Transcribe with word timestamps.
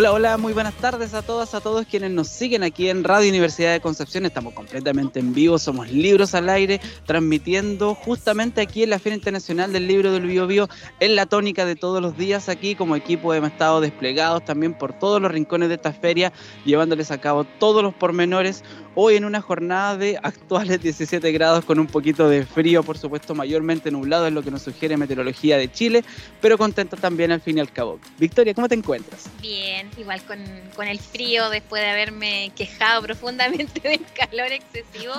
Hola, 0.00 0.12
hola, 0.14 0.38
muy 0.38 0.54
buenas 0.54 0.72
tardes 0.76 1.12
a 1.12 1.20
todas, 1.20 1.52
a 1.52 1.60
todos 1.60 1.84
quienes 1.84 2.10
nos 2.10 2.26
siguen 2.26 2.62
aquí 2.62 2.88
en 2.88 3.04
Radio 3.04 3.28
Universidad 3.28 3.72
de 3.72 3.82
Concepción. 3.82 4.24
Estamos 4.24 4.54
completamente 4.54 5.20
en 5.20 5.34
vivo, 5.34 5.58
somos 5.58 5.90
Libros 5.90 6.34
al 6.34 6.48
Aire, 6.48 6.80
transmitiendo 7.04 7.94
justamente 7.94 8.62
aquí 8.62 8.82
en 8.82 8.88
la 8.88 8.98
Feria 8.98 9.16
Internacional 9.16 9.74
del 9.74 9.86
Libro 9.86 10.10
del 10.10 10.24
Bio 10.24 10.46
Bio, 10.46 10.70
en 11.00 11.16
la 11.16 11.26
tónica 11.26 11.66
de 11.66 11.76
todos 11.76 12.00
los 12.00 12.16
días 12.16 12.48
aquí. 12.48 12.74
Como 12.74 12.96
equipo 12.96 13.34
hemos 13.34 13.50
estado 13.50 13.82
desplegados 13.82 14.42
también 14.42 14.72
por 14.72 14.98
todos 14.98 15.20
los 15.20 15.30
rincones 15.30 15.68
de 15.68 15.74
esta 15.74 15.92
feria, 15.92 16.32
llevándoles 16.64 17.10
a 17.10 17.20
cabo 17.20 17.44
todos 17.44 17.82
los 17.82 17.92
pormenores. 17.92 18.64
Hoy 18.94 19.16
en 19.16 19.26
una 19.26 19.42
jornada 19.42 19.98
de 19.98 20.18
actuales 20.22 20.80
17 20.82 21.30
grados 21.30 21.66
con 21.66 21.78
un 21.78 21.86
poquito 21.86 22.26
de 22.26 22.46
frío, 22.46 22.82
por 22.82 22.96
supuesto, 22.96 23.34
mayormente 23.34 23.90
nublado, 23.90 24.26
es 24.26 24.32
lo 24.32 24.42
que 24.42 24.50
nos 24.50 24.62
sugiere 24.62 24.96
Meteorología 24.96 25.58
de 25.58 25.70
Chile, 25.70 26.04
pero 26.40 26.56
contento 26.56 26.96
también 26.96 27.32
al 27.32 27.42
fin 27.42 27.58
y 27.58 27.60
al 27.60 27.70
cabo. 27.70 28.00
Victoria, 28.18 28.54
¿cómo 28.54 28.66
te 28.66 28.76
encuentras? 28.76 29.28
Bien 29.42 29.89
igual 29.96 30.22
con, 30.22 30.40
el 30.86 30.98
frío 30.98 31.50
después 31.50 31.82
de 31.82 31.90
haberme 31.90 32.52
quejado 32.56 33.02
profundamente 33.06 33.80
del 33.80 34.04
calor 34.14 34.52
excesivo, 34.52 35.14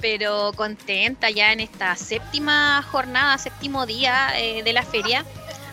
pero 0.00 0.52
contenta 0.54 1.30
ya 1.30 1.52
en 1.52 1.60
esta 1.60 1.94
séptima 1.96 2.82
jornada, 2.90 3.38
séptimo 3.38 3.86
día 3.86 4.38
eh, 4.38 4.62
de 4.62 4.72
la 4.72 4.82
feria. 4.82 5.24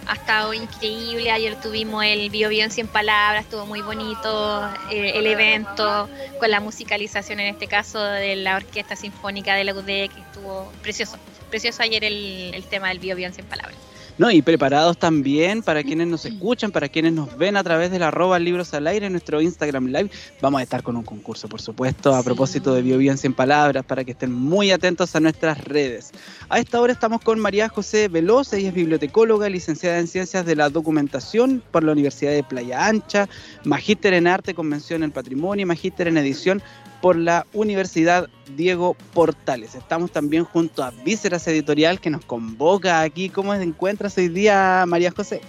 Ha 0.07 0.13
estado 0.13 0.53
increíble, 0.53 1.31
ayer 1.31 1.59
tuvimos 1.59 2.05
el 2.05 2.29
Bio 2.29 2.49
Bio 2.49 2.63
en 2.63 2.69
100 2.69 2.87
palabras, 2.89 3.45
estuvo 3.45 3.65
muy 3.65 3.81
bonito 3.81 4.69
eh, 4.91 5.13
el 5.15 5.25
evento 5.25 6.07
con 6.39 6.51
la 6.51 6.59
musicalización 6.59 7.39
en 7.39 7.47
este 7.47 7.67
caso 7.67 7.99
de 8.03 8.35
la 8.35 8.57
Orquesta 8.57 8.95
Sinfónica 8.95 9.55
de 9.55 9.63
la 9.63 9.73
UDEC, 9.73 10.11
estuvo 10.15 10.71
precioso, 10.83 11.17
precioso 11.49 11.81
ayer 11.81 12.03
el, 12.03 12.51
el 12.53 12.63
tema 12.65 12.89
del 12.89 12.99
Bio 12.99 13.15
Bio 13.15 13.25
en 13.25 13.33
100 13.33 13.47
palabras. 13.47 13.75
No, 14.17 14.31
y 14.31 14.41
preparados 14.41 14.97
también 14.97 15.61
para 15.61 15.83
quienes 15.83 16.07
nos 16.07 16.25
escuchan, 16.25 16.71
para 16.71 16.87
quienes 16.87 17.11
nos 17.11 17.37
ven 17.37 17.57
a 17.57 17.63
través 17.65 17.91
de 17.91 17.99
la 17.99 18.07
arroba 18.07 18.39
libros 18.39 18.73
al 18.73 18.87
aire 18.87 19.07
en 19.07 19.11
nuestro 19.11 19.41
Instagram 19.41 19.87
Live. 19.87 20.09
Vamos 20.41 20.61
a 20.61 20.63
estar 20.63 20.83
con 20.83 20.95
un 20.95 21.03
concurso, 21.03 21.49
por 21.49 21.59
supuesto, 21.59 22.15
a 22.15 22.23
propósito 22.23 22.73
de 22.73 22.81
Bio 22.81 23.01
en 23.01 23.17
100 23.17 23.33
palabras, 23.33 23.83
para 23.83 24.05
que 24.05 24.11
estén 24.11 24.31
muy 24.31 24.71
atentos 24.71 25.13
a 25.17 25.19
nuestras 25.19 25.61
redes. 25.65 26.11
A 26.47 26.59
esta 26.59 26.79
hora 26.79 26.93
estamos 26.93 27.19
con 27.19 27.41
María 27.41 27.67
José 27.67 28.07
Veloz, 28.07 28.53
ella 28.53 28.69
es 28.69 28.73
bibliotecóloga, 28.73 29.49
licenciada 29.49 29.99
en 29.99 30.07
Ciencias 30.07 30.45
de 30.45 30.55
la 30.55 30.69
Documentación 30.69 31.61
por 31.71 31.83
la 31.83 31.91
Universidad 31.91 32.31
de 32.31 32.43
Playa 32.43 32.87
Ancha, 32.87 33.27
magíster 33.65 34.13
en 34.13 34.27
Arte, 34.27 34.53
Convención 34.53 35.03
en 35.03 35.11
Patrimonio 35.11 35.63
y 35.63 35.65
magíster 35.65 36.07
en 36.07 36.15
Edición 36.15 36.63
por 37.01 37.15
la 37.15 37.45
Universidad 37.53 38.29
Diego 38.55 38.95
Portales. 39.13 39.75
Estamos 39.75 40.11
también 40.11 40.43
junto 40.43 40.83
a 40.83 40.91
Vísceras 40.91 41.47
Editorial 41.47 41.99
que 41.99 42.09
nos 42.09 42.25
convoca 42.25 43.01
aquí. 43.01 43.29
¿Cómo 43.29 43.55
te 43.55 43.63
encuentras 43.63 44.17
hoy 44.17 44.29
día, 44.29 44.85
María 44.87 45.11
José? 45.11 45.41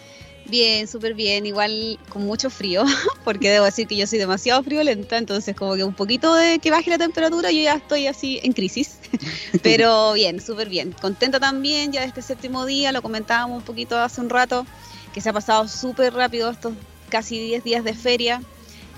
Bien, 0.49 0.87
súper 0.87 1.15
bien, 1.15 1.45
igual 1.45 1.99
con 2.09 2.25
mucho 2.25 2.51
frío, 2.51 2.85
porque 3.25 3.51
debo 3.51 3.65
decir 3.65 3.89
que 3.89 3.97
yo 3.97 4.07
soy 4.07 4.21
demasiado 4.21 4.63
friolenta, 4.63 5.19
entonces 5.19 5.57
como 5.57 5.75
que 5.75 5.83
un 5.83 5.95
poquito 5.95 6.35
de 6.35 6.61
que 6.61 6.71
baje 6.71 6.89
la 6.89 6.99
temperatura 6.99 7.51
yo 7.51 7.63
ya 7.63 7.75
estoy 7.75 8.07
así 8.07 8.39
en 8.45 8.53
crisis, 8.53 8.99
pero 9.65 10.13
bien, 10.13 10.41
súper 10.41 10.69
bien, 10.69 10.93
contenta 10.93 11.41
también 11.41 11.91
ya 11.91 12.03
de 12.03 12.07
este 12.07 12.23
séptimo 12.23 12.65
día, 12.65 12.93
lo 12.93 13.03
comentábamos 13.03 13.59
un 13.59 13.65
poquito 13.65 13.99
hace 13.99 14.21
un 14.21 14.31
rato, 14.31 14.65
que 15.13 15.21
se 15.21 15.31
ha 15.31 15.33
pasado 15.33 15.67
súper 15.67 16.15
rápido 16.15 16.49
estos 16.49 16.75
casi 17.09 17.41
10 17.41 17.65
días 17.65 17.83
de 17.83 17.95
feria, 17.95 18.41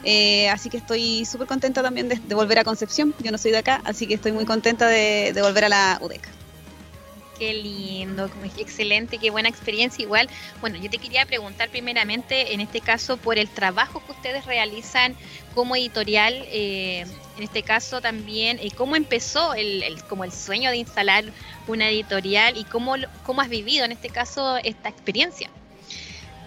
eh, 0.05 0.49
así 0.49 0.71
que 0.71 0.77
estoy 0.77 1.25
súper 1.25 1.47
contenta 1.47 1.83
también 1.83 2.09
de, 2.09 2.35
volver 2.35 2.59
a 2.59 2.65
Concepción. 2.65 3.15
Yo 3.23 3.33
no 3.33 3.39
soy 3.39 3.51
de 3.51 3.59
acá, 3.59 3.81
así 3.85 4.07
que 4.07 4.15
estoy 4.15 4.33
muy 4.33 4.45
contenta 4.45 4.87
de, 4.87 5.37
volver 5.41 5.65
a 5.65 5.69
la 5.69 5.99
UDEC. 6.01 6.29
Qué 7.39 7.55
lindo, 7.55 8.29
excelente, 8.57 9.19
qué 9.19 9.31
buena 9.31 9.49
experiencia. 9.49 10.03
Igual, 10.03 10.29
bueno, 10.61 10.77
yo 10.77 10.91
te 10.91 10.99
quería 10.99 11.25
preguntar 11.25 11.69
primeramente, 11.69 12.53
en 12.53 12.61
este 12.61 12.81
caso, 12.81 13.17
por 13.17 13.39
el 13.39 13.49
trabajo 13.49 14.03
que 14.05 14.11
ustedes 14.11 14.45
realizan 14.45 15.15
como 15.55 15.77
editorial, 15.77 16.35
eh, 16.49 17.07
en 17.37 17.45
este 17.45 17.63
caso 17.63 18.01
también, 18.01 18.59
eh, 18.61 18.71
cómo 18.75 18.97
empezó 18.97 19.55
el, 19.55 19.85
como 20.09 20.25
el 20.25 20.33
sueño 20.33 20.71
de 20.71 20.79
instalar 20.79 21.27
una 21.69 21.89
editorial 21.89 22.57
y 22.57 22.65
cómo, 22.65 22.97
cómo 23.25 23.41
has 23.41 23.49
vivido 23.49 23.85
en 23.85 23.93
este 23.93 24.09
caso 24.09 24.57
esta 24.65 24.89
experiencia. 24.89 25.49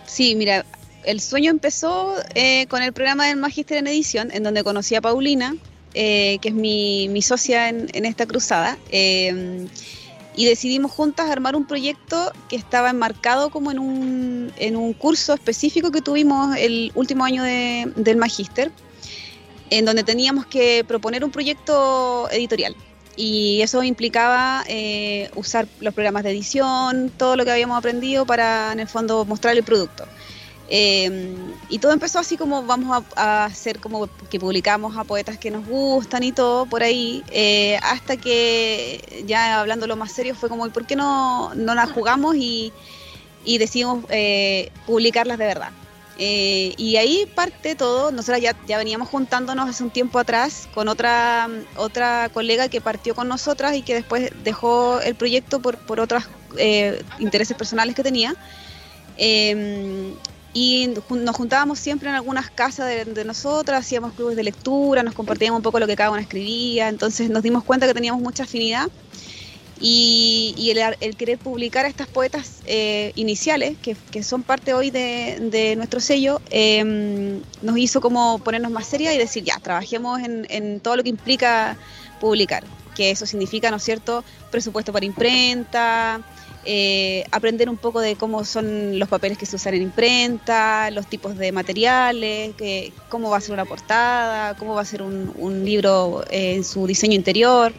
Sí, 0.06 0.36
mira, 0.36 0.66
el 1.04 1.20
sueño 1.20 1.52
empezó 1.52 2.16
eh, 2.36 2.68
con 2.68 2.82
el 2.82 2.94
programa 2.94 3.28
del 3.28 3.38
Magíster 3.38 3.78
en 3.78 3.88
Edición, 3.88 4.30
en 4.32 4.44
donde 4.44 4.64
conocí 4.64 4.96
a 4.96 5.02
Paulina, 5.02 5.56
eh, 5.94 6.38
que 6.42 6.50
es 6.50 6.56
mi, 6.56 7.22
socia 7.22 7.70
en, 7.70 8.06
esta 8.06 8.26
cruzada, 8.26 8.78
eh, 8.92 9.68
y 10.36 10.46
decidimos 10.46 10.92
juntas 10.92 11.30
armar 11.30 11.56
un 11.56 11.66
proyecto 11.66 12.32
que 12.48 12.56
estaba 12.56 12.90
enmarcado 12.90 13.50
como 13.50 13.72
en 13.72 13.80
un, 13.80 14.54
en 14.58 14.78
un 14.78 14.94
curso 14.94 15.34
específico 15.34 15.92
que 15.92 16.02
tuvimos 16.02 16.56
el 16.58 16.92
último 16.96 17.26
año 17.26 17.44
del 17.44 18.18
Magíster, 18.18 18.72
en 19.70 19.86
donde 19.86 20.04
teníamos 20.04 20.46
que 20.46 20.86
proponer 20.88 21.26
un 21.26 21.32
proyecto 21.32 22.30
editorial. 22.32 22.76
Y 23.18 23.62
eso 23.62 23.84
implicaba 23.84 24.64
usar 25.36 25.68
los 25.82 25.94
programas 25.94 26.24
de 26.24 26.32
edición, 26.32 27.12
todo 27.18 27.36
lo 27.36 27.44
que 27.44 27.52
habíamos 27.52 27.78
aprendido 27.78 28.26
para, 28.26 28.72
en 28.72 28.80
el 28.80 28.88
fondo, 28.88 29.26
mostrar 29.26 29.58
el 29.58 29.64
producto. 29.64 30.06
Em, 30.74 31.36
y 31.68 31.80
todo 31.80 31.92
empezó 31.92 32.20
así 32.20 32.38
como 32.38 32.64
vamos 32.64 33.04
a, 33.18 33.44
hacer 33.44 33.82
como 33.82 34.08
que 34.30 34.40
publicamos 34.40 34.96
a 34.96 35.04
poetas 35.04 35.38
que 35.38 35.52
nos 35.52 35.68
gustan 35.68 36.24
y 36.24 36.32
todo 36.32 36.66
por 36.66 36.82
ahí, 36.82 37.26
eh, 37.30 37.78
hasta 37.84 38.16
que 38.16 39.22
ya 39.28 39.60
hablando 39.60 39.86
lo 39.86 39.98
más 39.98 40.14
serio 40.14 40.34
fue 40.34 40.48
como, 40.48 40.70
¿por 40.70 40.88
qué 40.88 40.96
no, 40.96 41.54
no 41.56 41.76
las 41.76 41.92
jugamos 41.92 42.38
y, 42.38 42.72
y 43.44 43.58
decidimos 43.58 44.06
eh, 44.08 44.72
publicarlas 44.88 45.38
de 45.38 45.46
verdad? 45.46 45.72
Eh, 46.18 46.74
y 46.78 46.96
ahí 46.96 47.30
parte 47.36 47.76
todo, 47.76 48.12
nosotros 48.12 48.42
ya, 48.42 48.56
ya 48.66 48.78
veníamos 48.78 49.10
juntándonos 49.10 49.70
hace 49.70 49.84
un 49.84 49.90
tiempo 49.90 50.20
atrás 50.20 50.70
con 50.74 50.88
otra, 50.88 51.50
otra 51.76 52.30
colega 52.34 52.70
que 52.70 52.80
partió 52.80 53.14
con 53.14 53.28
nosotras 53.28 53.76
y 53.76 53.82
que 53.82 53.96
después 53.96 54.32
dejó 54.46 55.02
el 55.02 55.16
proyecto 55.16 55.60
por, 55.60 55.78
por 55.80 56.00
otros 56.00 56.24
intereses 57.20 57.58
personales 57.58 57.94
que 57.94 58.04
tenía. 58.04 58.36
Em, 59.18 60.14
y 60.54 60.94
nos 61.10 61.36
juntábamos 61.36 61.80
siempre 61.80 62.10
en 62.10 62.16
algunas 62.16 62.50
casas 62.50 62.88
de, 63.06 63.24
nosotras, 63.24 63.80
hacíamos 63.80 64.14
clubes 64.14 64.36
de 64.36 64.44
lectura, 64.44 65.04
nos 65.04 65.14
compartíamos 65.14 65.60
un 65.60 65.64
poco 65.64 65.80
lo 65.80 65.88
que 65.88 65.96
cada 65.96 66.12
una 66.12 66.22
escribía, 66.22 66.90
entonces 66.90 67.30
nos 67.30 67.44
dimos 67.44 67.64
cuenta 67.64 67.88
que 67.88 67.94
teníamos 67.94 68.22
mucha 68.22 68.44
afinidad 68.44 68.90
y, 69.80 70.74
el, 71.00 71.16
querer 71.16 71.40
publicar 71.40 71.86
a 71.86 71.88
estas 71.88 72.08
poetas 72.08 72.60
eh, 72.66 73.14
iniciales, 73.16 73.78
que, 73.82 74.24
son 74.24 74.44
parte 74.44 74.74
hoy 74.74 74.92
de, 74.92 75.74
nuestro 75.78 76.00
sello, 76.00 76.42
em, 76.52 77.42
nos 77.62 77.78
hizo 77.78 78.02
como 78.02 78.40
ponernos 78.40 78.72
más 78.72 78.86
serias 78.86 79.16
y 79.16 79.18
decir, 79.18 79.44
ya, 79.44 79.58
trabajemos 79.60 80.20
en, 80.20 80.46
en 80.50 80.80
todo 80.82 80.98
lo 80.98 81.04
que 81.04 81.10
implica 81.10 81.78
publicar, 82.20 82.64
que 82.96 83.10
eso 83.10 83.26
significa, 83.26 83.72
¿no 83.72 83.78
es 83.78 83.84
cierto?, 83.84 84.24
presupuesto 84.52 84.94
para 84.94 85.06
imprenta, 85.06 86.22
eh, 86.64 87.26
aprender 87.32 87.70
un 87.70 87.78
poco 87.78 88.02
de 88.02 88.16
cómo 88.16 88.46
son 88.46 89.00
los 89.00 89.10
papeles 89.10 89.38
que 89.38 89.46
se 89.46 89.56
usan 89.56 89.74
en 89.74 89.82
imprenta, 89.82 90.92
los 90.92 91.08
tipos 91.08 91.38
de 91.38 91.52
materiales, 91.52 92.54
cómo 93.10 93.30
va 93.30 93.38
a 93.38 93.42
ser 93.42 93.54
una 93.54 93.66
portada, 93.66 94.56
cómo 94.58 94.76
va 94.76 94.82
a 94.82 94.86
ser 94.86 95.02
un, 95.02 95.66
libro 95.66 96.24
eh, 96.30 96.56
en 96.56 96.64
su 96.64 96.86
diseño 96.86 97.16
interior. 97.16 97.74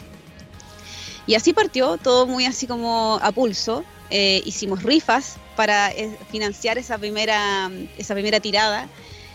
Y 1.27 1.37
así 1.37 1.53
partió, 1.53 1.97
todo 1.97 2.27
muy 2.27 2.45
así 2.45 2.67
como 2.67 3.19
a 3.23 3.31
pulso. 3.31 3.85
Eh, 4.11 4.43
hicimos 4.45 4.83
rifas 4.83 5.37
para 5.57 5.91
financiar 6.31 6.77
esa 6.77 6.99
primera, 6.99 7.71
esa 7.97 8.15
primera 8.15 8.41
tirada 8.41 8.89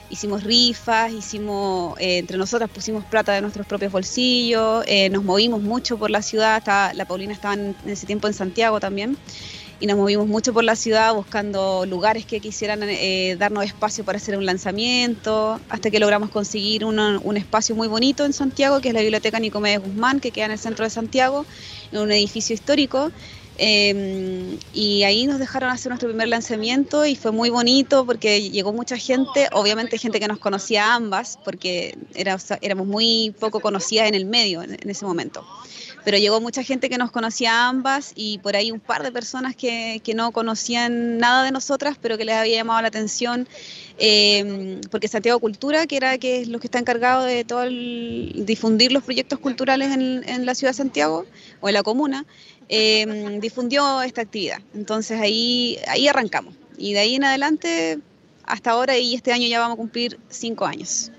hicimos 0.10 0.44
rifas, 0.44 1.12
hicimos, 1.12 1.96
entre 2.00 2.38
nosotras 2.38 2.70
pusimos 2.70 3.04
plata 3.06 3.34
de 3.34 3.42
nuestros 3.42 3.66
propios 3.66 3.92
bolsillos, 3.92 4.86
nos 5.12 5.24
movimos 5.24 5.62
mucho 5.62 5.98
por 5.98 6.10
la 6.10 6.22
ciudad, 6.22 6.64
la 6.94 7.06
Paulina 7.06 7.34
estaba 7.34 7.54
en, 7.54 7.76
ese 7.86 8.06
tiempo 8.06 8.28
en 8.28 8.34
Santiago 8.34 8.80
también. 8.80 9.18
y 9.80 9.86
nos 9.86 9.96
movimos 9.96 10.28
mucho 10.28 10.54
por 10.54 10.64
la 10.64 10.76
ciudad 10.76 11.14
buscando 11.14 11.86
lugares 11.86 12.26
que 12.26 12.40
quisieran 12.40 12.80
eh, 12.84 13.36
darnos 13.38 13.64
espacio 13.64 14.04
para 14.04 14.18
hacer 14.18 14.36
un 14.36 14.46
lanzamiento, 14.46 15.60
hasta 15.70 15.92
que 15.92 16.00
logramos 16.00 16.32
conseguir 16.32 16.84
un 16.84 17.38
espacio 17.38 17.76
muy 17.76 17.88
bonito 17.88 18.26
en 18.26 18.34
Santiago, 18.34 18.82
que 18.82 18.88
es 18.88 18.94
la 18.94 19.02
Biblioteca 19.02 19.40
Nicomedes 19.40 19.82
Guzmán, 19.84 20.20
que 20.20 20.32
queda 20.32 20.46
en 20.46 20.52
el 20.52 20.60
centro 20.60 20.84
de 20.84 20.90
Santiago, 20.90 21.46
en 21.92 22.00
un 22.00 22.12
edificio 22.12 22.56
histórico. 22.56 23.12
Em, 23.60 24.60
y 24.74 25.04
ahí 25.04 25.26
nos 25.26 25.40
dejaron 25.40 25.72
hacer 25.72 25.90
nuestro 25.90 26.10
primer 26.10 26.28
lanzamiento 26.28 27.06
y 27.06 27.16
fue 27.16 27.32
muy 27.32 27.50
bonito 27.50 28.06
porque 28.06 28.50
llegó 28.50 28.72
mucha 28.72 28.98
gente, 28.98 29.48
obviamente 29.52 29.98
gente 29.98 30.20
que 30.20 30.28
nos 30.28 30.38
conocía 30.38 30.94
ambas, 30.94 31.40
porque 31.44 31.98
era, 32.14 32.38
éramos 32.62 32.86
muy 32.86 33.34
poco 33.40 33.60
conocidas 33.60 34.08
en 34.08 34.16
el 34.16 34.26
medio 34.26 34.62
en 34.62 34.90
ese 34.90 35.06
momento. 35.06 35.44
Pero 36.08 36.20
llegó 36.20 36.40
mucha 36.40 36.64
gente 36.64 36.90
que 36.90 36.98
nos 36.98 37.12
conocía 37.12 37.68
ambas 37.68 38.14
y 38.16 38.38
por 38.38 38.56
ahí 38.56 38.72
un 38.72 38.80
par 38.80 39.04
de 39.04 39.12
personas 39.12 39.58
que, 39.58 40.02
no 40.16 40.32
conocían 40.32 41.18
nada 41.18 41.44
de 41.44 41.52
nosotras, 41.52 41.98
pero 42.02 42.18
que 42.18 42.24
les 42.24 42.36
había 42.36 42.56
llamado 42.56 42.82
la 42.82 42.88
atención, 42.88 43.46
eh, 43.98 44.80
porque 44.90 45.10
Santiago 45.10 45.38
Cultura, 45.42 45.86
que 45.86 45.98
era 45.98 46.18
que 46.18 46.40
es 46.40 46.48
lo 46.48 46.62
que 46.62 46.68
está 46.68 46.80
encargado 46.80 47.26
de 47.26 47.44
todo 47.44 47.64
el, 47.64 48.32
difundir 48.46 48.94
los 48.94 49.04
proyectos 49.04 49.40
culturales 49.40 49.92
en, 49.92 50.46
la 50.46 50.56
ciudad 50.56 50.72
de 50.72 50.78
Santiago 50.78 51.26
o 51.60 51.68
en 51.68 51.74
la 51.74 51.84
comuna, 51.84 52.26
eh, 52.70 53.40
difundió 53.42 54.02
esta 54.02 54.22
actividad. 54.22 54.60
Entonces 54.74 55.20
ahí, 55.20 55.78
ahí 55.88 56.08
arrancamos. 56.08 56.56
Y 56.78 56.94
de 56.94 57.00
ahí 57.00 57.16
en 57.16 57.24
adelante, 57.24 58.00
hasta 58.46 58.72
ahora 58.72 58.98
y 58.98 59.16
este 59.16 59.32
año 59.32 59.48
ya 59.48 59.60
vamos 59.60 59.76
a 59.76 59.78
cumplir 59.78 60.20
cinco 60.30 60.66
años 60.66 61.12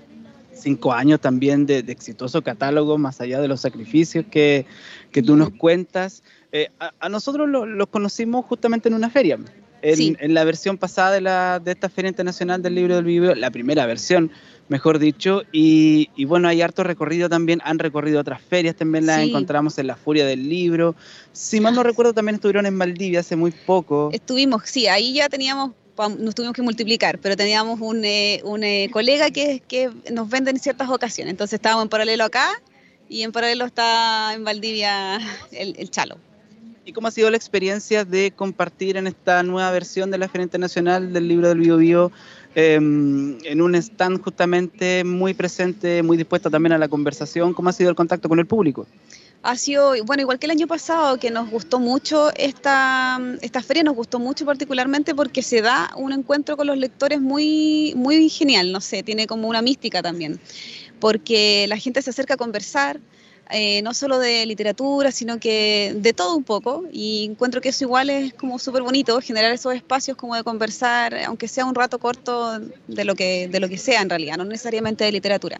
cinco 0.59 0.93
años 0.93 1.19
también 1.19 1.65
de, 1.65 1.79
exitoso 1.79 2.41
catálogo, 2.41 2.97
más 2.97 3.21
allá 3.21 3.41
de 3.41 3.47
los 3.47 3.61
sacrificios 3.61 4.25
que, 4.29 4.65
que 5.11 5.23
tú 5.23 5.35
nos 5.35 5.51
cuentas. 5.51 6.23
Eh, 6.51 6.69
a, 6.79 7.09
nosotros 7.09 7.47
los 7.49 7.87
conocimos 7.87 8.45
justamente 8.45 8.89
en 8.89 8.95
una 8.95 9.09
feria, 9.09 9.39
en, 9.81 10.17
en, 10.19 10.33
la 10.33 10.43
versión 10.43 10.77
pasada 10.77 11.11
de, 11.11 11.21
la, 11.21 11.59
de 11.59 11.71
esta 11.71 11.89
Feria 11.89 12.09
Internacional 12.09 12.61
del 12.61 12.75
Libro 12.75 12.95
del 12.95 13.05
Video, 13.05 13.35
la 13.35 13.51
primera 13.51 13.85
versión, 13.85 14.31
mejor 14.67 14.99
dicho, 14.99 15.43
y, 15.51 16.09
y, 16.15 16.25
bueno, 16.25 16.47
hay 16.47 16.61
harto 16.61 16.83
recorrido 16.83 17.29
también, 17.29 17.61
han 17.63 17.79
recorrido 17.79 18.19
otras 18.19 18.41
ferias, 18.41 18.75
también 18.75 19.05
las 19.05 19.19
encontramos 19.19 19.77
en 19.77 19.87
la 19.87 19.95
Furia 19.95 20.25
del 20.25 20.47
Libro. 20.47 20.95
Si 21.31 21.59
mal 21.59 21.75
no 21.75 21.83
recuerdo, 21.83 22.13
también 22.13 22.35
estuvieron 22.35 22.65
en 22.65 22.75
Maldivia 22.75 23.21
hace 23.21 23.35
muy 23.35 23.51
poco. 23.51 24.09
Estuvimos, 24.13 24.63
sí, 24.65 24.87
ahí 24.87 25.13
ya 25.13 25.29
teníamos 25.29 25.71
nos 26.07 26.33
tuvimos 26.33 26.55
que 26.55 26.61
multiplicar, 26.61 27.19
pero 27.19 27.35
teníamos 27.35 27.81
un, 27.81 28.05
eh, 28.05 28.41
un 28.45 28.63
eh, 28.63 28.89
colega 28.91 29.31
que, 29.31 29.61
que 29.67 29.89
nos 30.11 30.29
vende 30.29 30.51
en 30.51 30.59
ciertas 30.59 30.89
ocasiones. 30.89 31.31
Entonces 31.31 31.55
estábamos 31.55 31.83
en 31.83 31.89
paralelo 31.89 32.23
acá 32.23 32.47
y 33.09 33.23
en 33.23 33.31
paralelo 33.31 33.65
está 33.65 34.33
en 34.33 34.43
Valdivia 34.43 35.19
el, 35.51 35.89
Chalo. 35.89 36.17
¿Y 36.85 36.93
cómo 36.93 37.07
ha 37.07 37.11
sido 37.11 37.29
la 37.29 37.37
experiencia 37.37 38.05
de 38.05 38.31
compartir 38.31 38.97
en 38.97 39.07
esta 39.07 39.43
nueva 39.43 39.69
versión 39.71 40.11
de 40.11 40.17
la 40.17 40.27
Feria 40.27 40.43
Internacional 40.43 41.13
del 41.13 41.27
libro 41.27 41.49
del 41.49 41.59
Bio 41.59 41.77
Bio 41.77 42.11
em, 42.55 43.37
en 43.43 43.61
un 43.61 43.75
stand 43.75 44.21
justamente 44.23 45.03
muy 45.03 45.33
presente, 45.33 46.01
muy 46.01 46.17
dispuesta 46.17 46.49
también 46.49 46.73
a 46.73 46.77
la 46.77 46.87
conversación? 46.87 47.53
¿Cómo 47.53 47.69
ha 47.69 47.73
sido 47.73 47.89
el 47.89 47.95
contacto 47.95 48.27
con 48.27 48.39
el 48.39 48.47
público? 48.47 48.87
ha 49.41 49.55
sido, 49.55 49.93
bueno, 50.05 50.21
igual 50.21 50.37
que 50.39 50.47
el 50.47 50.51
año 50.51 50.67
pasado, 50.67 51.17
que 51.17 51.31
nos 51.31 51.49
gustó 51.49 51.79
mucho 51.79 52.31
esta, 52.35 53.19
esta 53.41 53.61
feria, 53.61 53.83
nos 53.83 53.95
gustó 53.95 54.19
mucho 54.19 54.45
particularmente 54.45 55.15
porque 55.15 55.41
se 55.41 55.61
da 55.61 55.91
un 55.95 56.11
encuentro 56.11 56.57
con 56.57 56.67
los 56.67 56.77
lectores 56.77 57.21
muy, 57.21 57.93
muy 57.95 58.29
genial, 58.29 58.71
no 58.71 58.81
sé, 58.81 59.01
tiene 59.03 59.27
como 59.27 59.47
una 59.47 59.61
mística 59.61 60.01
también, 60.01 60.39
porque 60.99 61.65
la 61.69 61.77
gente 61.77 62.01
se 62.01 62.09
acerca 62.09 62.33
a 62.33 62.37
conversar, 62.37 62.99
eh, 63.49 63.81
no 63.81 63.93
solo 63.93 64.19
de 64.19 64.45
literatura, 64.45 65.11
sino 65.11 65.39
que 65.39 65.93
de 65.95 66.13
todo 66.13 66.35
un 66.35 66.43
poco, 66.43 66.85
y 66.91 67.25
encuentro 67.25 67.61
que 67.61 67.69
eso 67.69 67.83
igual 67.83 68.09
es 68.09 68.33
como 68.33 68.59
súper 68.59 68.83
bonito, 68.83 69.19
generar 69.21 69.51
esos 69.51 69.73
espacios 69.73 70.15
como 70.17 70.35
de 70.35 70.43
conversar, 70.43 71.15
aunque 71.25 71.47
sea 71.47 71.65
un 71.65 71.75
rato 71.75 71.99
corto 71.99 72.59
de 72.87 73.05
lo 73.05 73.15
que, 73.15 73.47
de 73.47 73.59
lo 73.59 73.67
que 73.67 73.77
sea 73.77 74.01
en 74.01 74.09
realidad, 74.09 74.37
no 74.37 74.45
necesariamente 74.45 75.03
de 75.03 75.11
literatura 75.11 75.59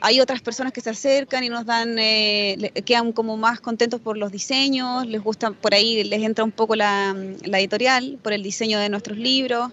hay 0.00 0.20
otras 0.20 0.40
personas 0.40 0.72
que 0.72 0.80
se 0.80 0.90
acercan 0.90 1.44
y 1.44 1.48
nos 1.48 1.66
dan, 1.66 1.98
eh, 1.98 2.72
quedan 2.84 3.12
como 3.12 3.36
más 3.36 3.60
contentos 3.60 4.00
por 4.00 4.16
los 4.16 4.30
diseños, 4.30 5.06
les 5.06 5.22
gusta, 5.22 5.50
por 5.50 5.74
ahí 5.74 6.04
les 6.04 6.22
entra 6.22 6.44
un 6.44 6.52
poco 6.52 6.76
la, 6.76 7.14
editorial, 7.42 8.18
por 8.22 8.32
el 8.32 8.42
diseño 8.42 8.78
de 8.78 8.88
nuestros 8.88 9.18
libros. 9.18 9.70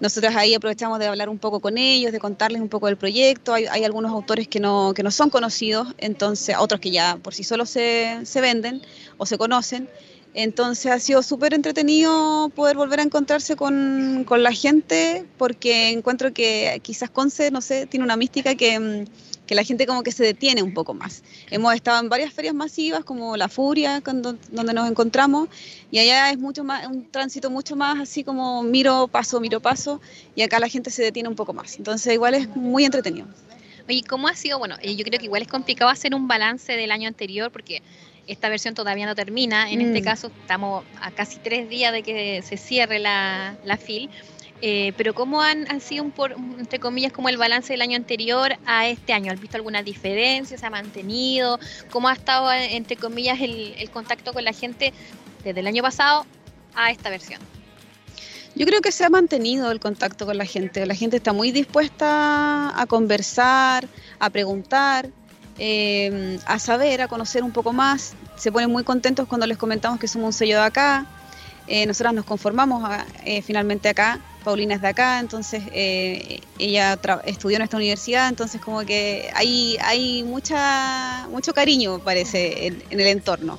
Nosotros 0.00 0.34
ahí 0.34 0.54
aprovechamos 0.54 0.98
de 0.98 1.06
hablar 1.06 1.28
un 1.28 1.38
poco 1.38 1.60
con 1.60 1.78
ellos, 1.78 2.12
de 2.12 2.18
contarles 2.18 2.60
un 2.60 2.68
poco 2.68 2.86
del 2.86 2.96
proyecto. 2.96 3.54
Hay, 3.54 3.84
algunos 3.84 4.12
autores 4.12 4.48
que 4.48 4.60
no, 4.60 4.92
que 4.94 5.02
no 5.02 5.10
son 5.10 5.30
conocidos, 5.30 5.94
entonces 5.98 6.56
otros 6.58 6.80
que 6.80 6.90
ya 6.90 7.16
por 7.22 7.32
sí 7.34 7.44
solos 7.44 7.70
se, 7.70 8.18
se 8.24 8.40
venden 8.40 8.82
o 9.18 9.26
se 9.26 9.38
conocen. 9.38 9.88
Entonces 10.34 10.90
ha 10.90 10.98
sido 10.98 11.22
súper 11.22 11.54
entretenido 11.54 12.50
poder 12.56 12.76
volver 12.76 12.98
a 12.98 13.04
encontrarse 13.04 13.54
con, 13.54 14.24
con, 14.26 14.42
la 14.42 14.50
gente 14.50 15.24
porque 15.38 15.90
encuentro 15.90 16.32
que 16.32 16.80
quizás 16.82 17.08
Conce, 17.08 17.52
no 17.52 17.60
sé, 17.60 17.86
tiene 17.86 18.04
una 18.04 18.16
mística 18.16 18.56
que 18.56 18.80
mm, 18.80 19.04
que 19.46 19.54
la 19.54 19.64
gente 19.64 19.86
como 19.86 20.02
que 20.02 20.12
se 20.12 20.24
detiene 20.24 20.62
un 20.62 20.74
poco 20.74 20.94
más. 20.94 21.22
Hemos 21.50 21.74
estado 21.74 22.00
en 22.00 22.08
varias 22.08 22.32
ferias 22.32 22.54
masivas 22.54 23.04
como 23.04 23.36
La 23.36 23.48
Furia, 23.48 24.00
donde 24.00 24.74
nos 24.74 24.90
encontramos, 24.90 25.48
y 25.90 25.98
allá 25.98 26.30
es 26.30 26.38
mucho 26.38 26.64
más, 26.64 26.86
un 26.86 27.10
tránsito 27.10 27.50
mucho 27.50 27.76
más 27.76 28.00
así 28.00 28.24
como 28.24 28.62
miro, 28.62 29.08
paso, 29.08 29.40
miro, 29.40 29.60
paso, 29.60 30.00
y 30.34 30.42
acá 30.42 30.58
la 30.58 30.68
gente 30.68 30.90
se 30.90 31.02
detiene 31.02 31.28
un 31.28 31.36
poco 31.36 31.52
más. 31.52 31.76
Entonces 31.76 32.12
igual 32.12 32.34
es 32.34 32.48
muy 32.56 32.84
entretenido. 32.84 33.26
Oye, 33.88 34.02
¿cómo 34.08 34.28
ha 34.28 34.34
sido? 34.34 34.58
Bueno, 34.58 34.76
yo 34.80 35.04
creo 35.04 35.18
que 35.18 35.26
igual 35.26 35.42
es 35.42 35.48
complicado 35.48 35.90
hacer 35.90 36.14
un 36.14 36.26
balance 36.26 36.72
del 36.72 36.90
año 36.90 37.06
anterior 37.06 37.50
porque 37.50 37.82
esta 38.26 38.48
versión 38.48 38.74
todavía 38.74 39.04
no 39.04 39.14
termina. 39.14 39.70
En 39.70 39.82
este 39.82 40.00
mm. 40.00 40.04
caso 40.04 40.30
estamos 40.40 40.84
a 41.00 41.10
casi 41.10 41.38
tres 41.38 41.68
días 41.68 41.92
de 41.92 42.02
que 42.02 42.42
se 42.42 42.56
cierre 42.56 42.98
la, 42.98 43.56
la 43.64 43.76
FIL. 43.76 44.08
Eh, 44.66 44.94
pero 44.96 45.12
¿cómo 45.12 45.42
han, 45.42 45.78
sido, 45.82 46.04
un 46.04 46.10
por, 46.10 46.32
entre 46.32 46.80
comillas, 46.80 47.12
como 47.12 47.28
el 47.28 47.36
balance 47.36 47.74
del 47.74 47.82
año 47.82 47.96
anterior 47.96 48.56
a 48.64 48.88
este 48.88 49.12
año? 49.12 49.30
¿Has 49.30 49.38
visto 49.38 49.58
alguna 49.58 49.82
diferencia? 49.82 50.56
¿Se 50.56 50.64
ha 50.64 50.70
mantenido? 50.70 51.60
¿Cómo 51.90 52.08
ha 52.08 52.14
estado, 52.14 52.50
entre 52.50 52.96
comillas, 52.96 53.38
el, 53.42 53.90
contacto 53.92 54.32
con 54.32 54.42
la 54.42 54.54
gente 54.54 54.94
desde 55.44 55.60
el 55.60 55.66
año 55.66 55.82
pasado 55.82 56.24
a 56.74 56.90
esta 56.90 57.10
versión? 57.10 57.42
Yo 58.54 58.64
creo 58.64 58.80
que 58.80 58.90
se 58.90 59.04
ha 59.04 59.10
mantenido 59.10 59.70
el 59.70 59.80
contacto 59.80 60.24
con 60.24 60.38
la 60.38 60.46
gente. 60.46 60.86
La 60.86 60.94
gente 60.94 61.18
está 61.18 61.34
muy 61.34 61.52
dispuesta 61.52 62.72
a 62.74 62.86
conversar, 62.86 63.86
a 64.18 64.30
preguntar, 64.30 65.10
eh, 65.58 66.38
a 66.46 66.58
saber, 66.58 67.02
a 67.02 67.08
conocer 67.08 67.44
un 67.44 67.52
poco 67.52 67.74
más. 67.74 68.14
Se 68.38 68.50
ponen 68.50 68.70
muy 68.70 68.82
contentos 68.82 69.28
cuando 69.28 69.46
les 69.46 69.58
comentamos 69.58 70.00
que 70.00 70.08
somos 70.08 70.28
un 70.28 70.32
sello 70.32 70.56
de 70.56 70.64
acá. 70.64 71.06
Eh, 71.66 71.86
nosotras 71.86 72.14
nos 72.14 72.24
conformamos 72.24 72.88
finalmente 73.42 73.88
acá 73.88 74.20
Paulina 74.44 74.74
es 74.74 74.82
de 74.82 74.88
acá, 74.88 75.18
entonces 75.18 75.62
eh, 75.72 76.40
ella 76.58 77.00
estudió 77.24 77.56
en 77.56 77.62
esta 77.62 77.78
universidad, 77.78 78.28
entonces 78.28 78.60
como 78.60 78.84
que 78.84 79.30
hay, 79.34 79.76
hay 79.80 80.22
mucha, 80.22 81.26
mucho 81.30 81.54
cariño, 81.54 81.98
parece, 81.98 82.66
en, 82.66 82.82
el 82.90 83.06
entorno. 83.06 83.58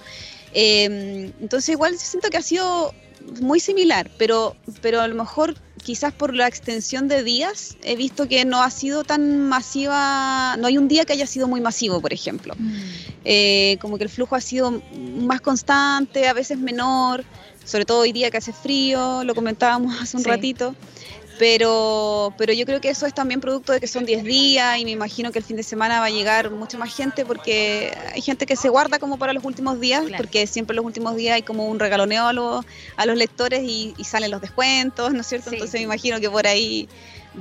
Em, 0.53 1.33
entonces 1.41 1.69
igual 1.69 1.97
siento 1.97 2.29
que 2.29 2.37
ha 2.37 2.41
sido 2.41 2.93
muy 3.41 3.59
similar, 3.59 4.09
pero, 4.17 4.55
pero 4.81 5.01
a 5.01 5.07
lo 5.07 5.15
mejor 5.15 5.55
quizás 5.83 6.13
por 6.13 6.33
la 6.33 6.47
extensión 6.47 7.07
de 7.07 7.23
días 7.23 7.77
he 7.83 7.95
visto 7.95 8.27
que 8.27 8.45
no 8.45 8.61
ha 8.61 8.69
sido 8.69 9.03
tan 9.03 9.41
masiva, 9.49 10.55
no 10.57 10.67
hay 10.67 10.77
un 10.77 10.87
día 10.87 11.05
que 11.05 11.13
haya 11.13 11.27
sido 11.27 11.47
muy 11.47 11.61
masivo, 11.61 11.99
por 11.99 12.13
ejemplo. 12.13 12.55
Mm. 12.57 12.81
Eh, 13.25 13.77
como 13.81 13.97
que 13.97 14.03
el 14.03 14.09
flujo 14.09 14.35
ha 14.35 14.41
sido 14.41 14.81
más 14.95 15.41
constante, 15.41 16.27
a 16.27 16.33
veces 16.33 16.59
menor 16.59 17.25
sobre 17.65 17.85
todo 17.85 17.99
hoy 17.99 18.11
día 18.11 18.31
que 18.31 18.37
hace 18.37 18.53
frío, 18.53 19.23
lo 19.23 19.35
comentábamos 19.35 19.99
hace 20.01 20.17
un 20.17 20.23
ratito. 20.23 20.75
Pero, 21.37 22.33
pero 22.37 22.53
yo 22.53 22.65
creo 22.65 22.79
que 22.79 22.87
eso 22.87 23.05
es 23.05 23.13
también 23.13 23.41
producto 23.41 23.73
de 23.73 23.81
que 23.81 23.87
son 23.87 24.05
10 24.05 24.23
días 24.23 24.79
y 24.79 24.85
me 24.85 24.91
imagino 24.91 25.33
que 25.33 25.39
el 25.39 25.43
fin 25.43 25.57
de 25.57 25.63
semana 25.63 25.99
va 25.99 26.05
a 26.05 26.09
llegar 26.09 26.49
mucha 26.49 26.77
más 26.77 26.95
gente 26.95 27.25
porque 27.25 27.93
hay 28.13 28.21
gente 28.21 28.45
que 28.45 28.55
se 28.55 28.69
guarda 28.69 28.99
como 28.99 29.17
para 29.17 29.33
los 29.33 29.43
últimos 29.43 29.81
días, 29.81 30.05
porque 30.15 30.47
siempre 30.47 30.75
los 30.77 30.85
últimos 30.85 31.17
días 31.17 31.35
hay 31.35 31.41
como 31.41 31.67
un 31.67 31.77
regaloneo 31.77 32.27
a 32.27 32.31
los, 32.31 32.65
a 32.95 33.05
los 33.05 33.17
lectores 33.17 33.63
y, 33.63 33.93
salen 34.05 34.31
los 34.31 34.39
descuentos, 34.39 35.13
¿no 35.13 35.21
es 35.21 35.27
cierto? 35.27 35.49
Entonces 35.51 35.73
me 35.73 35.83
imagino 35.83 36.21
que 36.21 36.29
por 36.29 36.47
ahí 36.47 36.87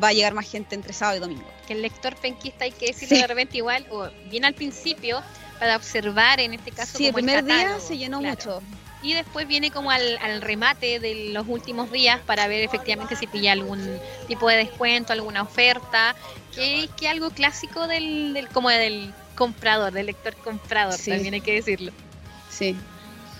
va 0.02 0.08
a 0.08 0.12
llegar 0.12 0.34
más 0.34 0.50
gente 0.50 0.74
entre 0.74 0.92
sábado 0.92 1.18
y 1.18 1.20
domingo. 1.20 1.44
Que 1.68 1.74
el 1.74 1.82
lector 1.82 2.16
penquista 2.16 2.64
hay 2.64 2.72
que 2.72 2.86
decirle 2.86 3.18
de 3.18 3.26
repente 3.28 3.58
igual, 3.58 3.86
o 3.92 4.08
bien 4.28 4.44
al 4.44 4.54
principio, 4.54 5.22
para 5.60 5.76
observar 5.76 6.40
en 6.40 6.54
este 6.54 6.72
caso. 6.72 6.98
Sí, 6.98 7.06
el 7.06 7.14
primer 7.14 7.44
día 7.44 7.78
se 7.78 7.96
llenó 7.96 8.20
mucho 8.20 8.60
y 9.04 9.12
después 9.12 9.46
viene 9.46 9.70
como 9.70 9.90
al, 9.90 10.40
remate 10.40 10.98
de 10.98 11.28
los 11.30 11.46
últimos 11.46 11.92
días 11.92 12.20
para 12.24 12.48
ver 12.48 12.64
efectivamente 12.64 13.14
si 13.16 13.26
pilla 13.26 13.52
algún 13.52 13.80
tipo 14.26 14.48
de 14.48 14.56
descuento, 14.56 15.12
alguna 15.12 15.42
oferta, 15.42 16.16
que 16.54 16.84
es 16.84 17.08
algo 17.08 17.30
clásico 17.30 17.86
del, 17.86 18.48
como 18.52 18.70
del 18.70 19.12
comprador, 19.34 19.92
del 19.92 20.06
lector 20.06 20.34
comprador, 20.36 20.96
también 20.96 21.34
hay 21.34 21.42
que 21.42 21.52
decirlo. 21.52 21.92
Sí. 22.50 22.74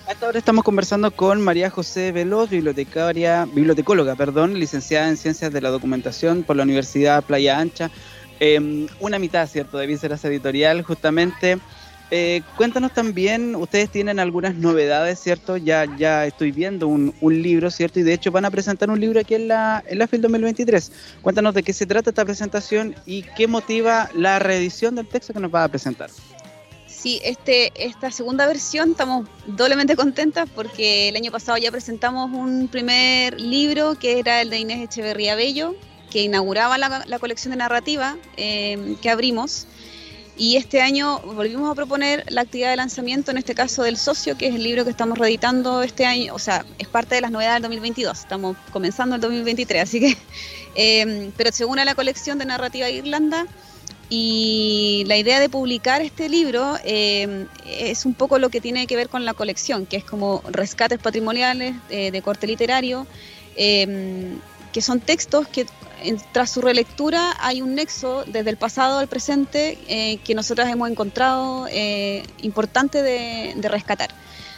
Hasta 0.06 0.26
ahora 0.26 0.38
estamos 0.38 0.64
conversando 0.64 1.11
con 1.11 1.40
María 1.40 1.71
José 1.71 2.12
Veloz, 2.12 2.50
bibliotecaria, 2.50 3.47
bibliotecóloga, 3.47 4.16
perdón, 4.16 4.59
licenciada 4.59 5.09
en 5.09 5.16
Ciencias 5.16 5.50
de 5.50 5.62
la 5.62 5.71
Documentación 5.71 6.42
por 6.42 6.56
la 6.56 6.64
Universidad 6.64 7.25
Playa 7.25 7.59
Ancha. 7.59 7.90
Em, 8.38 8.87
una 9.00 9.18
mitad, 9.18 9.49
¿cierto?, 9.49 9.78
de 9.78 9.87
Vísceras 9.87 10.23
Editorial, 10.26 10.83
justamente 10.83 11.59
Eh, 12.16 12.42
cuéntanos 12.56 12.94
también, 12.94 13.56
ustedes 13.56 13.90
tienen 13.90 14.21
algunas 14.21 14.54
novedades, 14.54 15.18
¿cierto? 15.18 15.56
Ya, 15.56 15.85
ya 15.97 16.25
estoy 16.26 16.52
viendo 16.52 16.87
un, 16.87 17.12
libro, 17.21 17.73
¿cierto? 17.73 17.99
Y 17.99 18.04
de 18.04 18.12
hecho 18.12 18.30
van 18.30 18.44
a 18.44 18.52
presentar 18.52 18.88
un 18.88 19.00
libro 19.00 19.18
aquí 19.18 19.35
en 19.35 19.49
la, 19.49 19.83
en 19.85 19.99
la 19.99 20.06
FIL 20.06 20.21
2023. 20.23 20.92
Cuéntanos 21.23 21.54
de 21.54 21.64
qué 21.64 21.73
se 21.73 21.87
trata 21.87 22.11
esta 22.11 22.25
presentación 22.25 22.94
y 23.04 23.23
qué 23.37 23.49
motiva 23.49 24.11
la 24.14 24.38
reedición 24.38 24.94
del 24.94 25.09
texto 25.09 25.33
que 25.33 25.40
nos 25.40 25.52
va 25.52 25.64
a 25.64 25.68
presentar. 25.68 26.09
Sí, 26.87 27.21
este, 27.25 27.73
esta 27.75 28.12
segunda 28.12 28.47
versión 28.47 28.92
estamos 28.92 29.26
doblemente 29.49 29.97
contentas 29.97 30.49
porque 30.54 31.09
el 31.09 31.16
año 31.16 31.33
pasado 31.33 31.59
ya 31.59 31.73
presentamos 31.73 32.30
un 32.30 32.68
primer 32.68 33.40
libro 33.40 33.97
que 33.99 34.21
era 34.21 34.40
el 34.40 34.50
de 34.50 34.59
Inés 34.61 34.85
Echeverría 34.85 35.35
Bello, 35.35 35.75
que 36.12 36.23
inauguraba 36.23 36.78
la, 36.78 37.18
colección 37.18 37.50
de 37.50 37.56
narrativa 37.56 38.16
eh, 38.37 38.94
que 39.02 39.11
abrimos. 39.11 39.66
Y 40.37 40.57
este 40.57 40.81
año 40.81 41.21
volvimos 41.21 41.71
a 41.71 41.75
proponer 41.76 42.25
la 42.29 42.41
actividad 42.41 42.71
de 42.71 42.76
lanzamiento, 42.76 43.31
en 43.31 43.38
este 43.38 43.55
caso 43.55 43.85
del 43.85 43.97
socio, 43.97 44.37
que 44.37 44.49
es 44.49 44.55
el 44.57 44.64
libro 44.64 44.85
que 44.85 44.91
estamos 44.91 45.17
reeditando 45.17 45.83
este 45.83 46.07
año, 46.07 46.35
o 46.35 46.41
sea, 46.41 46.64
es 46.79 46.88
parte 46.88 47.14
de 47.14 47.21
las 47.21 47.31
novedades 47.31 47.57
del 47.57 47.62
2022, 47.62 48.19
estamos 48.19 48.57
comenzando 48.73 49.14
el 49.14 49.21
2023, 49.21 49.83
así 49.83 50.00
que, 50.00 50.17
eh, 50.75 51.31
pero 51.37 51.53
según 51.53 51.79
a 51.79 51.85
la 51.85 51.95
colección 51.95 52.38
de 52.38 52.47
narrativa 52.47 52.91
Irlanda, 52.91 53.47
y 54.11 55.05
la 55.07 55.17
idea 55.17 55.41
de 55.41 55.49
publicar 55.49 56.03
este 56.03 56.29
libro 56.29 56.76
eh, 56.85 57.47
es 57.67 58.05
un 58.05 58.14
poco 58.14 58.38
lo 58.38 58.50
que 58.50 58.61
tiene 58.61 58.87
que 58.87 58.97
ver 58.97 59.09
con 59.09 59.25
la 59.25 59.35
colección, 59.35 59.87
que 59.87 59.97
es 59.97 60.05
como 60.05 60.43
rescates 60.50 60.99
patrimoniales 60.99 61.75
eh, 61.88 62.11
de 62.11 62.23
corte 62.23 62.47
literario, 62.47 63.07
que 63.57 64.81
son 64.81 64.99
textos 64.99 65.47
que 65.47 65.64
tras 66.32 66.50
su 66.50 66.61
relectura 66.61 67.34
hay 67.40 67.62
un 67.62 67.75
nexo 67.75 68.25
desde 68.26 68.50
el 68.50 68.56
pasado 68.56 68.99
al 68.99 69.08
presente 69.08 69.78
eh, 69.88 70.18
que 70.18 70.34
nosotras 70.34 70.70
hemos 70.70 70.90
encontrado 70.90 71.66
eh, 71.70 72.23
importante 72.42 73.02
de, 73.02 73.54
rescatar. 73.68 74.11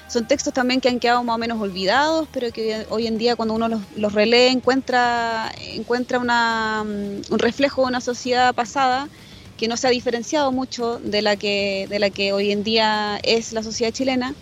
Son 0.08 0.26
textos 0.26 0.52
también 0.52 0.80
que 0.80 0.88
han 0.88 1.00
quedado 1.00 1.22
más 1.24 1.34
o 1.34 1.38
menos 1.38 1.60
olvidados, 1.60 2.28
pero 2.32 2.52
que 2.52 2.86
hoy 2.90 3.06
en 3.06 3.18
día 3.18 3.34
cuando 3.34 3.54
uno 3.54 3.68
los, 3.96 4.12
relee 4.12 4.50
encuentra, 4.50 5.52
encuentra 5.72 6.20
mm, 6.20 7.32
un 7.32 7.38
reflejo 7.38 7.82
de 7.82 7.88
una 7.88 8.00
sociedad 8.00 8.54
pasada 8.54 9.08
que 9.56 9.68
no 9.68 9.76
se 9.76 9.86
ha 9.86 9.90
diferenciado 9.90 10.52
mucho 10.52 10.98
de 10.98 11.22
la 11.22 11.36
que, 11.36 11.86
de 11.88 11.98
la 11.98 12.10
que 12.10 12.32
hoy 12.32 12.52
en 12.52 12.62
día 12.62 13.18
es 13.22 13.52
la 13.52 13.62
sociedad 13.62 13.92
chilena 13.92 14.34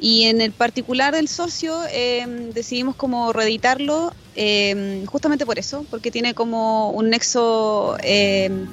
y 0.00 0.24
en 0.24 0.40
el 0.40 0.52
particular 0.52 1.14
del 1.14 1.28
socio 1.28 1.80
em, 1.90 2.50
decidimos 2.52 2.94
como 2.94 3.32
reeditarlo 3.32 4.12
em, 4.36 5.04
justamente 5.06 5.44
por 5.44 5.58
eso, 5.58 5.84
porque 5.90 6.10
tiene 6.10 6.34
como 6.34 6.90
un 6.90 7.10
nexo 7.10 7.96
em, 8.02 8.68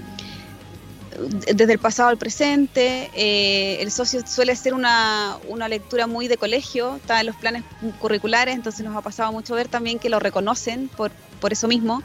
desde 1.53 1.74
el 1.74 1.79
pasado 1.79 2.10
al 2.10 2.17
presente. 2.17 3.10
Eh, 3.15 3.77
el 3.82 3.91
socio 3.91 4.22
suele 4.27 4.55
ser 4.55 4.74
una, 4.74 5.38
una, 5.48 5.67
lectura 5.67 6.05
muy 6.05 6.27
de 6.27 6.38
colegio, 6.38 6.98
está 6.98 7.22
en 7.22 7.27
los 7.27 7.36
planes 7.38 7.63
curriculares, 8.00 8.53
entonces 8.53 8.86
nos 8.86 8.96
ha 8.96 9.01
pasado 9.01 9.32
mucho 9.32 9.55
ver 9.55 9.67
también 9.67 9.98
que 9.98 10.10
lo 10.10 10.20
reconocen 10.20 10.89
por, 10.89 11.12
por 11.39 11.53
eso 11.53 11.67
mismo. 11.67 12.03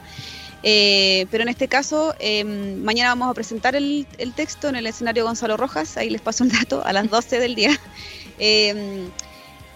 Eh, 0.63 1.25
pero 1.31 1.43
en 1.43 1.49
este 1.49 1.67
caso, 1.67 2.15
mañana 2.83 3.09
vamos 3.09 3.29
a 3.29 3.33
presentar 3.33 3.75
el, 3.75 4.07
el 4.17 4.33
texto 4.33 4.69
en 4.69 4.75
el 4.75 4.87
escenario 4.87 5.25
Gonzalo 5.25 5.57
Rojas, 5.57 5.97
ahí 5.97 6.09
les 6.09 6.21
paso 6.21 6.43
el 6.43 6.51
dato, 6.51 6.83
a 6.85 6.93
las 6.93 7.09
12 7.09 7.39
del 7.39 7.53
día. 7.53 7.79
Em, 8.43 9.11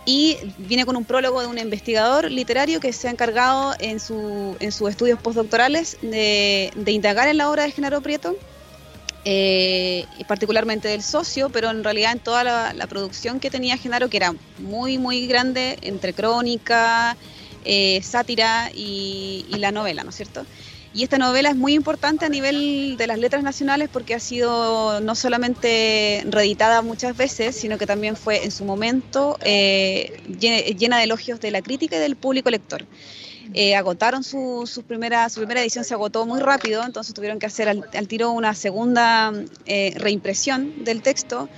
y 0.06 0.38
viene 0.58 0.86
con 0.86 0.96
un 0.96 1.06
prólogo 1.06 1.40
de 1.40 1.48
un 1.48 1.60
investigador 1.60 2.32
literario 2.32 2.80
que 2.80 2.92
se 2.92 3.08
ha 3.08 3.12
encargado 3.12 3.76
en, 3.80 4.00
su, 4.00 4.56
en 4.60 4.72
sus 4.72 4.90
estudios 4.90 5.20
postdoctorales 5.20 5.98
de, 6.02 6.72
indagar 6.88 7.28
en 7.28 7.38
la 7.38 7.50
obra 7.50 7.64
de 7.64 7.72
Genaro 7.72 8.02
Prieto, 8.02 8.36
eh, 9.24 10.06
particularmente 10.28 10.88
del 10.88 11.04
socio, 11.04 11.50
pero 11.52 11.70
en 11.70 11.84
realidad 11.84 12.12
en 12.12 12.20
toda 12.20 12.44
la, 12.44 12.88
producción 12.88 13.40
que 13.40 13.52
tenía 13.52 13.78
Genaro, 13.78 14.10
que 14.10 14.18
era 14.18 14.34
muy, 14.58 14.98
muy 14.98 15.28
grande, 15.28 15.78
entre 15.82 16.14
crónica, 16.14 17.18
eh, 17.66 18.00
sátira 18.02 18.72
y, 18.74 19.46
la 19.58 19.72
novela, 19.72 20.04
¿no 20.04 20.10
es 20.10 20.16
cierto? 20.16 20.44
Y 20.96 21.04
esta 21.04 21.18
novela 21.18 21.50
es 21.50 21.58
muy 21.58 21.74
importante 21.74 22.24
a 22.26 22.30
nivel 22.30 22.96
de 22.98 23.06
las 23.06 23.20
letras 23.20 23.44
nacionales 23.44 23.90
porque 23.92 24.16
ha 24.16 24.20
sido 24.22 25.02
no 25.02 25.14
solamente 25.14 26.24
reeditada 26.30 26.82
muchas 26.82 27.18
veces, 27.18 27.54
sino 27.54 27.78
que 27.78 27.86
también 27.86 28.16
fue 28.16 28.46
en 28.46 28.52
su 28.52 28.64
momento 28.64 29.38
eh, 29.42 30.18
llena 30.40 30.98
de 30.98 31.04
elogios 31.04 31.42
de 31.42 31.52
la 31.52 31.62
crítica 31.62 31.98
y 31.98 32.00
del 32.00 32.16
público 32.16 32.50
lector. 32.50 32.86
Eh, 33.54 33.76
agotaron 33.76 34.24
su, 34.24 34.64
su, 34.72 34.84
primera, 34.84 35.28
su 35.28 35.42
primera 35.42 35.62
edición, 35.62 35.84
se 35.84 35.94
agotó 35.94 36.26
muy 36.26 36.40
rápido, 36.40 36.82
entonces 36.86 37.14
tuvieron 37.14 37.40
que 37.40 37.46
hacer 37.46 37.68
al, 37.68 38.08
tiro 38.08 38.32
una 38.32 38.54
segunda 38.54 39.34
eh, 39.66 39.94
reimpresión 39.98 40.86
del 40.86 41.02
texto 41.02 41.50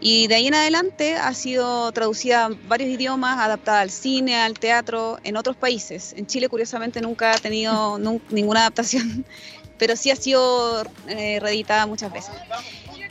y 0.00 0.26
de 0.26 0.34
ahí 0.34 0.46
en 0.46 0.54
adelante 0.54 1.14
ha 1.16 1.32
sido 1.32 1.90
traducida 1.92 2.46
a 2.46 2.50
varios 2.68 2.90
idiomas, 2.90 3.38
adaptada 3.38 3.80
al 3.80 3.90
cine, 3.90 4.36
al 4.36 4.58
teatro, 4.58 5.18
en 5.24 5.36
otros 5.36 5.56
países. 5.56 6.14
En 6.16 6.26
Chile, 6.26 6.48
curiosamente, 6.48 7.00
nunca 7.00 7.32
ha 7.32 7.38
tenido 7.38 7.98
ninguna 8.30 8.60
adaptación, 8.60 9.24
pero 9.78 9.96
sí 9.96 10.10
ha 10.10 10.16
sido 10.16 10.84
eh, 11.08 11.38
reeditada 11.40 11.86
muchas 11.86 12.12
veces. 12.12 12.34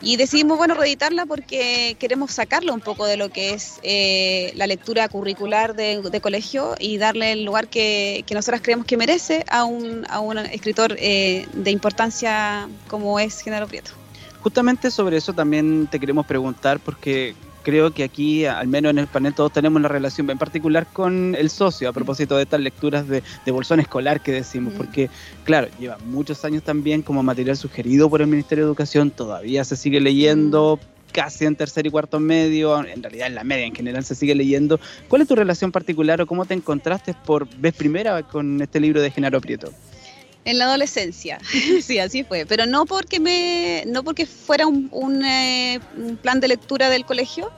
Y 0.02 0.18
decidimos, 0.18 0.58
bueno, 0.58 0.76
reeditarla 0.76 1.26
porque 1.26 1.96
queremos 1.98 2.32
sacarlo 2.32 2.74
un 2.74 2.82
poco 2.82 3.08
de 3.08 3.18
lo 3.18 3.30
que 3.30 3.52
es 3.52 3.80
eh, 3.82 4.52
la 4.56 4.68
lectura 4.68 5.08
curricular 5.10 5.74
de, 5.76 6.20
colegio 6.22 6.76
y 6.78 6.98
darle 6.98 7.32
el 7.32 7.44
lugar 7.44 7.68
que, 7.68 8.24
que 8.28 8.36
nosotras 8.36 8.62
creemos 8.62 8.86
que 8.86 8.98
merece 8.98 9.46
a 9.50 9.64
un, 9.64 10.06
a 10.10 10.20
un 10.20 10.38
escritor 10.38 10.96
eh, 11.00 11.48
de 11.54 11.72
importancia 11.72 12.68
como 12.88 13.20
es 13.20 13.42
Genaro 13.42 13.68
Prieto. 13.68 14.05
Justamente 14.46 14.92
sobre 14.92 15.18
eso 15.18 15.34
también 15.34 15.88
te 15.88 16.00
queremos 16.00 16.24
preguntar 16.28 16.80
porque 16.80 17.34
creo 17.64 17.90
que 17.90 18.04
aquí, 18.04 18.46
al 18.46 18.68
menos 18.68 18.92
en 18.92 19.00
el 19.00 19.08
panel, 19.08 19.34
todos 19.34 19.52
tenemos 19.52 19.80
una 19.80 19.88
relación 19.88 20.30
en 20.30 20.38
particular 20.38 20.86
con 20.94 21.34
el 21.34 21.50
socio 21.50 21.90
a 21.90 21.94
propósito 21.94 22.38
de 22.38 22.44
estas 22.44 22.60
lecturas 22.60 23.08
de, 23.08 23.24
bolsón 23.48 23.80
escolar 23.80 24.22
que 24.22 24.32
decimos, 24.32 24.76
porque, 24.78 25.10
claro, 25.46 25.68
lleva 25.80 25.98
muchos 26.06 26.46
años 26.46 26.62
también 26.62 27.02
como 27.02 27.24
material 27.24 27.58
sugerido 27.58 28.08
por 28.08 28.22
el 28.22 28.28
Ministerio 28.28 28.66
de 28.66 28.70
Educación, 28.70 29.10
todavía 29.10 29.64
se 29.64 29.76
sigue 29.76 30.00
leyendo. 30.00 30.80
Casi 31.12 31.46
en 31.46 31.56
tercer 31.56 31.88
y 31.88 31.90
cuarto 31.90 32.20
medio, 32.20 32.86
en 32.86 33.02
realidad 33.02 33.26
en 33.26 33.36
la 33.36 33.44
media 33.44 33.66
en 33.66 33.74
general 33.74 34.04
se 34.04 34.14
sigue 34.14 34.36
leyendo. 34.36 34.80
¿Cuál 35.08 35.24
es 35.24 35.28
tu 35.28 35.36
relación 35.36 35.72
particular 35.72 36.22
o 36.22 36.28
cómo 36.28 36.46
te 36.46 36.54
encontraste 36.54 37.16
por 37.26 37.48
vez 37.58 37.74
primera 37.74 38.22
con 38.22 38.62
este 38.62 38.80
libro 38.80 39.02
de 39.02 39.10
Genaro 39.10 39.42
Prieto? 39.42 39.72
En 40.46 40.60
la 40.60 40.66
adolescencia, 40.66 41.40
sí, 41.82 41.98
así 41.98 42.24
fue. 42.24 42.46
Pero 42.46 42.68
no 42.68 42.86
porque 42.86 43.20
me, 43.20 43.84
no 43.88 44.04
porque 44.04 44.28
fuera 44.28 44.68
un, 44.68 45.26
eh, 45.26 45.80
plan 46.22 46.40
de 46.40 46.48
lectura 46.48 46.90
del 46.90 47.04
colegio. 47.06 47.52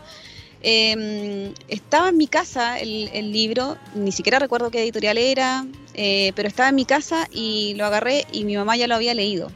Em, 0.62 1.54
estaba 1.68 2.10
en 2.10 2.18
mi 2.18 2.28
casa 2.28 2.80
el, 2.80 3.32
libro, 3.32 3.78
ni 3.94 4.12
siquiera 4.12 4.40
recuerdo 4.40 4.72
qué 4.72 4.82
editorial 4.82 5.18
era, 5.18 5.66
eh, 5.94 6.32
pero 6.36 6.48
estaba 6.48 6.70
en 6.70 6.76
mi 6.76 6.86
casa 6.86 7.28
y 7.32 7.76
lo 7.76 7.86
agarré 7.86 8.26
y 8.32 8.44
mi 8.44 8.56
mamá 8.56 8.76
ya 8.78 8.88
lo 8.88 8.96
había 8.96 9.14
leído. 9.14 9.52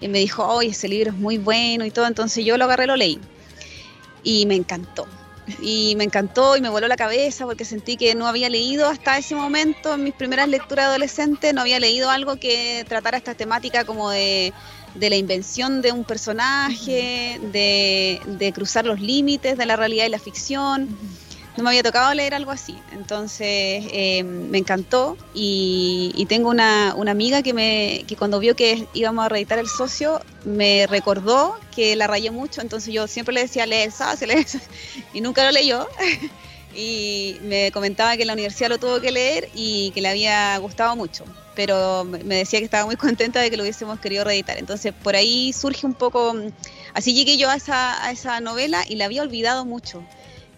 Y 0.00 0.08
me 0.08 0.18
dijo, 0.20 0.46
oye, 0.46 0.70
ese 0.70 0.88
libro 0.88 1.10
es 1.10 1.16
muy 1.16 1.38
bueno 1.38 1.84
y 1.84 1.90
todo, 1.90 2.06
entonces 2.06 2.44
yo 2.44 2.56
lo 2.56 2.64
agarré 2.64 2.86
lo 2.86 2.96
leí. 2.96 3.18
Y 4.22 4.46
me 4.46 4.54
encantó 4.54 5.06
y 5.60 5.94
me 5.96 6.04
encantó 6.04 6.56
y 6.56 6.60
me 6.60 6.68
voló 6.68 6.88
la 6.88 6.96
cabeza 6.96 7.44
porque 7.44 7.64
sentí 7.64 7.96
que 7.96 8.14
no 8.14 8.26
había 8.26 8.48
leído 8.48 8.88
hasta 8.88 9.18
ese 9.18 9.34
momento 9.34 9.94
en 9.94 10.04
mis 10.04 10.14
primeras 10.14 10.48
lecturas 10.48 10.86
adolescentes, 10.86 11.54
no 11.54 11.60
había 11.60 11.78
leído 11.80 12.10
algo 12.10 12.36
que 12.36 12.84
tratara 12.88 13.18
esta 13.18 13.34
temática 13.34 13.84
como 13.84 14.10
de, 14.10 14.52
de 14.94 15.10
la 15.10 15.16
invención 15.16 15.82
de 15.82 15.92
un 15.92 16.04
personaje, 16.04 17.38
de, 17.52 18.20
de, 18.26 18.52
cruzar 18.52 18.84
los 18.86 19.00
límites 19.00 19.56
de 19.56 19.66
la 19.66 19.76
realidad 19.76 20.06
y 20.06 20.10
la 20.10 20.18
ficción 20.18 20.88
no 21.56 21.62
me 21.64 21.70
había 21.70 21.82
tocado 21.82 22.12
leer 22.14 22.34
algo 22.34 22.50
así. 22.50 22.76
Entonces 22.92 23.84
eh, 23.92 24.22
me 24.24 24.58
encantó 24.58 25.16
y, 25.34 26.26
tengo 26.28 26.50
una, 26.50 26.90
amiga 26.90 27.42
que, 27.42 27.54
me, 27.54 28.04
que 28.06 28.16
cuando 28.16 28.38
vio 28.38 28.56
que 28.56 28.86
íbamos 28.94 29.24
a 29.24 29.28
reeditar 29.28 29.58
El 29.58 29.68
Socio 29.68 30.20
me 30.44 30.86
recordó 30.86 31.56
que 31.74 31.96
la 31.96 32.06
rayé 32.06 32.30
mucho, 32.30 32.60
entonces 32.60 32.92
yo 32.92 33.06
siempre 33.06 33.34
le 33.34 33.42
decía, 33.42 33.66
lee 33.66 33.82
el 33.82 33.92
socio, 33.92 34.26
lee 34.26 34.46
y 35.14 35.20
nunca 35.20 35.44
lo 35.44 35.52
leyó. 35.52 35.86
y 36.76 37.38
me 37.42 37.72
comentaba 37.72 38.16
que 38.16 38.24
la 38.24 38.34
universidad 38.34 38.68
lo 38.68 38.78
tuvo 38.78 39.00
que 39.00 39.10
leer 39.10 39.48
y 39.54 39.90
que 39.92 40.02
le 40.02 40.08
había 40.08 40.58
gustado 40.58 40.94
mucho, 40.94 41.24
pero 41.54 42.04
me 42.04 42.36
decía 42.36 42.58
que 42.58 42.66
estaba 42.66 42.84
muy 42.84 42.96
contenta 42.96 43.40
de 43.40 43.50
que 43.50 43.56
lo 43.56 43.62
hubiésemos 43.62 43.98
querido 43.98 44.24
reeditar. 44.24 44.58
Entonces 44.58 44.92
por 44.92 45.16
ahí 45.16 45.52
surge 45.52 45.86
un 45.86 45.94
poco, 45.94 46.34
así 46.92 47.14
llegué 47.14 47.38
yo 47.38 47.48
a 47.48 47.56
esa, 47.56 48.04
a 48.04 48.10
esa 48.10 48.40
novela 48.40 48.84
y 48.86 48.96
la 48.96 49.06
había 49.06 49.22
olvidado 49.22 49.64
mucho. 49.64 50.02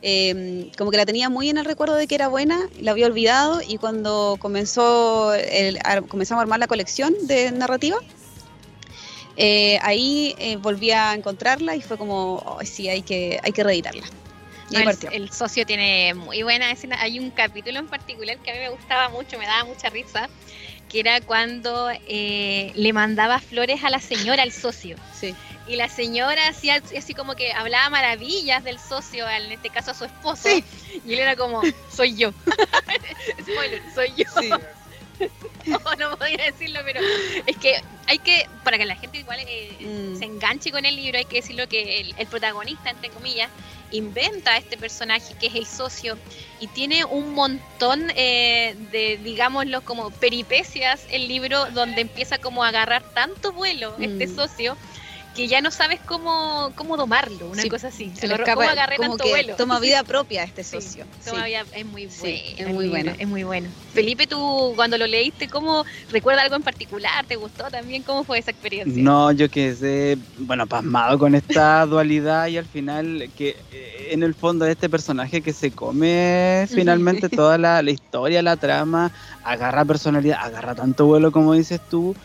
Em, 0.00 0.70
como 0.78 0.92
que 0.92 0.96
la 0.96 1.06
tenía 1.06 1.28
muy 1.28 1.50
en 1.50 1.58
el 1.58 1.64
recuerdo 1.64 1.96
de 1.96 2.06
que 2.06 2.14
era 2.14 2.28
buena, 2.28 2.68
la 2.80 2.92
había 2.92 3.06
olvidado 3.06 3.60
y 3.66 3.78
cuando 3.78 4.36
comenzó 4.38 5.32
comenzamos 6.08 6.40
a 6.40 6.42
armar 6.42 6.60
la 6.60 6.68
colección 6.68 7.14
de 7.26 7.50
narrativa, 7.50 7.96
eh, 9.36 9.78
ahí 9.82 10.34
eh, 10.38 10.56
volví 10.56 10.92
a 10.92 11.14
encontrarla 11.14 11.74
y 11.74 11.80
fue 11.80 11.96
como, 11.96 12.36
oh, 12.44 12.58
sí, 12.64 12.88
hay 12.88 13.02
que, 13.02 13.40
hay 13.42 13.52
que 13.52 13.64
reeditarla. 13.64 14.04
el, 15.12 15.30
socio 15.30 15.66
tiene 15.66 16.14
muy 16.14 16.42
buena 16.42 16.70
escena. 16.70 17.00
Hay 17.00 17.18
un 17.18 17.30
capítulo 17.30 17.78
en 17.78 17.88
particular 17.88 18.36
que 18.38 18.50
a 18.50 18.54
mí 18.54 18.60
me 18.60 18.70
gustaba 18.70 19.08
mucho, 19.08 19.38
me 19.38 19.46
daba 19.46 19.64
mucha 19.64 19.90
risa, 19.90 20.28
que 20.88 21.00
era 21.00 21.20
cuando 21.20 21.88
eh, 22.08 22.72
le 22.74 22.92
mandaba 22.92 23.38
flores 23.40 23.82
a 23.82 23.90
la 23.90 24.00
señora 24.00 24.42
al 24.42 24.52
socio. 24.52 24.96
Sí 25.12 25.34
y 25.68 25.76
la 25.76 25.88
señora 25.88 26.48
hacía 26.48 26.82
así 26.96 27.14
como 27.14 27.34
que 27.34 27.52
hablaba 27.52 27.90
maravillas 27.90 28.64
del 28.64 28.78
socio, 28.78 29.28
en 29.28 29.52
este 29.52 29.70
caso 29.70 29.90
a 29.90 29.94
su 29.94 30.04
esposo, 30.04 30.48
y 30.48 31.12
él 31.12 31.18
era 31.18 31.36
como, 31.36 31.62
soy 31.94 32.16
yo. 32.16 32.32
Spoiler, 33.42 33.82
soy 33.94 34.12
yo. 34.16 34.24
Sí. 34.40 34.50
no, 35.66 35.78
no 35.98 36.16
podía 36.16 36.44
decirlo, 36.44 36.80
pero 36.84 37.00
es 37.46 37.56
que 37.56 37.80
hay 38.06 38.18
que, 38.18 38.46
para 38.64 38.78
que 38.78 38.86
la 38.86 38.96
gente 38.96 39.18
igual 39.18 39.38
eh, 39.46 39.76
mm. 39.80 40.18
se 40.18 40.24
enganche 40.24 40.70
con 40.70 40.84
el 40.84 40.96
libro, 40.96 41.18
hay 41.18 41.24
que 41.24 41.36
decirlo 41.36 41.68
que 41.68 42.00
el, 42.16 42.26
protagonista, 42.28 42.90
entre 42.90 43.10
comillas, 43.10 43.50
inventa 43.90 44.52
a 44.52 44.58
este 44.58 44.76
personaje 44.76 45.34
que 45.40 45.46
es 45.46 45.54
el 45.54 45.66
socio 45.66 46.18
y 46.60 46.66
tiene 46.68 47.04
un 47.04 47.34
montón 47.34 48.10
eh, 48.16 48.74
de, 48.92 49.18
digámoslo, 49.22 49.82
como 49.82 50.10
peripecias 50.10 51.06
el 51.10 51.26
libro 51.26 51.66
donde 51.72 52.02
empieza 52.02 52.38
como 52.38 52.64
a 52.64 52.68
agarrar 52.68 53.02
tanto 53.14 53.52
vuelo 53.52 53.94
este 53.98 54.26
mm. 54.26 54.36
socio 54.36 54.76
que 55.38 55.46
ya 55.46 55.60
no 55.60 55.70
sabes 55.70 56.00
cómo, 56.04 56.72
cómo 56.74 56.96
domarlo, 56.96 57.48
una 57.48 57.64
cosa 57.66 57.88
así. 57.88 58.10
Se 58.16 58.26
lo 58.26 58.34
escapa, 58.34 58.74
como 58.96 59.16
que 59.16 59.54
toma 59.56 59.78
vida 59.78 60.02
propia 60.12 60.42
este 60.42 60.64
socio. 60.64 61.06
toma 61.24 61.44
vida, 61.44 61.62
es 61.70 61.86
muy 61.86 62.06
bueno. 62.06 62.38
es 62.56 62.74
muy 62.74 62.88
bueno. 62.88 63.12
Es 63.16 63.28
muy 63.28 63.44
bueno. 63.44 63.68
Felipe, 63.92 64.26
tú 64.26 64.72
cuando 64.74 64.98
lo 64.98 65.06
leíste, 65.06 65.46
¿cómo 65.46 65.84
recuerda 66.10 66.42
algo 66.42 66.56
en 66.56 66.64
particular? 66.64 67.24
¿Te 67.24 67.36
gustó 67.36 67.70
también? 67.70 68.02
¿Cómo 68.02 68.24
fue 68.24 68.38
esa 68.38 68.50
experiencia? 68.50 69.00
No, 69.00 69.30
yo 69.30 69.48
quedé, 69.48 70.18
bueno, 70.38 70.66
pasmado 70.66 71.20
con 71.20 71.36
esta 71.36 71.86
dualidad 71.86 72.48
y 72.48 72.56
al 72.56 72.66
final 72.66 73.30
que 73.36 73.50
eh, 73.70 74.08
en 74.10 74.24
el 74.24 74.34
fondo 74.34 74.66
este 74.66 74.88
personaje 74.88 75.40
que 75.40 75.52
se 75.52 75.70
come 75.70 76.66
finalmente 76.68 77.28
toda 77.28 77.58
la, 77.58 77.80
la 77.80 77.92
historia, 77.92 78.42
la 78.42 78.56
trama, 78.56 79.12
agarra 79.44 79.84
personalidad, 79.84 80.38
agarra 80.42 80.74
tanto 80.74 81.06
vuelo 81.06 81.30
como 81.30 81.54
dices 81.54 81.80
tú 81.88 82.16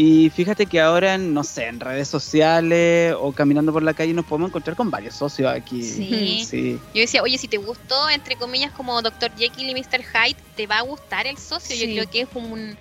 y 0.00 0.30
fíjate 0.30 0.66
que 0.66 0.80
ahora, 0.80 1.18
no 1.18 1.42
sé, 1.42 1.66
en 1.66 1.80
redes 1.80 2.06
sociales 2.06 3.16
o 3.18 3.32
caminando 3.32 3.72
por 3.72 3.82
la 3.82 3.94
calle 3.94 4.14
nos 4.14 4.26
podemos 4.26 4.50
encontrar 4.50 4.76
con 4.76 4.92
varios 4.92 5.16
socios 5.16 5.52
aquí. 5.52 5.82
Sí. 5.82 6.78
Yo 6.94 7.00
decía, 7.00 7.20
oye, 7.20 7.36
si 7.36 7.48
te 7.48 7.56
gustó, 7.56 8.08
entre 8.08 8.36
comillas, 8.36 8.70
como 8.70 9.02
Dr. 9.02 9.32
Jekyll 9.36 9.70
y 9.70 9.74
Mr. 9.74 10.04
Hyde, 10.04 10.36
te 10.54 10.68
va 10.68 10.78
a 10.78 10.82
gustar 10.82 11.26
el 11.26 11.36
socio. 11.36 11.74
Yo 11.74 11.92
creo 11.92 12.08
que 12.08 12.20
es 12.20 12.28
un, 12.32 12.76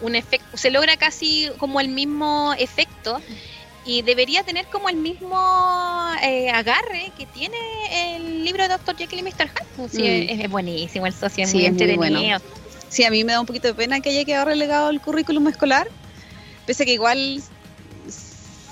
un, 0.00 0.14
efecto, 0.14 0.56
se 0.56 0.70
logra 0.70 0.96
casi 0.96 1.50
como 1.58 1.80
el 1.80 1.88
mismo 1.90 2.54
efecto 2.58 3.20
y 3.84 4.00
debería 4.00 4.42
tener 4.42 4.64
como 4.68 4.88
el 4.88 4.96
mismo 4.96 5.36
eh, 6.22 6.48
agarre 6.48 7.12
que 7.18 7.26
tiene 7.26 7.58
el 8.16 8.42
libro 8.42 8.62
de 8.62 8.70
Dr. 8.70 8.96
Jekyll 8.96 9.18
y 9.18 9.22
Mr. 9.22 9.50
Hyde. 9.50 9.88
Sí, 9.90 10.34
mm. 10.34 10.40
es, 10.40 10.50
buenísimo 10.50 11.06
el 11.06 11.12
socio, 11.12 11.44
es 11.44 11.52
muy 11.52 11.66
entretenido. 11.66 12.40
Sí, 12.88 13.04
a 13.04 13.10
mí 13.10 13.22
me 13.22 13.32
da 13.32 13.40
un 13.40 13.46
poquito 13.46 13.68
de 13.68 13.74
pena 13.74 14.00
que 14.00 14.08
haya 14.08 14.24
quedado 14.24 14.46
relegado 14.46 14.88
el 14.88 15.00
currículum 15.02 15.48
escolar, 15.48 15.88
Pese 16.66 16.84
que 16.84 16.92
igual 16.92 17.42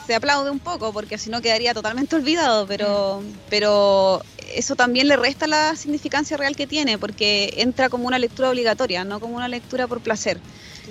se 0.07 0.15
aplaude 0.15 0.51
un 0.51 0.59
poco, 0.59 0.93
porque 0.93 1.19
si 1.19 1.31
no 1.31 1.41
quedaría 1.41 1.73
totalmente 1.73 2.17
olvidado, 2.17 2.67
pero, 2.67 3.23
pero 3.49 4.23
eso 4.55 4.77
también 4.77 5.09
le 5.09 5.17
resta 5.17 5.47
la 5.47 5.77
significancia 5.77 6.37
real 6.37 6.57
que 6.57 6.67
tiene, 6.67 6.99
porque 6.99 7.55
entra 7.57 7.89
como 7.89 8.07
una 8.07 8.19
lectura 8.19 8.51
obligatoria, 8.51 9.05
no 9.05 9.21
como 9.21 9.37
una 9.37 9.49
lectura 9.49 9.87
por 9.87 10.01
placer. 10.01 10.39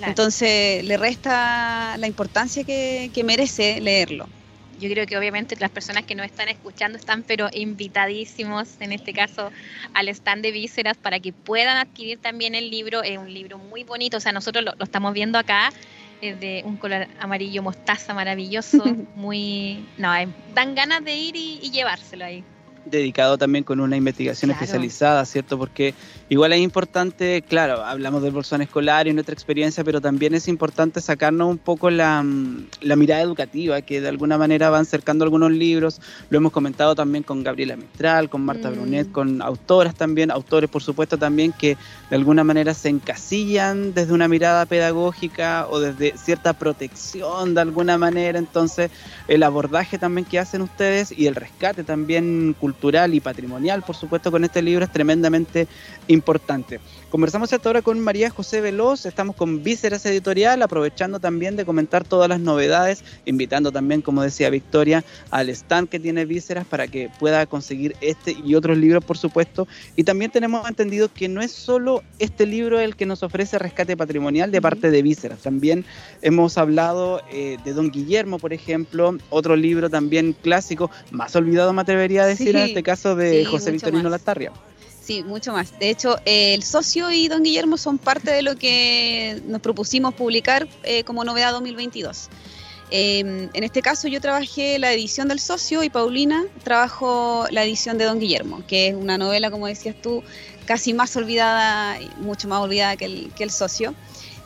Entonces 0.02 0.84
le 0.84 0.96
resta 0.96 1.96
la 1.98 2.06
importancia 2.08 2.64
que, 2.64 3.10
que 3.14 3.22
merece 3.22 3.80
leerlo. 3.80 4.28
Yo 4.80 4.90
creo 4.90 5.06
que 5.06 5.16
obviamente 5.16 5.54
las 5.60 5.70
personas 5.70 6.04
que 6.04 6.16
nos 6.16 6.26
están 6.26 6.48
escuchando 6.48 6.98
están 6.98 7.22
pero 7.22 7.48
invitadísimos 7.52 8.68
en 8.80 8.92
este 8.92 9.12
caso 9.12 9.52
al 9.94 10.08
stand 10.08 10.42
de 10.42 10.50
Vísceras 10.50 10.96
para 10.96 11.20
que 11.20 11.32
puedan 11.32 11.76
adquirir 11.76 12.18
también 12.18 12.56
el 12.56 12.70
libro, 12.70 13.04
es 13.04 13.16
un 13.16 13.32
libro 13.32 13.56
muy 13.58 13.84
bonito, 13.84 14.16
o 14.16 14.20
sea, 14.20 14.32
nosotros 14.32 14.64
lo, 14.64 14.74
lo 14.76 14.84
estamos 14.84 15.14
viendo 15.14 15.38
acá 15.38 15.72
de 16.32 16.62
un 16.64 16.76
color 16.76 17.06
amarillo 17.18 17.62
mostaza 17.62 18.14
maravilloso, 18.14 18.82
muy... 19.14 19.84
No, 19.98 20.12
dan 20.54 20.74
ganas 20.74 21.04
de 21.04 21.14
ir 21.14 21.36
y 21.36 21.70
llevárselo 21.70 22.24
ahí 22.24 22.44
dedicado 22.84 23.38
también 23.38 23.64
con 23.64 23.80
una 23.80 23.96
investigación 23.96 24.50
especializada, 24.50 25.24
¿cierto? 25.24 25.58
Porque 25.58 25.94
igual 26.28 26.52
es 26.52 26.60
importante, 26.60 27.42
claro, 27.42 27.84
hablamos 27.84 28.22
del 28.22 28.32
bolsón 28.32 28.62
escolar 28.62 29.06
y 29.06 29.12
nuestra 29.12 29.32
experiencia, 29.32 29.82
pero 29.84 30.00
también 30.00 30.34
es 30.34 30.48
importante 30.48 31.00
sacarnos 31.00 31.48
un 31.48 31.58
poco 31.58 31.90
la, 31.90 32.22
mm, 32.22 32.66
la, 32.82 32.96
mirada 32.96 33.22
educativa, 33.22 33.80
que 33.82 34.00
de 34.00 34.08
alguna 34.08 34.38
manera 34.38 34.70
van 34.70 34.86
cercando 34.86 35.24
algunos 35.24 35.50
libros, 35.50 36.00
lo 36.30 36.38
hemos 36.38 36.52
comentado 36.52 36.94
también 36.94 37.24
con 37.24 37.42
Gabriela 37.42 37.76
Mistral, 37.76 38.28
con 38.28 38.44
Marta 38.44 38.70
mm. 38.70 38.74
Brunet, 38.74 39.12
con 39.12 39.42
autoras 39.42 39.94
también, 39.94 40.30
autores 40.30 40.70
por 40.70 40.82
supuesto 40.82 41.18
también, 41.18 41.52
que 41.52 41.76
de 42.10 42.16
alguna 42.16 42.44
manera 42.44 42.74
se 42.74 42.90
encasillan 42.90 43.94
desde 43.94 44.12
una 44.12 44.28
mirada 44.28 44.66
pedagógica 44.66 45.66
o 45.70 45.80
desde 45.80 46.16
cierta 46.16 46.52
protección 46.52 47.54
de 47.54 47.60
alguna 47.60 47.98
manera, 47.98 48.38
entonces 48.38 48.90
el 49.28 49.42
abordaje 49.42 49.98
también 49.98 50.24
que 50.26 50.38
hacen 50.38 50.62
ustedes 50.62 51.12
y 51.16 51.26
el 51.26 51.34
rescate 51.34 51.82
también 51.82 52.54
cultural 52.60 52.73
cultural 52.74 53.14
y 53.14 53.20
patrimonial, 53.20 53.82
por 53.82 53.94
supuesto, 53.94 54.32
con 54.32 54.42
este 54.42 54.60
libro 54.60 54.84
es 54.84 54.90
tremendamente 54.90 55.68
importante. 56.08 56.80
Conversamos 57.08 57.52
hasta 57.52 57.68
ahora 57.68 57.82
con 57.82 58.00
María 58.00 58.28
José 58.28 58.60
Veloz, 58.60 59.06
estamos 59.06 59.36
con 59.36 59.62
Vísceras 59.62 60.04
Editorial, 60.04 60.60
aprovechando 60.62 61.20
también 61.20 61.54
de 61.54 61.64
comentar 61.64 62.02
todas 62.02 62.28
las 62.28 62.40
novedades, 62.40 63.04
invitando 63.24 63.70
también, 63.70 64.02
como 64.02 64.22
decía 64.22 64.50
Victoria, 64.50 65.04
al 65.30 65.48
stand 65.50 65.88
que 65.88 66.00
tiene 66.00 66.24
Vísceras 66.24 66.66
para 66.66 66.88
que 66.88 67.10
pueda 67.20 67.46
conseguir 67.46 67.94
este 68.00 68.36
y 68.44 68.56
otros 68.56 68.76
libros, 68.76 69.04
por 69.04 69.16
supuesto. 69.16 69.68
Y 69.94 70.02
también 70.02 70.32
tenemos 70.32 70.68
entendido 70.68 71.08
que 71.14 71.28
no 71.28 71.40
es 71.40 71.52
solo 71.52 72.02
este 72.18 72.46
libro 72.46 72.80
el 72.80 72.96
que 72.96 73.06
nos 73.06 73.22
ofrece 73.22 73.60
rescate 73.60 73.96
patrimonial 73.96 74.50
de 74.50 74.60
parte 74.60 74.90
de 74.90 75.02
Vísceras, 75.02 75.38
también 75.38 75.84
hemos 76.20 76.58
hablado 76.58 77.22
eh, 77.32 77.58
de 77.64 77.72
Don 77.74 77.92
Guillermo, 77.92 78.40
por 78.40 78.52
ejemplo, 78.52 79.16
otro 79.30 79.54
libro 79.54 79.88
también 79.88 80.34
clásico, 80.42 80.90
más 81.12 81.36
olvidado 81.36 81.72
me 81.72 81.82
atrevería 81.82 82.24
a 82.24 82.26
decir, 82.26 82.56
en 82.64 82.70
este 82.70 82.82
caso 82.82 83.14
de 83.14 83.44
José 83.44 83.72
Victorino 83.72 84.08
Latarria. 84.08 84.52
Sí, 85.04 85.22
mucho 85.22 85.52
más. 85.52 85.78
De 85.78 85.90
hecho, 85.90 86.18
el 86.24 86.62
socio 86.62 87.10
y 87.10 87.28
don 87.28 87.42
Guillermo 87.42 87.76
son 87.76 87.98
parte 87.98 88.30
de 88.30 88.40
lo 88.40 88.56
que 88.56 89.42
nos 89.46 89.60
propusimos 89.60 90.14
publicar 90.14 90.66
eh, 90.82 91.04
como 91.04 91.24
novedad 91.24 91.52
2022. 91.52 92.30
Em, 92.90 93.50
en 93.52 93.64
este 93.64 93.82
caso 93.82 94.08
yo 94.08 94.20
trabajé 94.20 94.78
la 94.78 94.92
edición 94.92 95.28
del 95.28 95.40
socio 95.40 95.82
y 95.82 95.90
Paulina 95.90 96.44
trabajó 96.62 97.46
la 97.50 97.64
edición 97.64 97.98
de 97.98 98.04
Don 98.04 98.18
Guillermo, 98.18 98.62
que 98.66 98.88
es 98.88 98.94
una 98.94 99.18
novela, 99.18 99.50
como 99.50 99.66
decías 99.66 99.96
tú, 100.00 100.22
casi 100.64 100.94
más 100.94 101.16
olvidada, 101.16 101.98
mucho 102.20 102.48
más 102.48 102.60
olvidada 102.60 102.96
que 102.96 103.06
el, 103.06 103.32
que 103.36 103.44
el 103.44 103.50
socio. 103.50 103.94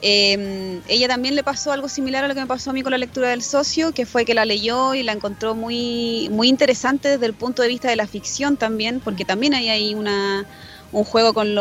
Eh, 0.01 0.81
ella 0.89 1.09
también 1.09 1.35
le 1.35 1.43
pasó 1.43 1.73
algo 1.73 1.89
similar 1.89 2.25
a 2.25 2.29
lo 2.29 2.35
que 2.35 2.41
me 2.41 2.47
pasó 2.47 2.71
a 2.71 2.73
mí 2.73 2.83
con 2.83 2.93
la 2.93 2.99
lectura 2.99 3.31
del 3.31 3.43
socio, 3.43 3.93
que 3.93 4.07
fue 4.07 4.25
que 4.25 4.35
la 4.35 4.45
leyó 4.45 4.95
y 4.95 5.03
la 5.03 5.13
encontró 5.13 5.55
muy, 5.55 6.29
muy 6.31 6.49
interesante 6.49 7.09
desde 7.09 7.27
el 7.27 7.35
punto 7.35 7.63
de 7.63 7.69
vista 7.69 7.89
de 7.89 7.97
la 7.97 8.07
ficción 8.07 8.57
también, 8.57 9.01
porque 9.01 9.25
también 9.25 9.55
hay 9.55 9.69
ahí 9.69 9.95
una, 9.95 10.47
un 10.93 11.05
juego 11.05 11.35
con, 11.35 11.55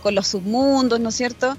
con 0.00 0.14
los 0.14 0.28
submundos, 0.28 1.00
¿no 1.00 1.08
es 1.08 1.14
cierto? 1.16 1.56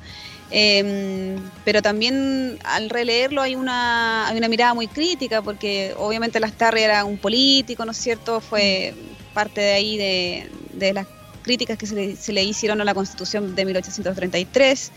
Em, 0.55 1.35
pero 1.65 1.81
también 1.81 2.59
al 2.63 2.89
releerlo 2.89 3.41
hay 3.41 3.55
una, 3.55 4.27
hay 4.27 4.37
una 4.37 4.47
mirada 4.47 4.73
muy 4.73 4.87
crítica, 4.87 5.41
porque 5.41 5.93
obviamente 5.97 6.39
Lastarria 6.39 6.85
era 6.85 7.05
un 7.05 7.17
político, 7.17 7.85
¿no 7.85 7.91
es 7.91 7.97
cierto? 7.97 8.39
Fue 8.39 8.93
parte 9.33 9.61
de 9.61 9.73
ahí 9.73 9.97
de, 9.97 10.49
de 10.73 10.93
las 10.93 11.07
críticas 11.41 11.77
que 11.77 11.85
se 11.85 11.95
le, 11.95 12.15
se 12.15 12.33
le, 12.33 12.43
hicieron 12.43 12.81
a 12.81 12.85
la 12.85 12.93
Constitución 12.93 13.55
de 13.55 13.65
1833. 13.65 14.91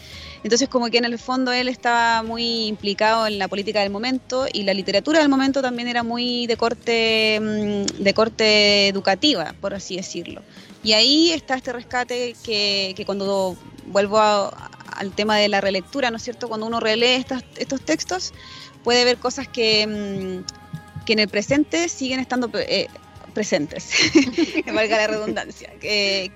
Entonces, 0.47 0.69
como 0.69 0.89
que 0.91 0.99
en 0.99 1.05
el 1.05 1.19
fondo 1.19 1.51
él 1.51 1.67
estaba 1.67 2.23
muy 2.23 2.67
implicado 2.67 3.27
en 3.27 3.37
la 3.37 3.49
política 3.49 3.81
del 3.81 3.91
momento 3.91 4.47
y 4.53 4.63
la 4.63 4.75
literatura 4.75 5.19
del 5.19 5.29
momento 5.29 5.61
también 5.61 5.89
era 5.89 6.05
muy 6.05 6.47
de 6.47 6.57
corte, 6.57 7.41
mm, 7.43 8.01
de 8.01 8.15
corte 8.15 8.87
educativa, 8.87 9.57
por 9.61 9.75
así 9.75 9.97
decirlo. 9.97 10.43
Y 10.85 10.93
ahí 10.93 11.33
está 11.33 11.57
este 11.57 11.73
rescate 11.73 12.37
que, 12.45 12.95
que 12.97 13.05
cuando 13.05 13.57
vuelvo 13.87 14.21
al 14.21 15.11
tema 15.17 15.37
de 15.37 15.49
la 15.49 15.61
relectura, 15.61 16.13
¿no 16.13 16.19
es 16.19 16.23
cierto? 16.23 16.47
Cuando 16.47 16.65
uno 16.65 16.79
relee 16.79 17.17
estos 17.57 17.81
textos, 17.81 18.33
puede 18.85 19.05
ver 19.05 19.17
cosas 19.17 19.49
que, 19.49 19.85
mm, 19.85 21.05
que 21.05 21.15
en 21.15 21.19
el 21.19 21.29
presente 21.29 21.89
siguen 21.89 22.21
estando 22.21 22.49
eh, 22.55 22.87
presentes, 23.37 23.90
que 24.64 24.72
valga 24.72 24.96
la 24.96 25.09
redundancia, 25.09 25.70
que, 25.79 26.31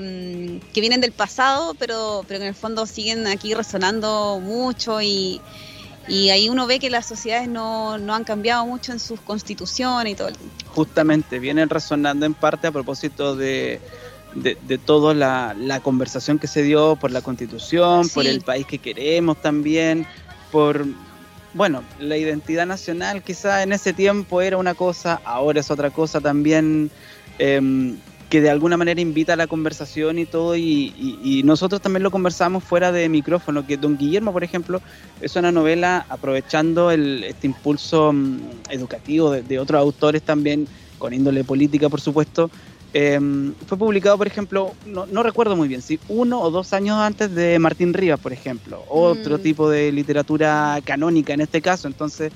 mm, 0.00 0.72
que, 0.72 0.80
vienen 0.80 1.02
del 1.02 1.12
pasado, 1.12 1.74
pero, 1.74 2.24
pero 2.26 2.40
que 2.40 2.46
en 2.46 2.48
el 2.48 2.54
fondo 2.54 2.86
siguen 2.86 3.26
aquí 3.26 3.52
resonando 3.52 4.40
mucho 4.40 5.02
y, 5.02 5.38
y 6.08 6.30
ahí 6.30 6.48
uno 6.48 6.66
ve 6.66 6.78
que 6.78 6.88
las 6.88 7.04
sociedades 7.04 7.46
no, 7.46 7.98
no, 7.98 8.14
han 8.14 8.24
cambiado 8.24 8.64
mucho 8.64 8.90
en 8.90 9.00
sus 9.00 9.20
constituciones 9.20 10.14
y 10.14 10.16
todo. 10.16 10.30
Justamente, 10.68 11.38
vienen 11.38 11.68
resonando 11.68 12.24
en 12.24 12.32
parte 12.32 12.68
a 12.68 12.72
propósito 12.72 13.36
de, 13.36 13.78
de, 14.34 14.56
de 14.66 14.78
toda 14.78 15.12
la, 15.12 15.54
la, 15.58 15.80
conversación 15.80 16.38
que 16.38 16.46
se 16.46 16.62
dio 16.62 16.96
por 16.96 17.10
la 17.10 17.20
constitución, 17.20 18.08
por 18.08 18.26
el 18.26 18.40
país 18.40 18.64
que 18.64 18.78
queremos 18.78 19.42
también, 19.42 20.06
por 20.50 20.86
bueno, 21.54 21.82
la 21.98 22.16
identidad 22.16 22.66
nacional 22.66 23.22
quizá 23.22 23.62
en 23.62 23.72
ese 23.72 23.92
tiempo 23.92 24.40
era 24.40 24.56
una 24.56 24.74
cosa, 24.74 25.20
ahora 25.24 25.60
es 25.60 25.70
otra 25.70 25.90
cosa 25.90 26.20
también. 26.20 26.90
Em, 27.38 27.96
que 28.30 28.40
de 28.40 28.48
alguna 28.48 28.76
manera 28.76 29.00
invita 29.00 29.32
a 29.32 29.36
la 29.36 29.48
conversación 29.48 30.20
y 30.20 30.24
todo, 30.24 30.56
y, 30.56 31.42
nosotros 31.44 31.80
también 31.80 32.04
lo 32.04 32.12
conversamos 32.12 32.62
fuera 32.62 32.92
de 32.92 33.08
micrófono, 33.08 33.66
que 33.66 33.76
Don 33.76 33.98
Guillermo, 33.98 34.32
por 34.32 34.44
ejemplo, 34.44 34.80
es 35.20 35.34
una 35.34 35.50
novela 35.50 36.06
aprovechando 36.08 36.92
el, 36.92 37.24
este 37.24 37.48
impulso 37.48 38.12
mm, 38.12 38.38
educativo 38.70 39.32
de, 39.32 39.58
otros 39.58 39.80
autores 39.80 40.22
también, 40.22 40.68
con 40.98 41.12
índole 41.12 41.42
política, 41.42 41.88
por 41.88 42.00
supuesto. 42.00 42.50
Em, 42.92 43.54
fue 43.66 43.78
publicado, 43.78 44.18
por 44.18 44.26
ejemplo, 44.26 44.74
no, 44.84 45.22
recuerdo 45.22 45.54
muy 45.54 45.68
bien, 45.68 45.80
si 45.80 46.00
uno 46.08 46.40
o 46.40 46.50
dos 46.50 46.72
años 46.72 46.96
antes 46.96 47.32
de 47.32 47.58
Martín 47.60 47.94
Rivas, 47.94 48.18
por 48.18 48.32
ejemplo, 48.32 48.84
otro 48.88 49.38
mm. 49.38 49.42
tipo 49.42 49.70
de 49.70 49.92
literatura 49.92 50.80
canónica 50.84 51.32
en 51.32 51.42
este 51.42 51.62
caso, 51.62 51.86
entonces 51.86 52.32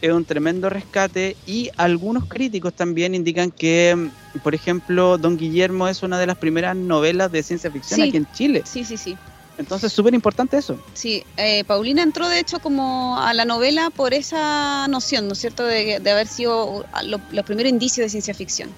es 0.00 0.12
un 0.12 0.24
tremendo 0.24 0.70
rescate 0.70 1.36
y 1.46 1.70
algunos 1.76 2.24
críticos 2.26 2.72
también 2.72 3.14
indican 3.14 3.50
que, 3.50 4.10
por 4.42 4.54
ejemplo, 4.54 5.18
Don 5.18 5.36
Guillermo 5.36 5.88
es 5.88 6.02
una 6.02 6.18
de 6.18 6.26
las 6.26 6.38
primeras 6.38 6.74
novelas 6.76 7.30
de 7.30 7.42
ciencia 7.42 7.70
ficción 7.70 8.00
aquí 8.00 8.16
en 8.16 8.32
Chile. 8.32 8.62
Sí, 8.64 8.84
sí, 8.84 8.96
sí. 8.96 9.16
Entonces, 9.58 9.92
súper 9.92 10.14
importante 10.14 10.56
eso. 10.56 10.78
Sí, 10.94 11.24
eh, 11.36 11.64
Paulina 11.64 12.02
entró 12.02 12.28
de 12.28 12.38
hecho 12.38 12.60
como 12.60 13.18
a 13.20 13.34
la 13.34 13.44
novela 13.44 13.90
por 13.90 14.14
esa 14.14 14.86
noción, 14.86 15.26
¿no 15.26 15.32
es 15.32 15.40
cierto?, 15.40 15.64
de, 15.64 15.96
haber 15.96 16.28
sido 16.28 16.86
los 17.32 17.44
primeros 17.44 17.70
indicios 17.70 18.04
de 18.04 18.08
ciencia 18.08 18.34
ficción. 18.34 18.70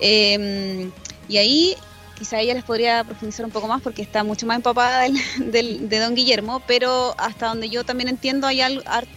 Em, 0.00 0.90
y 1.28 1.36
ahí 1.38 1.76
quizá 2.16 2.40
ella 2.40 2.54
les 2.54 2.64
podría 2.64 3.04
profundizar 3.04 3.44
un 3.44 3.52
poco 3.52 3.68
más 3.68 3.82
porque 3.82 4.02
está 4.02 4.24
mucho 4.24 4.46
más 4.46 4.56
empapada 4.56 5.06
del, 5.38 5.88
de 5.88 5.98
Don 5.98 6.14
Guillermo, 6.14 6.62
pero 6.66 7.14
hasta 7.18 7.48
donde 7.48 7.68
yo 7.68 7.84
también 7.84 8.08
entiendo 8.08 8.46
hay 8.46 8.60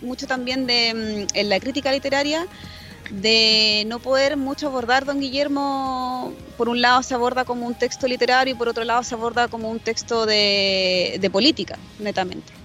mucho 0.01 0.27
también 0.27 0.67
de 0.67 1.27
mm, 1.33 1.37
en 1.37 1.49
la 1.49 1.59
crítica 1.59 1.91
literaria 1.91 2.45
de 3.11 3.85
no 3.87 3.99
poder 3.99 4.37
mucho 4.37 4.67
abordar 4.67 5.05
Don 5.05 5.19
Guillermo, 5.19 6.31
por 6.57 6.69
un 6.69 6.81
lado 6.81 7.01
se 7.01 7.15
aborda 7.15 7.43
como 7.43 7.65
un 7.65 7.73
texto 7.73 8.07
literario 8.07 8.53
y 8.53 8.57
por 8.57 8.67
otro 8.67 8.83
lado 8.83 9.01
se 9.03 9.15
aborda 9.15 9.47
como 9.47 9.69
un 9.69 9.79
texto 9.79 10.27
de 10.27 11.29
política, 11.31 11.79
netamente. 11.97 12.58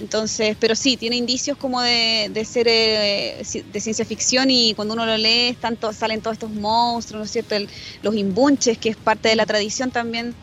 Entonces, 0.00 0.56
pero 0.58 0.74
sí, 0.74 0.96
tiene 0.96 1.16
indicios 1.16 1.58
como 1.58 1.82
de, 1.82 2.44
ser 2.46 2.66
eh, 2.68 3.42
de 3.70 3.80
ciencia 3.80 4.04
ficción 4.06 4.50
y 4.50 4.72
cuando 4.74 4.94
uno 4.94 5.04
lo 5.04 5.18
lee 5.18 5.54
tanto, 5.60 5.92
salen 5.92 6.22
todos 6.22 6.34
estos 6.34 6.50
monstruos, 6.50 7.20
¿no 7.20 7.24
es 7.26 7.30
cierto? 7.30 7.54
los 8.02 8.14
imbunches, 8.14 8.78
que 8.78 8.88
es 8.88 8.96
parte 8.96 9.28
de 9.28 9.36
la 9.36 9.44
tradición 9.44 9.90
también 9.90 10.34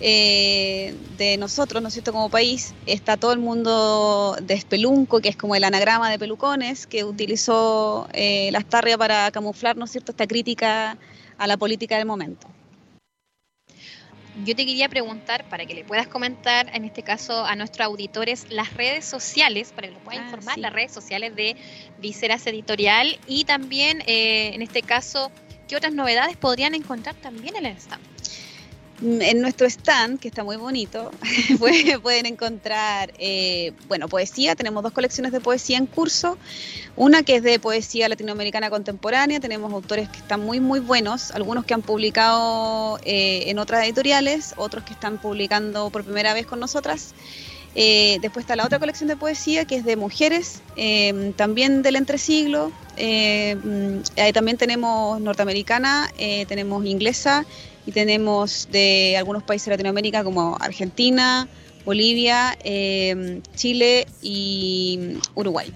eh, 0.00 0.94
de 1.16 1.38
nosotros, 1.38 1.80
¿no 1.80 1.88
es 1.88 1.94
cierto? 1.94 2.12
Como 2.12 2.28
país, 2.28 2.74
está 2.84 3.16
todo 3.16 3.32
el 3.32 3.38
mundo 3.38 4.36
de 4.42 4.54
espelunco, 4.54 5.20
que 5.20 5.30
es 5.30 5.36
como 5.36 5.54
el 5.54 5.64
anagrama 5.64 6.10
de 6.10 6.18
pelucones, 6.18 6.86
que 6.86 7.02
utilizó 7.02 8.06
eh, 8.12 8.50
la 8.52 8.58
Astarria 8.58 8.98
para 8.98 9.30
camuflar, 9.30 9.78
¿no 9.78 9.86
es 9.86 9.92
cierto?, 9.92 10.12
esta 10.12 10.26
crítica 10.26 10.98
a 11.38 11.46
la 11.46 11.56
política 11.56 11.96
del 11.96 12.06
momento 12.06 12.48
yo 14.44 14.54
te 14.56 14.66
quería 14.66 14.88
preguntar, 14.88 15.44
para 15.44 15.66
que 15.66 15.74
le 15.74 15.84
puedas 15.84 16.06
comentar, 16.06 16.70
en 16.74 16.84
este 16.84 17.02
caso 17.02 17.44
a 17.44 17.56
nuestros 17.56 17.86
auditores, 17.86 18.46
las 18.50 18.74
redes 18.74 19.04
sociales, 19.04 19.72
para 19.74 19.88
que 19.88 19.94
lo 19.94 20.00
puedan 20.00 20.22
ah, 20.22 20.24
informar, 20.26 20.58
las 20.58 20.72
redes 20.72 20.92
sociales 20.92 21.34
de 21.34 21.56
Viseras 21.98 22.46
Editorial 22.46 23.18
y 23.26 23.44
también, 23.44 24.02
eh, 24.06 24.52
en 24.54 24.62
este 24.62 24.82
caso, 24.82 25.30
qué 25.68 25.76
otras 25.76 25.92
novedades 25.92 26.36
podrían 26.36 26.74
encontrar 26.74 27.14
también 27.16 27.56
en 27.56 27.66
el 27.66 27.76
stand. 27.76 28.02
En 29.02 29.40
nuestro 29.40 29.66
stand, 29.66 30.20
que 30.20 30.28
está 30.28 30.44
muy 30.44 30.56
bonito, 30.56 31.10
pueden 32.02 32.26
encontrar, 32.26 33.12
eh, 33.18 33.72
bueno, 33.88 34.08
poesía. 34.08 34.54
Tenemos 34.54 34.82
dos 34.82 34.92
colecciones 34.92 35.32
de 35.32 35.40
poesía 35.40 35.78
en 35.78 35.86
curso. 35.86 36.36
Una 36.96 37.22
que 37.22 37.36
es 37.36 37.42
de 37.42 37.58
poesía 37.58 38.10
latinoamericana 38.10 38.68
contemporánea. 38.68 39.40
Tenemos 39.40 39.72
autores 39.72 40.10
que 40.10 40.18
están 40.18 40.40
muy, 40.40 40.60
muy 40.60 40.80
buenos. 40.80 41.30
Algunos 41.30 41.64
que 41.64 41.72
han 41.72 41.80
publicado 41.80 42.98
eh, 43.04 43.44
en 43.46 43.58
otras 43.58 43.84
editoriales, 43.84 44.52
otros 44.58 44.84
que 44.84 44.92
están 44.92 45.16
publicando 45.16 45.88
por 45.88 46.04
primera 46.04 46.34
vez 46.34 46.44
con 46.44 46.60
nosotras. 46.60 47.14
Eh, 47.74 48.18
después 48.20 48.42
está 48.42 48.54
la 48.54 48.66
otra 48.66 48.80
colección 48.80 49.08
de 49.08 49.16
poesía 49.16 49.64
que 49.64 49.76
es 49.76 49.84
de 49.84 49.96
mujeres, 49.96 50.60
también 51.36 51.82
del 51.82 51.96
entresiglo. 51.96 52.70
ahí 52.98 54.32
también 54.34 54.58
tenemos 54.58 55.20
norteamericana, 55.20 56.10
tenemos 56.48 56.84
inglesa 56.84 57.46
y 57.90 57.92
tenemos 57.92 58.68
de 58.70 59.16
algunos 59.18 59.42
países 59.42 59.66
de 59.66 59.72
Latinoamérica 59.72 60.22
como 60.22 60.56
Argentina, 60.60 61.48
Bolivia, 61.84 62.56
eh, 62.62 63.40
Chile 63.56 64.06
y 64.22 65.18
Uruguay. 65.34 65.72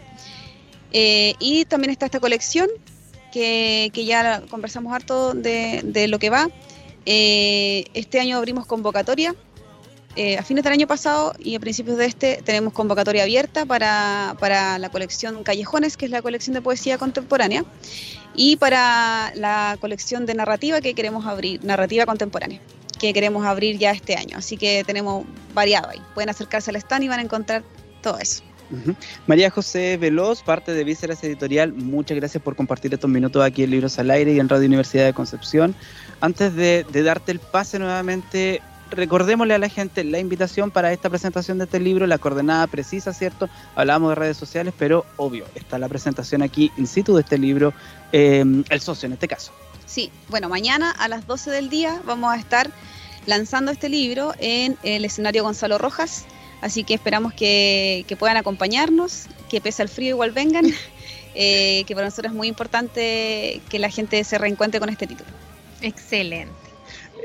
Eh, 0.93 1.35
y 1.41 1.65
también 1.65 1.91
está 1.91 2.07
esta 2.07 2.21
colección 2.21 2.69
que, 3.33 3.91
ya 4.07 4.43
conversamos 4.49 4.95
harto 4.95 5.35
de, 5.35 6.07
lo 6.09 6.21
que 6.21 6.31
va. 6.31 6.49
Eh, 7.05 7.87
este 7.95 8.21
año 8.21 8.39
abrimos 8.39 8.65
convocatoria. 8.65 9.35
A 10.17 10.43
fines 10.43 10.65
del 10.65 10.73
año 10.73 10.87
pasado 10.87 11.35
y 11.39 11.57
a 11.57 11.61
principios 11.61 11.97
de 11.97 12.07
este 12.07 12.41
tenemos 12.45 12.73
convocatoria 12.73 13.25
abierta 13.25 13.67
para, 13.67 14.37
para 14.39 14.79
la 14.79 14.89
colección 14.89 15.43
Callejones, 15.43 15.97
que 15.97 16.07
es 16.07 16.11
la 16.11 16.23
colección 16.23 16.55
de 16.55 16.63
poesía 16.63 16.99
contemporánea 16.99 17.65
y 18.35 18.57
para 18.57 19.33
la 19.35 19.77
colección 19.81 20.27
de 20.27 20.35
narrativa 20.35 20.81
que 20.81 20.95
queremos 20.95 21.27
abrir, 21.27 21.65
narrativa 21.65 22.07
contemporánea, 22.07 22.61
que 22.99 23.13
queremos 23.13 23.47
abrir 23.47 23.79
ya 23.79 23.91
este 23.93 24.17
año. 24.17 24.39
Así 24.39 24.57
que 24.57 24.85
tenemos 24.85 25.25
variado 25.55 25.91
ahí. 25.91 26.01
Pueden 26.15 26.31
acercarse 26.31 26.71
al 26.71 26.77
stand 26.77 27.05
y 27.05 27.09
van 27.09 27.21
a 27.21 27.23
encontrar 27.23 27.63
todo 28.03 28.19
eso. 28.19 28.43
María 29.27 29.51
José 29.51 29.99
Veloz, 29.99 30.43
parte 30.43 30.73
de 30.73 30.83
Vísceras 30.83 31.23
Editorial, 31.23 31.73
muchas 31.73 32.17
gracias 32.17 32.43
por 32.43 32.57
compartir 32.57 32.93
estos 32.93 33.09
minutos 33.09 33.45
aquí 33.45 33.63
en 33.63 33.71
Libros 33.71 33.99
al 33.99 34.11
Aire 34.11 34.33
y 34.33 34.41
en 34.41 34.49
Radio 34.49 34.67
Universidad 34.67 35.05
de 35.05 35.13
Concepción. 35.13 35.77
Antes 36.21 36.57
de 36.57 36.85
darte 37.05 37.31
el 37.31 37.39
pase 37.39 37.79
nuevamente, 37.79 38.63
recordémosle 38.91 39.55
a 39.55 39.59
la 39.59 39.69
gente 39.69 40.05
la 40.05 40.19
invitación 40.19 40.71
para 40.71 40.93
esta 40.93 41.11
presentación 41.11 41.59
de 41.59 41.65
este 41.65 41.81
libro, 41.81 42.07
la 42.07 42.19
coordenada 42.19 42.67
precisa, 42.67 43.13
¿cierto? 43.13 43.49
Hablamos 43.75 44.11
de 44.11 44.15
redes 44.15 44.37
sociales, 44.37 44.75
pero 44.79 45.05
obvio, 45.17 45.47
está 45.55 45.79
la 45.79 45.89
presentación 45.89 46.43
aquí 46.43 46.71
in 46.77 46.87
situ 46.87 47.15
de 47.15 47.23
este 47.23 47.39
libro, 47.39 47.73
em, 48.13 48.65
el 48.69 48.81
socio 48.81 49.07
en 49.07 49.15
este 49.15 49.29
caso. 49.29 49.53
Sí, 49.87 50.11
bueno, 50.29 50.49
mañana 50.49 50.91
a 50.91 51.09
las 51.09 51.27
12 51.27 51.51
del 51.51 51.69
día 51.69 52.01
vamos 52.05 52.33
a 52.33 52.39
estar 52.39 52.71
lanzando 53.27 53.71
este 53.71 53.89
libro 53.89 54.35
en 54.39 54.77
el 54.83 55.05
escenario 55.05 55.43
Gonzalo 55.43 55.79
Rojas, 55.79 56.25
así 56.61 56.85
que 56.85 56.95
esperamos 56.95 57.33
que, 57.35 58.05
puedan 58.19 58.37
acompañarnos, 58.37 59.27
que 59.49 59.61
pese 59.61 59.83
al 59.83 59.89
frío 59.89 60.11
igual 60.11 60.33
vengan, 60.33 60.67
eh, 61.35 61.85
que 61.87 61.95
para 61.95 62.07
nosotros 62.07 62.33
es 62.33 62.37
muy 62.37 62.49
importante 62.49 63.61
que 63.69 63.79
la 63.79 63.91
gente 63.91 64.23
se 64.25 64.39
reencuentre 64.39 64.81
con 64.81 64.89
este 64.89 65.07
título. 65.07 65.31
Excelente. 65.81 66.64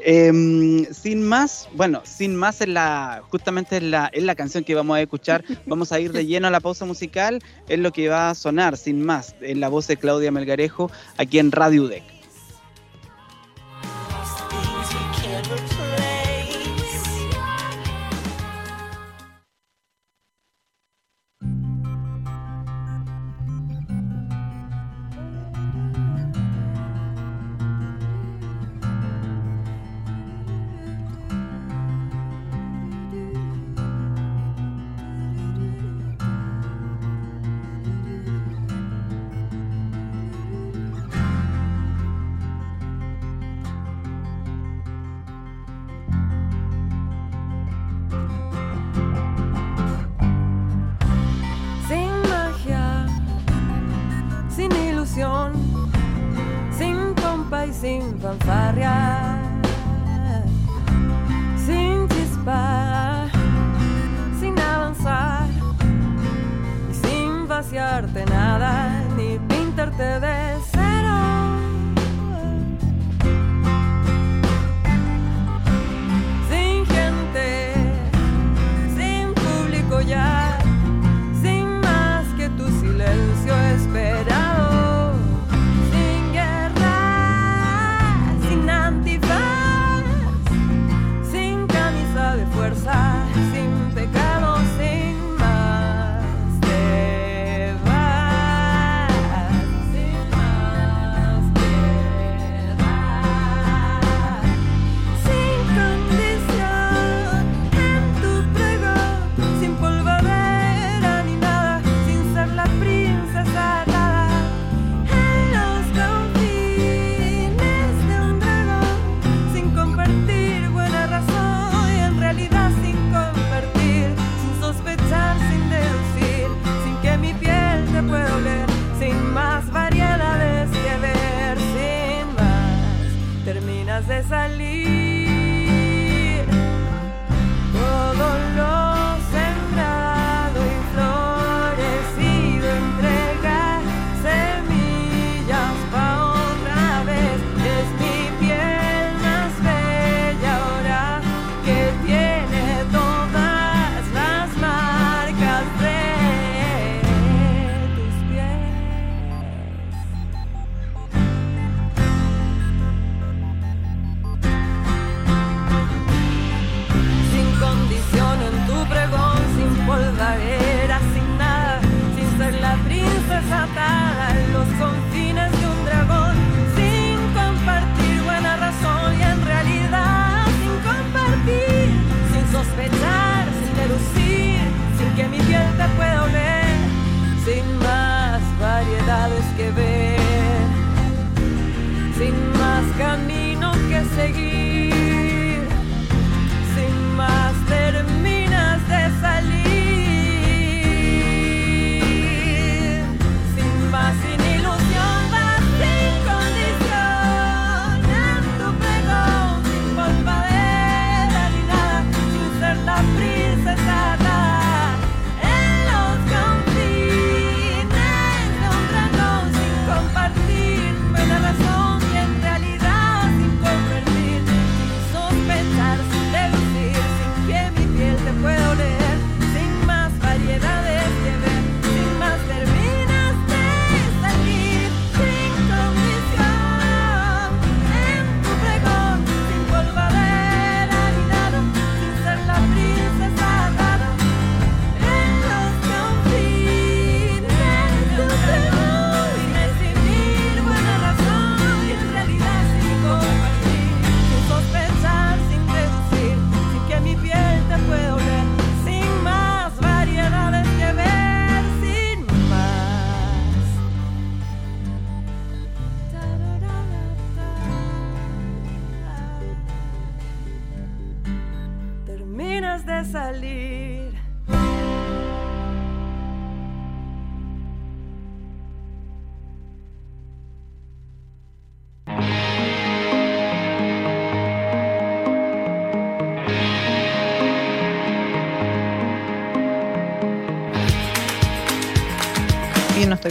Em, 0.04 0.86
sin 0.94 1.24
más, 1.24 1.68
bueno, 1.74 2.02
sin 2.06 2.36
más 2.36 2.62
en 2.62 2.74
la, 2.74 3.24
justamente 3.30 3.78
en 3.78 3.92
la, 3.92 4.10
en 4.14 4.26
la 4.26 4.36
canción 4.36 4.64
que 4.64 4.76
vamos 4.76 4.98
a 4.98 5.02
escuchar, 5.02 5.44
vamos 5.66 5.92
a 5.92 6.00
ir 6.00 6.12
de 6.12 6.26
lleno 6.26 6.48
a 6.48 6.52
la 6.52 6.60
pausa 6.60 6.86
musical, 6.86 7.42
es 7.68 7.80
lo 7.80 7.92
que 7.92 8.08
va 8.08 8.30
a 8.30 8.36
sonar, 8.36 8.78
sin 8.78 9.04
más, 9.04 9.36
en 9.42 9.60
la 9.60 9.70
voz 9.70 9.88
de 9.88 9.98
Claudia 9.98 10.32
Melgarejo, 10.32 10.92
aquí 11.18 11.40
en 11.40 11.52
Radio 11.52 11.84
UDEC. 11.84 12.18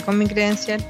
Con 0.08 0.16
mi 0.16 0.26
credencial. 0.26 0.82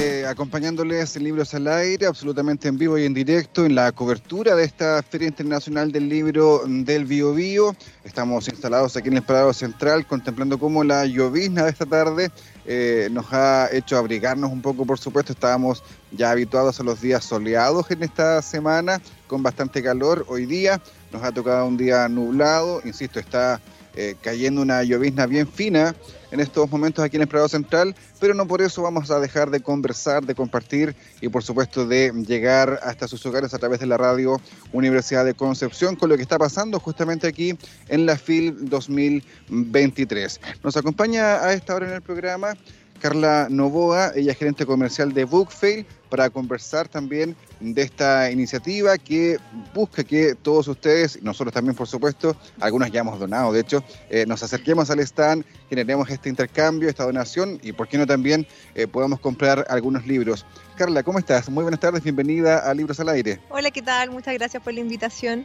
Eh, 0.00 0.24
acompañándoles 0.24 1.16
en 1.16 1.24
Libros 1.24 1.52
al 1.52 1.66
Aire, 1.66 2.06
absolutamente 2.06 2.68
en 2.68 2.78
vivo 2.78 2.96
y 2.96 3.06
en 3.06 3.12
directo, 3.12 3.66
en 3.66 3.74
la 3.74 3.90
cobertura 3.90 4.54
de 4.54 4.62
esta 4.62 5.02
Feria 5.02 5.26
Internacional 5.26 5.90
del 5.90 6.08
Libro 6.08 6.62
del 6.64 7.06
Bio 7.06 7.34
Bio. 7.34 7.74
Estamos 8.04 8.46
instalados 8.46 8.96
aquí 8.96 9.08
en 9.08 9.16
el 9.16 9.22
Parado 9.24 9.52
Central, 9.52 10.06
contemplando 10.06 10.60
cómo 10.60 10.84
la 10.84 11.06
llovizna 11.06 11.64
de 11.64 11.70
esta 11.70 11.86
tarde 11.86 12.30
eh, 12.66 13.08
nos 13.10 13.32
ha 13.32 13.68
hecho 13.72 13.98
abrigarnos 13.98 14.52
un 14.52 14.62
poco, 14.62 14.86
por 14.86 15.00
supuesto. 15.00 15.32
Estábamos 15.32 15.82
ya 16.12 16.30
habituados 16.30 16.78
a 16.78 16.84
los 16.84 17.00
días 17.00 17.24
soleados 17.24 17.90
en 17.90 18.04
esta 18.04 18.40
semana, 18.42 19.02
con 19.26 19.42
bastante 19.42 19.82
calor. 19.82 20.24
Hoy 20.28 20.46
día 20.46 20.80
nos 21.10 21.20
ha 21.24 21.32
tocado 21.32 21.66
un 21.66 21.76
día 21.76 22.08
nublado, 22.08 22.80
insisto, 22.84 23.18
está 23.18 23.60
eh, 23.96 24.14
cayendo 24.20 24.62
una 24.62 24.82
llovizna 24.82 25.26
bien 25.26 25.48
fina 25.48 25.94
en 26.30 26.40
estos 26.40 26.70
momentos 26.70 27.04
aquí 27.04 27.16
en 27.16 27.22
el 27.22 27.28
Prado 27.28 27.48
Central, 27.48 27.94
pero 28.20 28.34
no 28.34 28.46
por 28.46 28.62
eso 28.62 28.82
vamos 28.82 29.10
a 29.10 29.18
dejar 29.18 29.50
de 29.50 29.60
conversar, 29.60 30.24
de 30.24 30.34
compartir 30.34 30.94
y 31.20 31.28
por 31.28 31.42
supuesto 31.42 31.86
de 31.86 32.12
llegar 32.26 32.78
hasta 32.82 33.08
sus 33.08 33.24
hogares 33.26 33.52
a 33.52 33.58
través 33.58 33.80
de 33.80 33.86
la 33.86 33.96
radio 33.96 34.40
Universidad 34.72 35.24
de 35.24 35.34
Concepción 35.34 35.96
con 35.96 36.08
lo 36.08 36.16
que 36.16 36.22
está 36.22 36.38
pasando 36.38 36.78
justamente 36.78 37.26
aquí 37.26 37.56
en 37.88 38.06
la 38.06 38.16
FIL 38.16 38.68
2023. 38.68 40.40
Nos 40.62 40.76
acompaña 40.76 41.44
a 41.44 41.52
esta 41.52 41.74
hora 41.74 41.88
en 41.88 41.94
el 41.94 42.02
programa 42.02 42.54
Carla 43.00 43.48
Novoa, 43.50 44.12
ella 44.14 44.32
es 44.32 44.38
gerente 44.38 44.66
comercial 44.66 45.12
de 45.12 45.24
Bookfail, 45.24 45.86
para 46.10 46.28
conversar 46.28 46.88
también 46.88 47.36
de 47.60 47.82
esta 47.82 48.30
iniciativa 48.30 48.98
que 48.98 49.38
busca 49.72 50.02
que 50.04 50.34
todos 50.34 50.68
ustedes, 50.68 51.16
y 51.16 51.24
nosotros 51.24 51.54
también 51.54 51.76
por 51.76 51.86
supuesto, 51.86 52.36
algunos 52.58 52.90
ya 52.90 53.00
hemos 53.00 53.18
donado, 53.18 53.52
de 53.52 53.60
hecho, 53.60 53.82
eh, 54.10 54.26
nos 54.26 54.42
acerquemos 54.42 54.90
al 54.90 55.00
stand, 55.00 55.44
generemos 55.68 56.10
este 56.10 56.28
intercambio, 56.28 56.88
esta 56.88 57.04
donación 57.04 57.60
y 57.62 57.72
por 57.72 57.88
qué 57.88 57.96
no 57.96 58.06
también 58.06 58.46
eh, 58.74 58.86
podamos 58.86 59.20
comprar 59.20 59.64
algunos 59.70 60.06
libros. 60.06 60.44
Carla, 60.76 61.02
¿cómo 61.02 61.18
estás? 61.18 61.48
Muy 61.48 61.62
buenas 61.62 61.80
tardes, 61.80 62.02
bienvenida 62.02 62.58
a 62.58 62.74
Libros 62.74 62.98
al 63.00 63.08
Aire. 63.10 63.40
Hola, 63.48 63.70
¿qué 63.70 63.82
tal? 63.82 64.10
Muchas 64.10 64.34
gracias 64.34 64.62
por 64.62 64.74
la 64.74 64.80
invitación. 64.80 65.44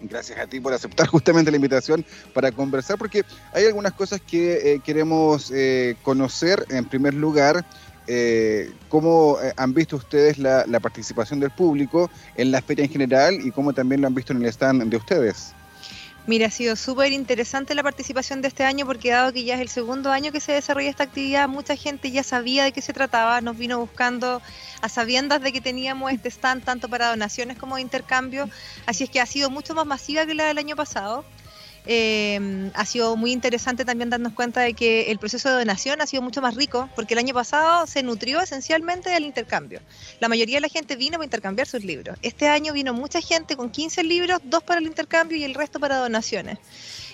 Gracias 0.00 0.38
a 0.38 0.46
ti 0.46 0.60
por 0.60 0.72
aceptar 0.72 1.08
justamente 1.08 1.50
la 1.50 1.56
invitación 1.56 2.04
para 2.32 2.52
conversar, 2.52 2.98
porque 2.98 3.24
hay 3.52 3.66
algunas 3.66 3.92
cosas 3.92 4.20
que 4.20 4.74
eh, 4.74 4.80
queremos 4.84 5.52
conocer. 6.02 6.64
En 6.70 6.84
primer 6.84 7.14
lugar, 7.14 7.64
eh, 8.08 8.72
cómo 8.88 9.38
eh, 9.42 9.52
han 9.56 9.74
visto 9.74 9.96
ustedes 9.96 10.38
la, 10.38 10.64
la 10.66 10.80
participación 10.80 11.40
del 11.40 11.50
público 11.50 12.10
en 12.36 12.50
la 12.50 12.62
feria 12.62 12.84
en 12.86 12.90
general 12.90 13.34
y 13.34 13.50
cómo 13.50 13.72
también 13.72 14.00
lo 14.00 14.06
han 14.06 14.14
visto 14.14 14.32
en 14.32 14.42
el 14.42 14.48
stand 14.48 14.84
de 14.84 14.96
ustedes. 14.96 15.54
Mira, 16.28 16.48
ha 16.48 16.50
sido 16.50 16.76
súper 16.76 17.12
interesante 17.12 17.74
la 17.74 17.82
participación 17.82 18.42
de 18.42 18.48
este 18.48 18.62
año 18.62 18.84
porque 18.84 19.10
dado 19.12 19.32
que 19.32 19.44
ya 19.44 19.54
es 19.54 19.62
el 19.62 19.70
segundo 19.70 20.10
año 20.10 20.30
que 20.30 20.40
se 20.40 20.52
desarrolla 20.52 20.90
esta 20.90 21.04
actividad, 21.04 21.48
mucha 21.48 21.74
gente 21.74 22.10
ya 22.10 22.22
sabía 22.22 22.64
de 22.64 22.72
qué 22.72 22.82
se 22.82 22.92
trataba, 22.92 23.40
nos 23.40 23.56
vino 23.56 23.78
buscando 23.78 24.42
a 24.82 24.88
sabiendas 24.90 25.40
de 25.40 25.52
que 25.52 25.62
teníamos 25.62 26.12
este 26.12 26.28
stand 26.28 26.64
tanto 26.64 26.90
para 26.90 27.08
donaciones 27.08 27.56
como 27.56 27.76
de 27.76 27.80
intercambio, 27.80 28.50
así 28.84 29.04
es 29.04 29.10
que 29.10 29.22
ha 29.22 29.26
sido 29.26 29.48
mucho 29.48 29.74
más 29.74 29.86
masiva 29.86 30.26
que 30.26 30.34
la 30.34 30.44
del 30.44 30.58
año 30.58 30.76
pasado. 30.76 31.24
Eh, 31.90 32.70
ha 32.74 32.84
sido 32.84 33.16
muy 33.16 33.32
interesante 33.32 33.86
también 33.86 34.10
darnos 34.10 34.34
cuenta 34.34 34.60
de 34.60 34.74
que 34.74 35.10
el 35.10 35.18
proceso 35.18 35.48
de 35.48 35.56
donación 35.56 36.02
ha 36.02 36.06
sido 36.06 36.20
mucho 36.20 36.42
más 36.42 36.54
rico, 36.54 36.88
porque 36.94 37.14
el 37.14 37.18
año 37.18 37.32
pasado 37.32 37.86
se 37.86 38.02
nutrió 38.02 38.42
esencialmente 38.42 39.08
del 39.08 39.24
intercambio. 39.24 39.80
La 40.20 40.28
mayoría 40.28 40.58
de 40.58 40.60
la 40.60 40.68
gente 40.68 40.96
vino 40.96 41.12
para 41.12 41.24
intercambiar 41.24 41.66
sus 41.66 41.82
libros. 41.84 42.18
Este 42.20 42.46
año 42.46 42.74
vino 42.74 42.92
mucha 42.92 43.22
gente 43.22 43.56
con 43.56 43.70
15 43.70 44.04
libros, 44.04 44.40
dos 44.44 44.62
para 44.62 44.80
el 44.80 44.86
intercambio 44.86 45.38
y 45.38 45.44
el 45.44 45.54
resto 45.54 45.80
para 45.80 45.96
donaciones. 45.96 46.58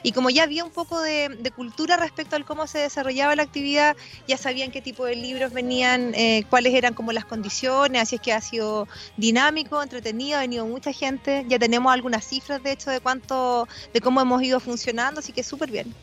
Y 0.04 0.12
como 0.12 0.28
ya 0.28 0.42
había 0.42 0.64
un 0.64 0.70
poco 0.70 1.00
de, 1.00 1.50
cultura 1.56 1.96
respecto 1.96 2.36
al 2.36 2.44
cómo 2.44 2.66
se 2.66 2.78
desarrollaba 2.78 3.34
la 3.34 3.42
actividad, 3.42 3.96
ya 4.28 4.36
sabían 4.36 4.70
qué 4.70 4.82
tipo 4.82 5.06
de 5.06 5.16
libros 5.16 5.50
venían, 5.50 6.14
eh, 6.14 6.44
cuáles 6.50 6.74
eran 6.74 6.92
como 6.92 7.10
las 7.10 7.24
condiciones, 7.24 8.02
así 8.02 8.16
es 8.16 8.20
que 8.20 8.34
ha 8.34 8.40
sido 8.42 8.86
dinámico, 9.16 9.82
entretenido, 9.82 10.36
ha 10.36 10.42
venido 10.42 10.66
mucha 10.66 10.92
gente, 10.92 11.46
ya 11.48 11.58
tenemos 11.58 11.90
algunas 11.90 12.22
cifras 12.22 12.62
de 12.62 12.72
hecho 12.72 12.90
de 12.90 13.00
cuánto, 13.00 13.66
de 13.94 14.00
cómo 14.02 14.20
hemos 14.20 14.42
ido 14.42 14.60
funcionando, 14.60 15.20
así 15.20 15.32
que 15.32 15.42
súper 15.42 15.70
bien. 15.70 15.94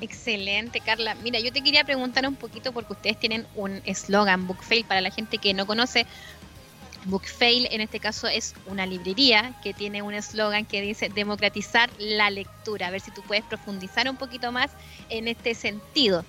Excelente, 0.00 0.80
Carla. 0.80 1.16
Mira, 1.16 1.40
yo 1.40 1.52
te 1.52 1.60
quería 1.60 1.82
preguntar 1.82 2.26
un 2.28 2.36
poquito 2.36 2.70
porque 2.72 2.92
ustedes 2.92 3.18
tienen 3.18 3.46
un 3.56 3.82
eslogan, 3.84 4.46
Book 4.46 4.62
Fail, 4.62 4.84
para 4.84 5.00
la 5.00 5.10
gente 5.10 5.38
que 5.38 5.54
no 5.54 5.66
conoce. 5.66 6.06
Book 7.04 7.24
Fail 7.26 7.68
en 7.70 7.80
este 7.80 8.00
caso 8.00 8.26
es 8.26 8.54
una 8.66 8.86
librería 8.86 9.54
que 9.62 9.74
tiene 9.74 10.02
un 10.02 10.14
eslogan 10.14 10.66
que 10.66 10.80
dice 10.80 11.08
democratizar 11.08 11.90
la 11.98 12.30
lectura. 12.30 12.88
A 12.88 12.90
ver 12.90 13.00
si 13.00 13.10
tú 13.10 13.22
puedes 13.22 13.44
profundizar 13.44 14.08
un 14.08 14.16
poquito 14.16 14.52
más 14.52 14.70
en 15.08 15.28
este 15.28 15.54
sentido. 15.54 16.24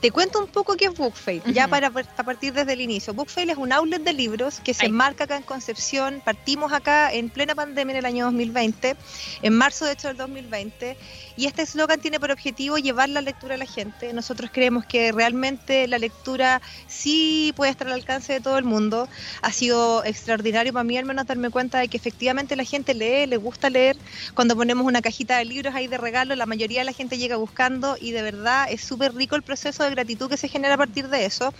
Te 0.00 0.10
cuento 0.10 0.38
un 0.38 0.46
poco 0.46 0.76
qué 0.76 0.86
es 0.86 0.94
Bookfail, 0.94 1.42
ya 1.52 1.64
Ujú. 1.64 1.70
para 1.70 1.88
a 1.88 2.22
partir 2.22 2.52
desde 2.52 2.74
el 2.74 2.80
inicio. 2.80 3.14
Bookfail 3.14 3.50
es 3.50 3.56
un 3.56 3.72
outlet 3.72 4.02
de 4.02 4.12
libros 4.12 4.60
que 4.60 4.74
se 4.74 4.86
enmarca 4.86 5.24
acá 5.24 5.36
en 5.36 5.42
Concepción. 5.42 6.22
Partimos 6.24 6.72
acá 6.72 7.12
en 7.12 7.30
plena 7.30 7.54
pandemia 7.54 7.92
en 7.92 7.98
el 7.98 8.04
año 8.04 8.24
2020, 8.26 8.96
en 9.42 9.52
marzo 9.56 9.84
de 9.84 9.92
hecho 9.92 10.08
del 10.08 10.16
2020, 10.16 10.96
y 11.36 11.46
este 11.46 11.62
eslogan 11.62 12.00
tiene 12.00 12.20
por 12.20 12.30
objetivo 12.30 12.78
llevar 12.78 13.08
la 13.08 13.20
lectura 13.20 13.54
a 13.54 13.58
la 13.58 13.66
gente. 13.66 14.12
Nosotros 14.12 14.50
creemos 14.52 14.86
que 14.86 15.10
realmente 15.12 15.88
la 15.88 15.98
lectura 15.98 16.62
sí 16.86 17.52
puede 17.56 17.72
estar 17.72 17.88
al 17.88 17.94
alcance 17.94 18.32
de 18.32 18.40
todo 18.40 18.56
el 18.56 18.64
mundo. 18.64 19.08
Ha 19.42 19.52
sido 19.52 20.04
extraordinario 20.04 20.72
para 20.72 20.84
mí 20.84 20.96
al 20.96 21.04
menos 21.04 21.26
darme 21.26 21.50
cuenta 21.50 21.78
de 21.78 21.88
que 21.88 21.96
efectivamente 21.96 22.56
la 22.56 22.64
gente 22.64 22.94
lee, 22.94 23.26
le 23.26 23.36
gusta 23.36 23.68
leer. 23.70 23.96
Cuando 24.34 24.54
ponemos 24.54 24.86
una 24.86 25.02
cajita 25.02 25.38
de 25.38 25.44
libros 25.44 25.74
ahí 25.74 25.88
de 25.88 25.98
regalo, 25.98 26.36
la 26.36 26.46
mayoría 26.46 26.80
de 26.80 26.84
la 26.84 26.92
gente 26.92 27.18
llega 27.18 27.36
buscando 27.36 27.96
y 28.00 28.12
de 28.12 28.22
verdad 28.22 28.66
es 28.70 28.82
súper 28.82 29.14
rico 29.14 29.34
el 29.34 29.42
proceso 29.42 29.82
de 29.82 29.90
gratitud 29.90 30.28
que 30.28 30.36
se 30.36 30.48
genera 30.48 30.74
a 30.74 30.78
partir 30.78 31.08
de 31.08 31.24
eso. 31.24 31.52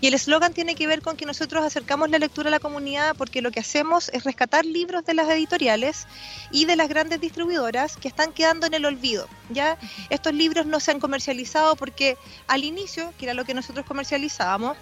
Y 0.00 0.08
el 0.08 0.14
eslogan 0.14 0.52
tiene 0.52 0.74
que 0.74 0.86
ver 0.86 1.00
con 1.00 1.16
que 1.16 1.24
nosotros 1.24 1.64
acercamos 1.64 2.10
la 2.10 2.18
lectura 2.18 2.48
a 2.48 2.50
la 2.50 2.60
comunidad 2.60 3.14
porque 3.16 3.40
lo 3.40 3.50
que 3.50 3.60
hacemos 3.60 4.10
es 4.10 4.24
rescatar 4.24 4.66
libros 4.66 5.04
de 5.04 5.14
las 5.14 5.28
editoriales 5.30 6.06
y 6.50 6.66
de 6.66 6.76
las 6.76 6.88
grandes 6.88 7.20
distribuidoras 7.20 7.96
que 7.96 8.08
están 8.08 8.32
quedando 8.32 8.66
en 8.66 8.74
el 8.74 8.84
olvido. 8.84 9.13
¿Ya? 9.50 9.78
Estos 10.10 10.34
libros 10.34 10.66
no 10.66 10.80
se 10.80 10.90
han 10.90 11.00
comercializado 11.00 11.76
porque 11.76 12.16
al 12.46 12.64
inicio, 12.64 13.12
que 13.18 13.26
era 13.26 13.34
lo 13.34 13.44
que 13.44 13.54
nosotros 13.54 13.86
comercializábamos, 13.86 14.76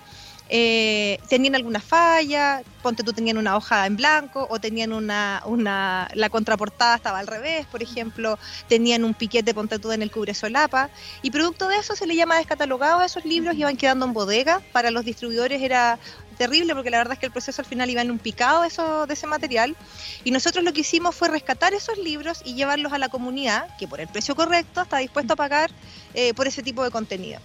eh, 0.55 1.18
tenían 1.31 1.55
alguna 1.55 1.81
falla, 1.81 2.62
ponte 2.83 3.03
tú 3.03 3.14
tenían 3.14 3.38
una 3.38 3.57
hoja 3.57 3.87
en 3.87 3.97
blanco 3.97 4.47
o 4.51 4.59
tenían 4.59 4.92
una, 4.92 5.42
una, 5.47 6.11
la 6.12 6.29
contraportada 6.29 6.97
estaba 6.97 7.21
al 7.21 7.27
revés, 7.27 7.64
por 7.66 7.83
ejemplo, 7.83 8.38
tenían 8.68 9.05
un 9.05 9.14
piquete, 9.14 9.55
ponte 9.55 9.79
tú 9.79 9.92
en 9.92 10.03
el 10.03 10.11
cubre 10.11 10.35
solapa, 10.35 10.90
y 11.23 11.31
producto 11.31 11.68
de 11.68 11.77
eso 11.77 11.97
se 11.97 12.07
le 12.07 12.16
llama 12.16 12.37
descatalogado 12.37 13.01
a 13.01 13.07
esos 13.07 13.25
libros, 13.25 13.55
iban 13.57 13.79
quedando 13.79 14.05
en 14.05 14.12
bodega, 14.12 14.61
para 14.73 14.90
los 14.90 15.07
distribuidores 15.07 15.62
era 15.62 15.99
terrible 16.42 16.74
porque 16.74 16.90
la 16.90 16.98
verdad 16.98 17.12
es 17.12 17.20
que 17.20 17.26
el 17.26 17.33
proceso 17.33 17.62
al 17.62 17.66
final 17.66 17.88
iba 17.88 18.02
en 18.02 18.11
un 18.11 18.18
picado 18.18 18.64
eso, 18.64 19.07
de 19.07 19.14
ese 19.14 19.28
material 19.28 19.76
y 20.24 20.33
nosotros 20.33 20.64
lo 20.64 20.72
que 20.72 20.81
hicimos 20.81 21.14
fue 21.14 21.28
rescatar 21.28 21.72
esos 21.72 21.96
libros 21.98 22.42
y 22.44 22.55
llevarlos 22.55 22.92
a 22.92 22.98
la 22.98 23.09
comunidad 23.09 23.64
que 23.78 23.87
por 23.87 24.00
el 24.00 24.09
precio 24.09 24.35
correcto 24.35 24.83
está 24.83 24.98
dispuesto 24.98 25.35
a 25.35 25.37
pagar 25.37 25.70
eh, 26.14 26.35
por 26.35 26.48
ese 26.48 26.61
tipo 26.64 26.83
de 26.83 26.90
contenido. 26.90 27.38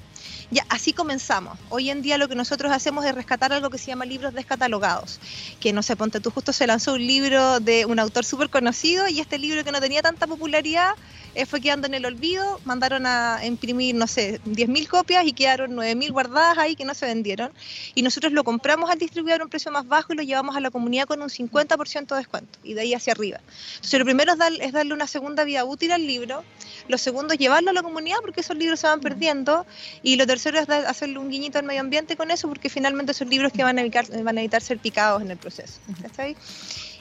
Ya, 0.49 0.65
así 0.69 0.93
comenzamos. 0.93 1.57
Hoy 1.69 1.89
en 1.89 2.01
día 2.01 2.17
lo 2.17 2.29
que 2.29 2.35
nosotros 2.35 2.71
hacemos 2.71 3.05
es 3.05 3.13
rescatar 3.13 3.51
algo 3.51 3.69
que 3.69 3.77
se 3.77 3.87
llama 3.87 4.05
libros 4.05 4.33
descatalogados. 4.33 5.19
Que 5.59 5.73
no 5.73 5.83
sé, 5.83 5.95
ponte 5.97 6.19
tú, 6.21 6.31
justo 6.31 6.53
se 6.53 6.65
lanzó 6.67 6.93
un 6.93 7.05
libro 7.05 7.59
de 7.59 7.85
un 7.85 7.99
autor 7.99 8.23
súper 8.23 8.49
conocido 8.49 9.07
y 9.09 9.19
este 9.19 9.37
libro 9.39 9.63
que 9.65 9.71
no 9.73 9.81
tenía 9.81 10.01
tanta 10.01 10.25
popularidad 10.25 10.91
eh, 11.35 11.45
fue 11.45 11.59
quedando 11.59 11.87
en 11.87 11.95
el 11.95 12.05
olvido. 12.05 12.61
Mandaron 12.63 13.05
a 13.05 13.41
imprimir, 13.45 13.93
no 13.95 14.07
sé, 14.07 14.39
10.000 14.45 14.87
copias 14.87 15.25
y 15.25 15.33
quedaron 15.33 15.75
9.000 15.75 16.11
guardadas 16.11 16.57
ahí 16.57 16.75
que 16.77 16.85
no 16.85 16.93
se 16.93 17.05
vendieron. 17.05 17.51
Y 17.93 18.01
nosotros 18.01 18.31
lo 18.31 18.43
compramos 18.45 18.89
al 18.89 18.97
distribuidor 18.99 19.41
a 19.41 19.43
un 19.43 19.49
precio 19.49 19.71
más 19.71 19.85
bajo 19.87 20.13
y 20.13 20.15
lo 20.15 20.23
llevamos 20.23 20.55
a 20.55 20.61
la 20.61 20.71
comunidad 20.71 21.05
con 21.07 21.21
un 21.21 21.29
50% 21.29 22.07
de 22.07 22.15
descuento 22.15 22.57
y 22.63 22.73
de 22.73 22.81
ahí 22.81 22.93
hacia 22.93 23.11
arriba. 23.13 23.39
Entonces, 23.75 23.99
lo 23.99 24.05
primero 24.05 24.31
es, 24.31 24.37
dar- 24.39 24.53
es 24.61 24.71
darle 24.71 24.93
una 24.93 25.07
segunda 25.07 25.43
vida 25.43 25.65
útil 25.65 25.91
al 25.91 26.07
libro. 26.07 26.43
Lo 26.87 26.97
segundo 26.97 27.33
es 27.33 27.39
llevarlo 27.39 27.71
a 27.71 27.73
la 27.73 27.83
comunidad 27.83 28.17
porque 28.21 28.41
esos 28.41 28.57
libros 28.57 28.79
se 28.79 28.87
van 28.87 28.99
perdiendo. 28.99 29.65
Y 30.03 30.15
lo 30.15 30.25
tercero 30.25 30.59
es 30.59 30.69
hacerle 30.69 31.19
un 31.19 31.29
guiñito 31.29 31.59
al 31.59 31.65
medio 31.65 31.81
ambiente 31.81 32.15
con 32.15 32.31
eso 32.31 32.47
porque 32.47 32.69
finalmente 32.69 33.13
son 33.13 33.29
libros 33.29 33.51
que 33.51 33.63
van 33.63 33.77
a 33.77 33.81
evitar, 33.81 34.05
van 34.23 34.37
a 34.37 34.41
evitar 34.41 34.61
ser 34.61 34.79
picados 34.79 35.21
en 35.21 35.31
el 35.31 35.37
proceso. 35.37 35.79
¿cachai? 36.01 36.35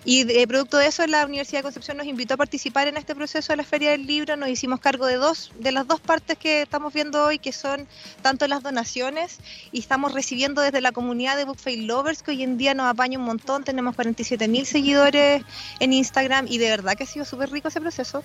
Y 0.08 0.22
de, 0.22 0.46
producto 0.46 0.76
de 0.76 0.86
eso, 0.86 1.04
la 1.08 1.26
Universidad 1.26 1.58
de 1.58 1.62
Concepción 1.64 1.96
nos 1.96 2.06
invitó 2.06 2.34
a 2.34 2.36
participar 2.36 2.86
en 2.86 2.96
este 2.96 3.16
proceso 3.16 3.52
de 3.52 3.56
la 3.56 3.64
Feria 3.64 3.90
del 3.90 4.06
Libro. 4.06 4.36
Nos 4.36 4.48
hicimos 4.48 4.78
cargo 4.78 5.04
de 5.04 5.16
dos, 5.16 5.50
de 5.58 5.72
las 5.72 5.84
dos 5.88 5.98
partes 5.98 6.38
que 6.38 6.62
estamos 6.62 6.92
viendo 6.92 7.24
hoy, 7.24 7.40
que 7.40 7.50
son 7.50 7.88
tanto 8.22 8.46
las 8.46 8.62
donaciones 8.62 9.40
y 9.72 9.80
estamos 9.80 10.14
recibiendo 10.14 10.62
desde 10.62 10.80
la 10.80 10.92
comunidad 10.92 11.36
de 11.36 11.44
Bookfail 11.44 11.88
Lovers, 11.88 12.22
que 12.22 12.30
hoy 12.30 12.44
en 12.44 12.56
día 12.56 12.72
nos 12.72 12.86
apaña 12.86 13.18
un 13.18 13.24
montón. 13.24 13.64
Tenemos 13.64 13.96
47 13.96 14.46
mil 14.46 14.64
seguidores 14.64 15.42
en 15.80 15.92
Instagram 15.92 16.46
y 16.48 16.58
de 16.58 16.70
verdad 16.70 16.94
que 16.94 17.02
ha 17.02 17.08
sido 17.08 17.24
súper 17.24 17.50
rico 17.50 17.66
ese 17.66 17.80
proceso, 17.80 18.22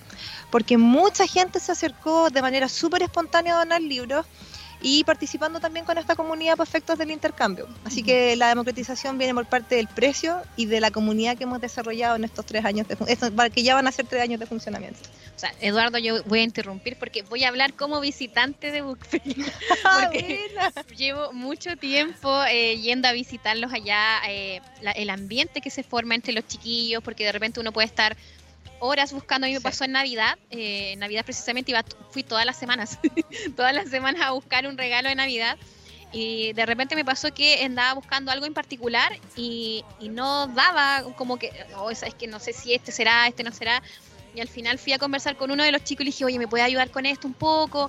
porque 0.52 0.78
mucha 0.78 1.26
gente 1.26 1.58
se 1.58 1.72
acercó 1.72 2.30
de 2.30 2.42
manera 2.42 2.68
súper 2.68 3.02
espontánea 3.02 3.56
a 3.56 3.58
donar 3.58 3.82
libros 3.82 4.24
y 4.82 5.04
participando 5.04 5.60
también 5.60 5.84
con 5.86 5.96
esta 5.96 6.14
comunidad 6.16 6.56
por 6.56 6.66
efectos 6.66 6.98
del 6.98 7.10
intercambio. 7.10 7.68
Así 7.84 8.02
que 8.02 8.34
la 8.36 8.48
democratización 8.48 9.16
viene 9.16 9.32
por 9.34 9.46
parte 9.46 9.76
del 9.76 9.86
precio 9.88 10.42
y 10.56 10.66
de 10.66 10.80
la 10.80 10.90
comunidad 10.90 11.36
que 11.36 11.44
hemos 11.44 11.60
desarrollado 11.60 12.16
en 12.16 12.24
estos 12.24 12.44
tres 12.44 12.64
años, 12.64 12.88
de, 12.88 12.96
estos- 13.06 13.30
que 13.54 13.62
ya 13.62 13.74
van 13.74 13.86
a 13.86 13.92
ser 13.92 14.06
tres 14.06 14.22
años 14.22 14.40
de 14.40 14.46
funcionamiento. 14.46 14.98
O 15.34 15.38
sea, 15.38 15.52
Eduardo, 15.60 15.98
yo 15.98 16.22
voy 16.24 16.40
a 16.40 16.42
interrumpir 16.42 16.96
porque 16.98 17.22
voy 17.22 17.44
a 17.44 17.48
hablar 17.48 17.74
como 17.74 18.00
visitante 18.00 18.70
de 18.72 18.82
Book 18.82 19.04
Fail. 19.08 19.22
Ah, 19.84 20.08
Porque-. 20.12 20.50
Llevo 20.96 21.32
mucho 21.32 21.76
tiempo 21.76 22.42
eh, 22.50 22.78
yendo 22.80 23.08
a 23.08 23.12
visitarlos 23.12 23.72
allá, 23.72 24.20
eh, 24.28 24.60
la- 24.80 24.92
el 24.92 25.10
ambiente 25.10 25.60
que 25.60 25.70
se 25.70 25.82
forma 25.82 26.14
entre 26.14 26.32
los 26.32 26.46
chiquillos, 26.46 27.02
porque 27.02 27.24
de 27.24 27.32
repente 27.32 27.60
uno 27.60 27.72
puede 27.72 27.86
estar 27.86 28.16
horas 28.82 29.12
buscando. 29.12 29.46
A 29.46 29.48
mí 29.48 29.54
me 29.54 29.60
pasó 29.60 29.84
en 29.84 29.92
Navidad, 29.92 30.36
eh, 30.50 30.92
en 30.92 30.98
Navidad 30.98 31.24
precisamente 31.24 31.70
iba, 31.70 31.84
fui 32.10 32.24
todas 32.24 32.44
las 32.44 32.58
semanas, 32.58 32.98
todas 33.56 33.72
las 33.72 33.88
semanas 33.88 34.22
a 34.22 34.32
buscar 34.32 34.66
un 34.66 34.76
regalo 34.76 35.08
de 35.08 35.14
Navidad. 35.14 35.56
Y 36.14 36.52
de 36.52 36.66
repente 36.66 36.94
me 36.94 37.06
pasó 37.06 37.32
que 37.32 37.64
andaba 37.64 37.94
buscando 37.94 38.30
algo 38.30 38.44
en 38.44 38.52
particular 38.52 39.18
y, 39.34 39.82
y 39.98 40.10
no 40.10 40.46
daba, 40.48 41.04
como 41.16 41.38
que, 41.38 41.50
oh, 41.76 41.90
es 41.90 42.02
que 42.18 42.26
no 42.26 42.38
sé 42.38 42.52
si 42.52 42.74
este 42.74 42.92
será, 42.92 43.26
este 43.28 43.44
no 43.44 43.52
será. 43.52 43.82
Y 44.34 44.40
al 44.40 44.48
final 44.48 44.78
fui 44.78 44.92
a 44.92 44.98
conversar 44.98 45.36
con 45.36 45.50
uno 45.50 45.62
de 45.62 45.72
los 45.72 45.84
chicos 45.84 46.02
y 46.02 46.04
le 46.04 46.10
dije, 46.10 46.24
oye, 46.24 46.38
¿me 46.38 46.48
puede 46.48 46.64
ayudar 46.64 46.90
con 46.90 47.06
esto 47.06 47.26
un 47.26 47.34
poco? 47.34 47.88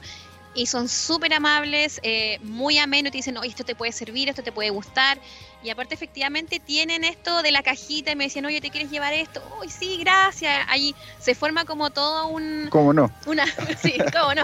Y 0.56 0.68
son 0.68 0.88
súper 0.88 1.34
amables, 1.34 2.00
eh, 2.04 2.40
muy 2.44 2.78
amenos, 2.78 3.12
te 3.12 3.18
dicen, 3.18 3.38
oye, 3.38 3.50
esto 3.50 3.64
te 3.64 3.76
puede 3.76 3.92
servir, 3.92 4.30
esto 4.30 4.44
te 4.44 4.52
puede 4.52 4.70
gustar. 4.70 5.20
Y 5.64 5.70
aparte, 5.70 5.96
efectivamente, 5.96 6.60
tienen 6.60 7.04
esto 7.04 7.42
de 7.42 7.52
la 7.52 7.64
cajita 7.64 8.12
y 8.12 8.16
me 8.16 8.26
decían, 8.26 8.46
oye, 8.46 8.62
¿te 8.62 8.70
quieres 8.70 8.92
llevar 8.92 9.14
esto? 9.14 9.42
Uy, 9.62 9.70
sí, 9.70 9.98
gracias. 10.00 10.66
Ahí 10.70 10.94
se 11.20 11.36
forma 11.36 11.66
como 11.66 11.90
todo 11.90 12.28
un, 12.28 12.68
¿Cómo 12.70 12.94
no? 12.94 13.12
una, 13.26 13.46
sí, 13.82 13.96
cómo 14.12 14.36
no. 14.36 14.44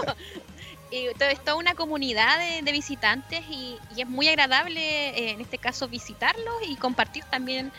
Y 0.90 1.06
es 1.06 1.44
toda 1.44 1.54
una 1.54 1.74
comunidad 1.74 2.38
de, 2.38 2.62
de 2.62 2.72
visitantes 2.72 3.42
y, 3.48 3.76
y 3.94 4.00
es 4.00 4.08
muy 4.08 4.26
agradable, 4.26 4.80
eh, 4.80 5.30
en 5.30 5.40
este 5.40 5.58
caso, 5.58 5.86
visitarlos 5.86 6.54
y 6.66 6.74
compartir 6.76 7.22
también 7.30 7.70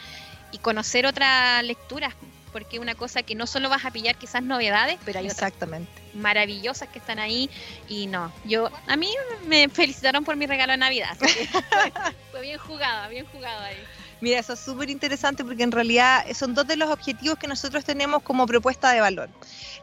y 0.52 0.60
conocer 0.60 1.06
otras 1.06 1.64
lecturas, 1.64 2.14
porque 2.52 2.80
una 2.80 2.96
cosa 2.96 3.24
que 3.24 3.36
no 3.36 3.48
solo 3.48 3.70
vas 3.70 3.86
a 3.86 3.92
pillar 3.92 4.16
quizás 4.16 4.44
novedades, 4.44 4.98
pero 5.06 5.20
hay 5.20 5.26
otras 5.26 5.50
Exactamente. 5.50 5.92
maravillosas 6.14 6.90
que 6.90 7.00
están 7.00 7.20
ahí 7.20 7.50
y 7.88 8.08
no, 8.08 8.32
yo 8.46 8.70
a 8.88 8.96
mí 8.96 9.10
me 9.48 9.70
felicitaron 9.70 10.24
por 10.24 10.36
mi 10.36 10.46
regalo 10.46 10.72
de 10.74 10.78
Navidad, 10.78 11.10
así 11.12 11.26
que 11.34 11.46
fue, 11.46 11.94
fue 12.32 12.42
bien 12.42 12.58
jugada, 12.60 13.08
bien 13.08 13.26
jugado 13.26 13.62
ahí. 13.64 13.78
Mira, 14.22 14.40
eso 14.40 14.54
es 14.54 14.60
súper 14.60 14.90
interesante 14.90 15.44
porque 15.44 15.64
en 15.64 15.72
realidad 15.72 16.26
son 16.34 16.54
dos 16.54 16.68
de 16.68 16.78
los 16.78 16.90
objetivos 16.90 17.38
que 17.38 17.48
nosotros 17.48 17.84
tenemos 17.84 18.22
como 18.24 18.46
propuesta 18.46 18.92
de 18.92 19.02
valor. 19.02 19.30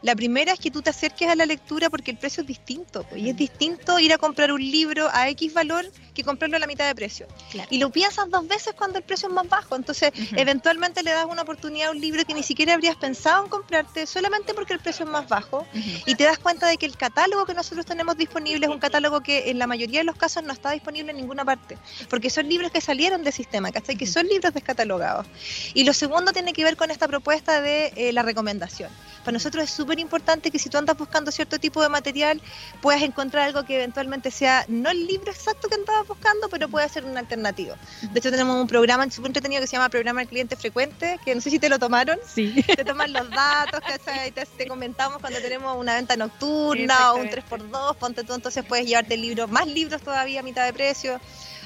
La 0.01 0.15
primera 0.15 0.53
es 0.53 0.59
que 0.59 0.71
tú 0.71 0.81
te 0.81 0.89
acerques 0.89 1.27
a 1.27 1.35
la 1.35 1.45
lectura 1.45 1.89
porque 1.89 2.11
el 2.11 2.17
precio 2.17 2.41
es 2.41 2.47
distinto. 2.47 3.03
pues, 3.03 3.21
Y 3.21 3.29
es 3.29 3.35
distinto 3.35 3.99
ir 3.99 4.13
a 4.13 4.17
comprar 4.17 4.51
un 4.51 4.61
libro 4.61 5.09
a 5.11 5.27
X 5.29 5.53
valor 5.53 5.85
que 6.13 6.23
comprarlo 6.23 6.55
a 6.55 6.59
la 6.59 6.67
mitad 6.67 6.87
de 6.87 6.95
precio. 6.95 7.27
Claro. 7.51 7.67
Y 7.69 7.79
lo 7.79 7.89
piensas 7.89 8.29
dos 8.29 8.47
veces 8.47 8.73
cuando 8.73 8.97
el 8.97 9.03
precio 9.03 9.27
es 9.27 9.33
más 9.33 9.47
bajo. 9.47 9.75
Entonces, 9.75 10.11
eventualmente 10.35 11.03
le 11.03 11.11
das 11.11 11.25
una 11.25 11.41
oportunidad 11.41 11.89
a 11.89 11.91
un 11.91 11.99
libro 11.99 12.23
que 12.25 12.33
ni 12.33 12.43
siquiera 12.43 12.73
habrías 12.73 12.95
pensado 12.95 13.43
en 13.43 13.49
comprarte 13.49 14.05
solamente 14.07 14.53
porque 14.53 14.73
el 14.73 14.79
precio 14.79 15.05
es 15.05 15.11
más 15.11 15.27
bajo. 15.27 15.65
Y 16.05 16.15
te 16.15 16.23
das 16.23 16.39
cuenta 16.39 16.67
de 16.67 16.77
que 16.77 16.85
el 16.85 16.95
catálogo 16.95 17.45
que 17.45 17.53
nosotros 17.53 17.85
tenemos 17.85 18.15
disponible 18.15 18.65
es 18.65 18.71
un 18.71 18.79
catálogo 18.79 19.21
que 19.21 19.49
en 19.49 19.59
la 19.59 19.67
mayoría 19.67 19.99
de 19.99 20.05
los 20.05 20.15
casos 20.15 20.43
no 20.43 20.53
está 20.53 20.71
disponible 20.71 21.11
en 21.11 21.17
ninguna 21.17 21.43
parte, 21.43 21.77
porque 22.09 22.29
son 22.29 22.47
libros 22.47 22.71
que 22.71 22.81
salieron 22.81 23.23
del 23.23 23.33
sistema, 23.33 23.71
¿cachai? 23.71 23.97
Que 23.97 24.07
son 24.07 24.28
libros 24.29 24.53
descatalogados. 24.53 25.27
Y 25.73 25.83
lo 25.83 25.93
segundo 25.93 26.31
tiene 26.31 26.53
que 26.53 26.63
ver 26.63 26.77
con 26.77 26.91
esta 26.91 27.07
propuesta 27.07 27.61
de 27.61 27.91
eh, 27.95 28.13
la 28.13 28.23
recomendación. 28.23 28.89
Para 29.19 29.33
nosotros 29.33 29.65
es 29.65 29.71
súper 29.71 29.99
importante 29.99 30.49
que 30.49 30.59
si 30.59 30.69
tú 30.69 30.77
andas 30.77 30.97
buscando 30.97 31.31
cierto 31.31 31.59
tipo 31.59 31.81
de 31.81 31.89
material, 31.89 32.41
puedas 32.81 33.01
encontrar 33.01 33.47
algo 33.47 33.65
que 33.65 33.75
eventualmente 33.75 34.31
sea 34.31 34.65
no 34.67 34.89
el 34.89 35.05
libro 35.05 35.31
exacto 35.31 35.67
que 35.67 35.75
andabas 35.75 36.07
buscando, 36.07 36.49
pero 36.49 36.69
puede 36.69 36.87
ser 36.89 37.05
una 37.05 37.19
alternativa. 37.19 37.75
De 38.01 38.19
hecho, 38.19 38.31
tenemos 38.31 38.55
un 38.55 38.67
programa 38.67 39.09
súper 39.11 39.29
entretenido 39.29 39.61
que 39.61 39.67
se 39.67 39.75
llama 39.75 39.89
Programa 39.89 40.21
del 40.21 40.29
Cliente 40.29 40.55
Frecuente, 40.55 41.19
que 41.25 41.35
no 41.35 41.41
sé 41.41 41.49
si 41.49 41.59
te 41.59 41.69
lo 41.69 41.79
tomaron 41.79 42.17
Sí. 42.25 42.63
te 42.75 42.85
toman 42.85 43.11
los 43.11 43.29
datos, 43.29 43.81
¿cachai? 43.81 44.31
Te, 44.31 44.45
te 44.45 44.67
comentamos 44.67 45.19
cuando 45.19 45.39
tenemos 45.39 45.77
una 45.77 45.95
venta 45.95 46.15
nocturna 46.15 47.13
o 47.13 47.17
un 47.17 47.27
Exactamente. 47.27 47.71
3x2, 47.71 47.95
ponte 47.97 48.23
tú, 48.23 48.33
entonces 48.33 48.63
puedes 48.65 48.87
llevarte 48.87 49.15
el 49.15 49.21
libro, 49.21 49.47
más 49.47 49.67
libros 49.67 50.01
todavía 50.01 50.39
a 50.39 50.43
mitad 50.43 50.65
de 50.65 50.73
precio. 50.73 51.19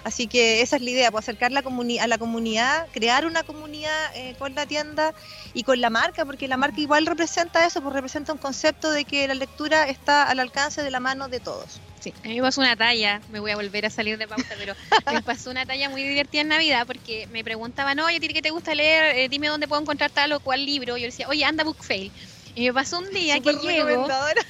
Así 0.03 0.27
que 0.27 0.61
esa 0.61 0.75
es 0.75 0.81
la 0.81 0.89
idea, 0.89 1.11
pues 1.11 1.23
acercar 1.23 1.51
la 1.51 1.61
comuni- 1.63 1.99
a 1.99 2.07
la 2.07 2.17
comunidad, 2.17 2.87
crear 2.91 3.25
una 3.25 3.43
comunidad 3.43 4.15
eh, 4.15 4.33
con 4.37 4.53
la 4.53 4.65
tienda 4.65 5.13
y 5.53 5.63
con 5.63 5.79
la 5.79 5.89
marca, 5.89 6.25
porque 6.25 6.47
la 6.47 6.57
marca 6.57 6.81
igual 6.81 7.05
representa 7.05 7.65
eso, 7.65 7.81
pues 7.81 7.93
representa 7.93 8.33
un 8.33 8.39
concepto 8.39 8.91
de 8.91 9.05
que 9.05 9.27
la 9.27 9.33
lectura 9.33 9.87
está 9.87 10.23
al 10.23 10.39
alcance 10.39 10.83
de 10.83 10.91
la 10.91 10.99
mano 10.99 11.29
de 11.29 11.39
todos. 11.39 11.81
Sí. 12.01 12.13
A 12.21 12.27
mí 12.27 12.35
me 12.35 12.41
pasó 12.41 12.59
una 12.59 12.75
talla, 12.75 13.21
me 13.29 13.39
voy 13.39 13.51
a 13.51 13.55
volver 13.55 13.85
a 13.85 13.89
salir 13.89 14.17
de 14.17 14.27
pauta, 14.27 14.55
pero 14.57 14.73
me 15.13 15.21
pasó 15.21 15.51
una 15.51 15.65
talla 15.65 15.89
muy 15.89 16.03
divertida 16.03 16.41
en 16.41 16.49
Navidad 16.49 16.85
porque 16.85 17.25
me 17.31 17.41
preguntaban, 17.45 17.97
oye, 18.01 18.17
¿a 18.17 18.19
ti 18.19 18.27
qué 18.27 18.41
te 18.41 18.49
gusta 18.49 18.75
leer? 18.75 19.15
Eh, 19.15 19.29
dime 19.29 19.47
dónde 19.47 19.69
puedo 19.69 19.81
encontrar 19.81 20.11
tal 20.11 20.33
o 20.33 20.41
cual 20.41 20.65
libro. 20.65 20.97
Yo 20.97 21.01
le 21.01 21.07
decía, 21.07 21.29
oye, 21.29 21.45
anda 21.45 21.63
Bookfail. 21.63 22.11
Y 22.55 22.65
me 22.67 22.73
pasó 22.73 22.99
un 22.99 23.09
día 23.13 23.35
que 23.39 23.51
llego, 23.61 23.87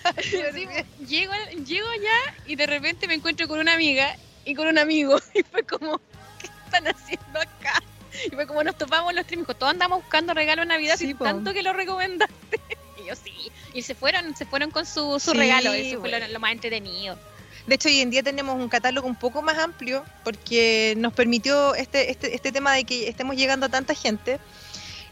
llego, 1.08 1.34
llego 1.64 1.86
allá 1.90 2.42
y 2.48 2.56
de 2.56 2.66
repente 2.66 3.08
me 3.08 3.14
encuentro 3.14 3.48
con 3.48 3.60
una 3.60 3.74
amiga 3.76 4.14
y 4.46 4.56
con 4.56 4.68
un 4.68 4.78
amigo. 4.78 5.18
Y 5.34 5.44
fue 5.44 5.64
como, 5.64 6.00
¿qué 6.40 6.48
están 6.66 6.88
haciendo 6.88 7.40
acá? 7.40 7.82
Y 8.26 8.30
fue 8.36 8.46
como 8.46 8.64
nos 8.64 8.78
topamos 8.78 9.14
los 9.14 9.26
tres, 9.26 9.38
me 9.38 9.44
dijo, 9.44 9.56
todos 9.56 9.72
andamos 9.72 10.02
buscando 10.02 10.34
regalo 10.34 10.62
de 10.62 10.68
Navidad, 10.68 10.96
Sí, 10.98 11.14
po. 11.14 11.24
tanto 11.24 11.54
que 11.54 11.64
lo 11.64 11.74
recomendaste. 11.74 12.60
Y 13.04 13.08
yo 13.08 13.16
sí. 13.16 13.52
Y 13.74 13.82
se 13.82 13.96
fueron, 13.96 14.36
se 14.36 14.46
fueron 14.46 14.70
con 14.70 14.86
su, 14.86 15.20
su 15.20 15.32
Sí, 15.32 15.38
regalo, 15.38 15.74
eso 15.74 16.00
fue 16.00 16.10
lo, 16.12 16.28
lo 16.28 16.40
más 16.40 16.52
entretenido. 16.52 17.18
De 17.66 17.76
hecho, 17.76 17.88
hoy 17.90 18.02
en 18.02 18.12
día 18.12 18.22
tenemos 18.24 18.56
un 18.60 18.70
catálogo 18.70 19.08
un 19.08 19.16
poco 19.16 19.42
más 19.42 19.58
amplio 19.58 20.04
porque 20.24 20.94
nos 20.98 21.14
permitió 21.14 21.74
este, 21.76 22.12
este, 22.12 22.36
este 22.36 22.52
tema 22.52 22.74
de 22.74 22.84
que 22.84 23.08
estemos 23.08 23.36
llegando 23.36 23.66
a 23.66 23.70
tanta 23.70 23.96
gente. 23.96 24.40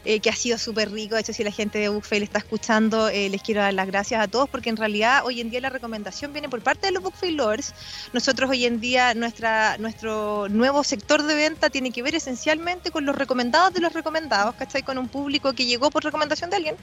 Eh, 0.04 0.20
que 0.20 0.30
ha 0.30 0.36
sido 0.36 0.58
súper 0.58 0.90
rico. 0.90 1.14
De 1.14 1.20
hecho, 1.20 1.32
si 1.32 1.44
la 1.44 1.52
gente 1.52 1.78
de 1.78 1.88
Bookfail 1.88 2.22
está 2.22 2.38
escuchando, 2.38 3.08
eh, 3.08 3.28
les 3.28 3.42
quiero 3.42 3.60
dar 3.60 3.74
las 3.74 3.86
gracias 3.86 4.20
a 4.22 4.28
todos 4.28 4.48
porque 4.48 4.70
en 4.70 4.76
realidad 4.76 5.22
hoy 5.24 5.40
en 5.40 5.50
día 5.50 5.60
la 5.60 5.70
recomendación 5.70 6.32
viene 6.32 6.48
por 6.48 6.62
parte 6.62 6.86
de 6.86 6.92
los 6.92 7.02
Bookfail 7.02 7.36
Lovers. 7.36 7.74
Nosotros 8.12 8.50
hoy 8.50 8.64
en 8.64 8.80
día, 8.80 9.14
nuestra, 9.14 9.76
nuestro 9.78 10.48
nuevo 10.48 10.84
sector 10.84 11.22
de 11.22 11.34
venta 11.34 11.70
tiene 11.70 11.90
que 11.90 12.02
ver 12.02 12.14
esencialmente 12.14 12.90
con 12.90 13.04
los 13.06 13.16
recomendados 13.16 13.72
de 13.74 13.80
los 13.80 13.92
recomendados, 13.92 14.54
¿cachai? 14.56 14.82
Con 14.82 14.98
un 14.98 15.08
público 15.08 15.52
que 15.52 15.66
llegó 15.66 15.90
por 15.90 16.04
recomendación 16.04 16.50
de 16.50 16.56
alguien. 16.56 16.76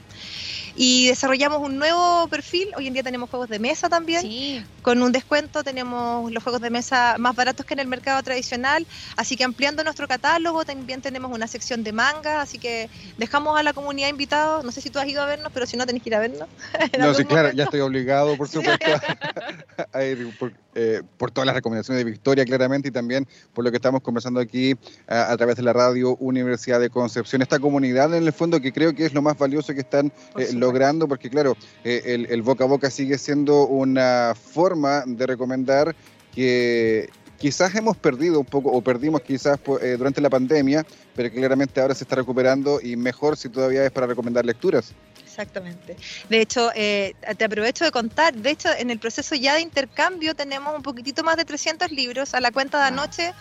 Y 0.76 1.08
desarrollamos 1.08 1.60
un 1.60 1.78
nuevo 1.78 2.28
perfil. 2.28 2.68
Hoy 2.76 2.86
en 2.86 2.94
día 2.94 3.02
tenemos 3.02 3.28
juegos 3.28 3.48
de 3.48 3.58
mesa 3.58 3.88
también 3.88 4.22
Sí. 4.22 4.64
con 4.82 5.02
un 5.02 5.12
descuento 5.12 5.62
tenemos 5.62 6.30
los 6.32 6.42
juegos 6.42 6.60
de 6.60 6.70
mesa 6.70 7.16
más 7.18 7.34
baratos 7.34 7.66
que 7.66 7.74
en 7.74 7.80
el 7.80 7.86
mercado 7.86 8.22
tradicional, 8.22 8.86
así 9.16 9.36
que 9.36 9.44
ampliando 9.44 9.84
nuestro 9.84 10.08
catálogo 10.08 10.64
también 10.64 11.00
tenemos 11.00 11.30
una 11.32 11.46
sección 11.46 11.82
de 11.82 11.92
manga, 11.92 12.40
así 12.40 12.58
que 12.58 12.88
dejamos 13.18 13.58
a 13.58 13.62
la 13.62 13.72
comunidad 13.72 14.08
invitados, 14.08 14.64
no 14.64 14.72
sé 14.72 14.80
si 14.80 14.90
tú 14.90 14.98
has 14.98 15.08
ido 15.08 15.22
a 15.22 15.26
vernos, 15.26 15.50
pero 15.52 15.66
si 15.66 15.76
no 15.76 15.86
tenés 15.86 16.02
que 16.02 16.10
ir 16.10 16.14
a 16.14 16.20
vernos. 16.20 16.48
No, 16.98 17.14
sí, 17.14 17.24
claro, 17.24 17.48
momento. 17.48 17.56
ya 17.56 17.64
estoy 17.64 17.80
obligado, 17.80 18.36
por 18.36 18.48
supuesto, 18.48 18.86
a 19.92 20.04
ir 20.04 20.36
por, 20.38 20.52
eh, 20.74 21.02
por 21.16 21.30
todas 21.30 21.46
las 21.46 21.54
recomendaciones 21.54 22.04
de 22.04 22.10
Victoria, 22.10 22.44
claramente, 22.44 22.88
y 22.88 22.90
también 22.90 23.26
por 23.54 23.64
lo 23.64 23.70
que 23.70 23.76
estamos 23.76 24.02
conversando 24.02 24.40
aquí 24.40 24.76
a, 25.06 25.32
a 25.32 25.36
través 25.36 25.56
de 25.56 25.62
la 25.62 25.72
radio 25.72 26.16
Universidad 26.16 26.80
de 26.80 26.90
Concepción. 26.90 27.42
Esta 27.42 27.58
comunidad, 27.58 28.14
en 28.14 28.24
el 28.24 28.32
fondo, 28.32 28.60
que 28.60 28.72
creo 28.72 28.94
que 28.94 29.06
es 29.06 29.14
lo 29.14 29.22
más 29.22 29.38
valioso 29.38 29.74
que 29.74 29.80
están 29.80 30.12
Por 30.32 30.42
eh, 30.42 30.52
logrando, 30.52 31.08
porque, 31.08 31.30
claro, 31.30 31.56
eh, 31.84 32.02
el, 32.06 32.26
el 32.26 32.42
boca 32.42 32.64
a 32.64 32.66
boca 32.66 32.90
sigue 32.90 33.18
siendo 33.18 33.66
una 33.66 34.34
forma 34.34 35.04
de 35.06 35.26
recomendar 35.26 35.94
que 36.34 37.10
quizás 37.40 37.74
hemos 37.74 37.96
perdido 37.96 38.38
un 38.38 38.46
poco, 38.46 38.70
o 38.70 38.82
perdimos 38.82 39.22
quizás 39.22 39.58
eh, 39.80 39.96
durante 39.96 40.20
la 40.20 40.28
pandemia, 40.28 40.86
pero 41.16 41.32
claramente 41.32 41.80
ahora 41.80 41.94
se 41.94 42.04
está 42.04 42.16
recuperando 42.16 42.80
y 42.80 42.96
mejor 42.96 43.36
si 43.36 43.48
todavía 43.48 43.84
es 43.84 43.90
para 43.90 44.06
recomendar 44.06 44.44
lecturas. 44.44 44.92
Exactamente. 45.24 45.96
De 46.28 46.40
hecho, 46.40 46.70
eh, 46.74 47.14
te 47.38 47.44
aprovecho 47.44 47.84
de 47.84 47.90
contar, 47.90 48.34
de 48.34 48.50
hecho, 48.50 48.68
en 48.76 48.90
el 48.90 48.98
proceso 48.98 49.34
ya 49.34 49.54
de 49.54 49.62
intercambio 49.62 50.34
tenemos 50.34 50.76
un 50.76 50.82
poquitito 50.82 51.24
más 51.24 51.36
de 51.36 51.46
300 51.46 51.90
libros. 51.92 52.34
A 52.34 52.40
la 52.40 52.50
cuenta 52.50 52.78
de 52.78 52.84
anoche 52.84 53.32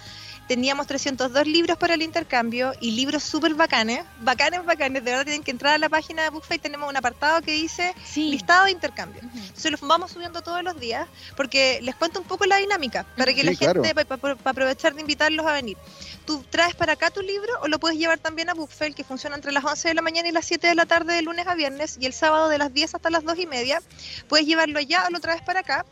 teníamos 0.49 0.87
302 0.87 1.45
libros 1.45 1.77
para 1.77 1.93
el 1.93 2.01
intercambio 2.01 2.73
y 2.81 2.89
libros 2.91 3.21
súper 3.23 3.53
bacanes, 3.53 4.03
bacanes, 4.21 4.65
bacanes. 4.65 5.03
De 5.03 5.11
verdad 5.11 5.23
tienen 5.23 5.43
que 5.43 5.51
entrar 5.51 5.75
a 5.75 5.77
la 5.77 5.89
página 5.89 6.23
de 6.23 6.29
Bookfay, 6.31 6.57
tenemos 6.57 6.89
un 6.89 6.97
apartado 6.97 7.39
que 7.43 7.51
dice 7.51 7.93
Sí. 8.03 8.31
listado 8.31 8.65
de 8.65 8.71
intercambio. 8.71 9.21
Ujú. 9.23 9.37
Entonces 9.37 9.71
los 9.71 9.81
vamos 9.81 10.09
subiendo 10.11 10.41
todos 10.41 10.63
los 10.63 10.79
días 10.79 11.07
porque 11.37 11.77
les 11.83 11.93
cuento 11.93 12.19
un 12.19 12.25
poco 12.25 12.45
la 12.47 12.57
dinámica 12.57 13.05
para 13.15 13.31
que 13.31 13.41
Sí, 13.41 13.45
la 13.45 13.53
claro. 13.55 13.83
gente, 13.83 14.05
para 14.05 14.35
aprovechar 14.43 14.95
de 14.95 15.01
invitarlos 15.01 15.45
a 15.45 15.53
venir. 15.53 15.77
Tú 16.25 16.43
traes 16.49 16.73
para 16.73 16.93
acá 16.93 17.11
tu 17.11 17.21
libro 17.21 17.53
o 17.61 17.67
lo 17.67 17.77
puedes 17.79 17.99
llevar 17.99 18.17
también 18.17 18.49
a 18.49 18.55
Bookfair, 18.55 18.95
que 18.95 19.03
funciona 19.03 19.35
entre 19.35 19.51
las 19.51 19.63
11 19.63 19.89
de 19.89 19.93
la 19.93 20.01
mañana 20.01 20.29
y 20.29 20.31
las 20.31 20.45
7 20.45 20.65
de 20.65 20.73
la 20.73 20.87
tarde 20.87 21.13
de 21.13 21.21
lunes 21.21 21.45
a 21.45 21.53
viernes 21.53 21.95
y 21.99 22.07
el 22.07 22.13
sábado 22.13 22.49
de 22.49 22.57
las 22.57 22.73
10 22.73 22.95
hasta 22.95 23.11
las 23.11 23.23
2 23.23 23.37
y 23.37 23.45
media. 23.45 23.83
Puedes 24.27 24.47
llevarlo 24.47 24.79
allá 24.79 25.05
o 25.07 25.11
lo 25.11 25.19
traes 25.19 25.43
para 25.43 25.59
acá. 25.59 25.85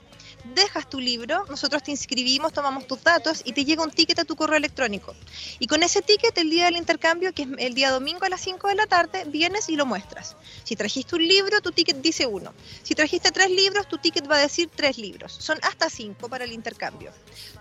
Dejas 0.53 0.89
tu 0.89 0.99
libro, 0.99 1.45
nosotros 1.49 1.83
te 1.83 1.91
inscribimos, 1.91 2.53
tomamos 2.53 2.87
tus 2.87 3.03
datos 3.03 3.41
y 3.43 3.53
te 3.53 3.65
llega 3.65 3.83
un 3.83 3.91
ticket 3.91 4.19
a 4.19 4.25
tu 4.25 4.35
correo 4.35 4.57
electrónico. 4.57 5.15
Y 5.59 5.67
con 5.67 5.83
ese 5.83 6.01
ticket, 6.01 6.37
el 6.37 6.49
día 6.49 6.65
del 6.65 6.77
intercambio, 6.77 7.33
que 7.33 7.43
es 7.43 7.49
el 7.57 7.73
día 7.73 7.91
domingo 7.91 8.25
a 8.25 8.29
las 8.29 8.41
5 8.41 8.67
de 8.67 8.75
la 8.75 8.87
tarde, 8.87 9.25
vienes 9.27 9.69
y 9.69 9.75
lo 9.75 9.85
muestras. 9.85 10.35
Si 10.63 10.75
trajiste 10.75 11.15
un 11.15 11.27
libro, 11.27 11.61
tu 11.61 11.71
ticket 11.71 11.97
dice 11.97 12.25
uno. 12.25 12.53
Si 12.83 12.95
trajiste 12.95 13.31
tres 13.31 13.49
libros, 13.49 13.87
tu 13.87 13.97
ticket 13.97 14.29
va 14.29 14.37
a 14.37 14.39
decir 14.39 14.69
tres 14.73 14.97
libros. 14.97 15.33
Son 15.33 15.57
hasta 15.63 15.89
cinco 15.89 16.29
para 16.29 16.43
el 16.43 16.53
intercambio. 16.53 17.11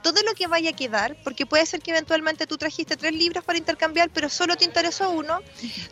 Todo 0.02 0.22
lo 0.22 0.34
que 0.34 0.46
vaya 0.46 0.70
a 0.70 0.72
quedar, 0.72 1.16
porque 1.22 1.46
puede 1.46 1.66
ser 1.66 1.80
que 1.80 1.90
eventualmente 1.90 2.46
tú 2.46 2.56
trajiste 2.56 2.96
tres 2.96 3.12
libros 3.14 3.44
para 3.44 3.58
intercambiar, 3.58 4.10
pero 4.10 4.28
solo 4.28 4.56
te 4.56 4.64
interesó 4.64 5.10
uno, 5.10 5.40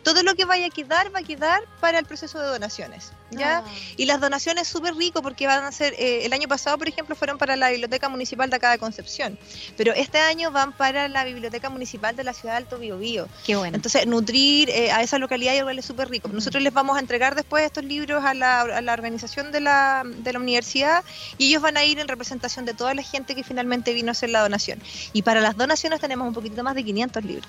todo 0.03 0.23
lo 0.23 0.35
que 0.35 0.45
vaya 0.45 0.67
a 0.67 0.71
quedar 0.71 1.15
va 1.15 1.21
a 1.21 1.23
quedar 1.23 1.63
para 1.81 1.99
el 1.99 2.05
proceso 2.07 2.39
de 2.39 2.47
donaciones. 2.47 3.13
¿ya? 3.31 3.59
Ah. 3.59 3.65
Y 3.97 4.07
las 4.07 4.21
donaciones 4.21 4.69
súper 4.69 4.95
rico 4.95 5.23
porque 5.23 5.47
van 5.47 5.65
a 5.65 5.73
ser, 5.73 5.95
eh, 5.95 6.25
el 6.25 6.33
año 6.33 6.49
pasado, 6.49 6.79
por 6.85 6.89
ejemplo, 6.91 7.17
fueron 7.17 7.39
para 7.39 7.57
la 7.57 7.71
Biblioteca 7.71 8.11
Municipal 8.11 8.51
de 8.51 8.57
acá 8.57 8.71
de 8.71 8.77
Concepción, 8.79 9.39
pero 9.75 9.95
este 9.95 10.19
año 10.19 10.51
van 10.51 10.73
para 10.77 11.09
la 11.09 11.25
Biblioteca 11.25 11.71
Municipal 11.71 12.15
de 12.15 12.25
la 12.25 12.35
ciudad 12.35 12.53
de 12.55 12.59
Alto 12.59 12.79
Biobío. 12.79 13.27
Qué 13.47 13.57
bueno. 13.57 13.75
Entonces, 13.75 14.07
nutrir 14.07 14.69
eh, 14.69 14.93
a 14.93 15.03
esa 15.03 15.19
localidad 15.19 15.55
igual 15.55 15.79
es 15.79 15.87
súper 15.87 16.11
rico. 16.11 16.29
Nosotros 16.29 16.63
les 16.63 16.75
vamos 16.75 16.99
a 16.99 17.01
entregar 17.01 17.35
después 17.37 17.65
estos 17.65 17.85
libros 17.87 18.23
a 18.23 18.35
la, 18.35 18.61
a 18.61 18.81
la 18.83 18.93
organización 18.93 19.51
de 19.51 19.61
la, 19.63 20.03
de 20.05 20.31
la 20.35 20.39
universidad 20.39 21.03
y 21.39 21.49
ellos 21.49 21.63
van 21.63 21.79
a 21.79 21.85
ir 21.87 21.99
en 21.99 22.07
representación 22.07 22.67
de 22.67 22.75
toda 22.75 22.93
la 22.93 23.03
gente 23.03 23.35
que 23.35 23.43
finalmente 23.45 23.95
vino 23.95 24.11
a 24.11 24.13
hacer 24.13 24.29
la 24.29 24.43
donación. 24.43 24.79
Y 25.15 25.23
para 25.23 25.41
las 25.41 25.57
donaciones 25.57 26.01
tenemos 26.01 26.29
un 26.29 26.35
poquito 26.35 26.63
más 26.63 26.75
de 26.75 26.85
500 26.85 27.25
libros. 27.25 27.49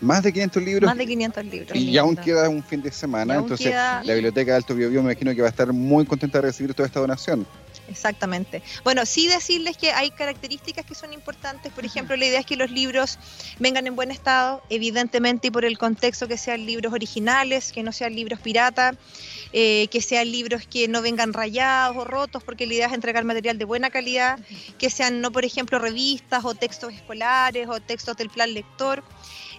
Más 0.00 0.20
de 0.24 0.32
500 0.32 0.62
libros. 0.64 0.88
Más 0.88 0.98
de 0.98 1.06
500 1.06 1.44
libros. 1.44 1.76
Y 1.78 1.96
aún 1.96 2.10
lindo. 2.10 2.22
queda 2.22 2.48
un 2.48 2.64
fin 2.64 2.82
de 2.82 2.90
semana, 2.90 3.34
Y 3.34 3.36
aún 3.36 3.44
entonces 3.44 3.68
queda- 3.68 4.02
la 4.02 4.14
Biblioteca 4.14 4.50
de 4.50 4.56
Alto 4.56 4.74
Biobío 4.74 5.00
me 5.02 5.12
imagino 5.12 5.32
que 5.32 5.42
va 5.42 5.46
a 5.46 5.50
estar 5.50 5.72
muy 5.72 6.04
contenta 6.06 6.38
de 6.38 6.42
recibir 6.48 6.74
toda 6.74 6.86
esta 6.88 6.98
donación. 6.98 7.46
Exactamente. 7.92 8.62
Bueno, 8.84 9.04
sí 9.04 9.28
decirles 9.28 9.76
que 9.76 9.92
hay 9.92 10.10
características 10.10 10.86
que 10.86 10.94
son 10.94 11.12
importantes. 11.12 11.70
Por 11.72 11.84
ejemplo, 11.84 12.16
la 12.16 12.24
idea 12.24 12.40
es 12.40 12.46
que 12.46 12.56
los 12.56 12.70
libros 12.70 13.18
vengan 13.58 13.86
en 13.86 13.94
buen 13.94 14.10
estado, 14.10 14.62
evidentemente, 14.70 15.48
y 15.48 15.50
por 15.50 15.64
el 15.66 15.76
contexto 15.76 16.26
que 16.26 16.38
sean 16.38 16.64
libros 16.64 16.92
originales, 16.92 17.70
que 17.70 17.82
no 17.82 17.92
sean 17.92 18.14
libros 18.14 18.40
pirata, 18.40 18.94
eh, 19.52 19.88
que 19.90 20.00
sean 20.00 20.30
libros 20.32 20.66
que 20.66 20.88
no 20.88 21.02
vengan 21.02 21.34
rayados 21.34 21.96
o 21.98 22.04
rotos, 22.04 22.42
porque 22.42 22.66
la 22.66 22.74
idea 22.74 22.86
es 22.86 22.94
entregar 22.94 23.24
material 23.24 23.58
de 23.58 23.66
buena 23.66 23.90
calidad, 23.90 24.38
que 24.78 24.88
sean 24.88 25.20
no, 25.20 25.30
por 25.30 25.44
ejemplo, 25.44 25.78
revistas 25.78 26.44
o 26.46 26.54
textos 26.54 26.94
escolares 26.94 27.68
o 27.68 27.78
textos 27.80 28.16
del 28.16 28.30
plan 28.30 28.54
lector. 28.54 29.04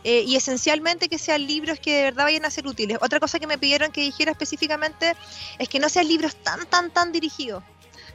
eh, 0.03 0.23
y 0.27 0.35
esencialmente 0.35 1.07
que 1.07 1.17
sean 1.17 1.47
libros 1.47 1.79
que 1.79 1.95
de 1.95 2.03
verdad 2.03 2.25
vayan 2.25 2.45
a 2.45 2.49
ser 2.49 2.67
útiles. 2.67 2.97
Otra 3.01 3.19
cosa 3.19 3.39
que 3.39 3.47
me 3.47 3.57
pidieron 3.57 3.91
que 3.91 4.01
dijera 4.01 4.31
específicamente 4.31 5.13
es 5.59 5.69
que 5.69 5.79
no 5.79 5.87
sean 5.89 6.07
libros 6.07 6.35
tan, 6.35 6.65
tan, 6.67 6.91
tan 6.91 7.11
dirigidos 7.11 7.63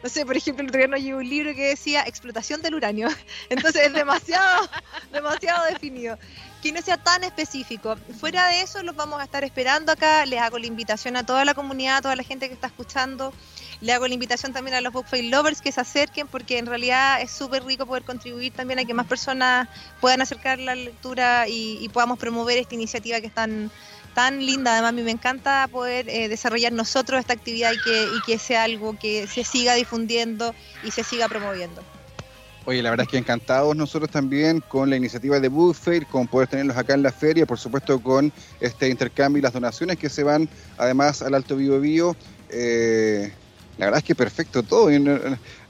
no 0.02 0.08
sé, 0.08 0.24
por 0.24 0.36
ejemplo, 0.36 0.62
el 0.62 0.68
otro 0.68 0.96
día 0.96 1.16
un 1.16 1.28
libro 1.28 1.54
que 1.54 1.68
decía 1.68 2.02
explotación 2.02 2.62
del 2.62 2.74
uranio. 2.74 3.08
Entonces 3.50 3.86
es 3.86 3.92
demasiado, 3.92 4.68
demasiado 5.12 5.64
definido. 5.66 6.18
Que 6.62 6.72
no 6.72 6.82
sea 6.82 6.96
tan 6.96 7.24
específico. 7.24 7.96
Fuera 8.20 8.48
de 8.48 8.62
eso, 8.62 8.82
los 8.82 8.96
vamos 8.96 9.20
a 9.20 9.24
estar 9.24 9.44
esperando 9.44 9.92
acá. 9.92 10.24
Les 10.26 10.40
hago 10.40 10.58
la 10.58 10.66
invitación 10.66 11.16
a 11.16 11.24
toda 11.24 11.44
la 11.44 11.54
comunidad, 11.54 11.98
a 11.98 12.02
toda 12.02 12.16
la 12.16 12.22
gente 12.22 12.48
que 12.48 12.54
está 12.54 12.68
escuchando. 12.68 13.32
Le 13.80 13.92
hago 13.92 14.08
la 14.08 14.14
invitación 14.14 14.52
también 14.52 14.76
a 14.76 14.80
los 14.80 14.92
Bookfail 14.92 15.30
Lovers 15.30 15.60
que 15.60 15.70
se 15.70 15.80
acerquen, 15.80 16.26
porque 16.26 16.58
en 16.58 16.66
realidad 16.66 17.20
es 17.20 17.30
súper 17.30 17.64
rico 17.64 17.86
poder 17.86 18.02
contribuir 18.02 18.52
también 18.52 18.80
a 18.80 18.84
que 18.84 18.92
más 18.92 19.06
personas 19.06 19.68
puedan 20.00 20.20
acercar 20.20 20.58
la 20.58 20.74
lectura 20.74 21.46
y, 21.48 21.88
podamos 21.92 22.18
promover 22.18 22.58
esta 22.58 22.74
iniciativa 22.74 23.20
que 23.20 23.28
es 23.28 23.34
tan, 23.34 23.70
linda. 24.40 24.72
Además, 24.72 24.88
a 24.88 24.92
mí 24.92 25.02
me 25.02 25.12
encanta 25.12 25.68
poder 25.70 26.08
eh, 26.08 26.28
desarrollar 26.28 26.72
nosotros 26.72 27.20
esta 27.20 27.34
actividad 27.34 27.70
y 27.70 27.78
que, 27.78 28.20
que 28.26 28.36
sea 28.38 28.64
algo 28.64 28.98
que 28.98 29.28
se 29.28 29.44
siga 29.44 29.74
difundiendo 29.74 30.56
y 30.82 30.90
se 30.90 31.04
siga 31.04 31.28
promoviendo. 31.28 31.80
Oye, 32.64 32.82
la 32.82 32.90
verdad 32.90 33.04
es 33.04 33.10
que 33.12 33.16
encantados 33.16 33.76
nosotros 33.76 34.10
también 34.10 34.60
con 34.60 34.90
la 34.90 34.96
iniciativa 34.96 35.38
de 35.38 35.48
Book 35.48 35.74
Fair, 35.74 36.04
con 36.06 36.26
poder 36.26 36.48
tenerlos 36.48 36.76
acá 36.76 36.94
en 36.94 37.02
la 37.02 37.12
feria, 37.12 37.46
por 37.46 37.58
supuesto 37.58 37.98
con 37.98 38.32
este 38.60 38.88
intercambio 38.88 39.38
y 39.38 39.42
las 39.42 39.52
donaciones 39.52 39.96
que 39.96 40.10
se 40.10 40.24
van 40.24 40.48
además 40.76 41.22
al 41.22 41.34
Alto 41.34 41.56
Bio 41.56 41.80
Bio. 41.80 42.16
Eh, 42.50 43.32
la 43.78 43.86
verdad 43.86 43.98
es 43.98 44.04
que 44.04 44.14
perfecto 44.14 44.62
todo, 44.62 44.90
y 44.92 44.98
no, 45.00 45.18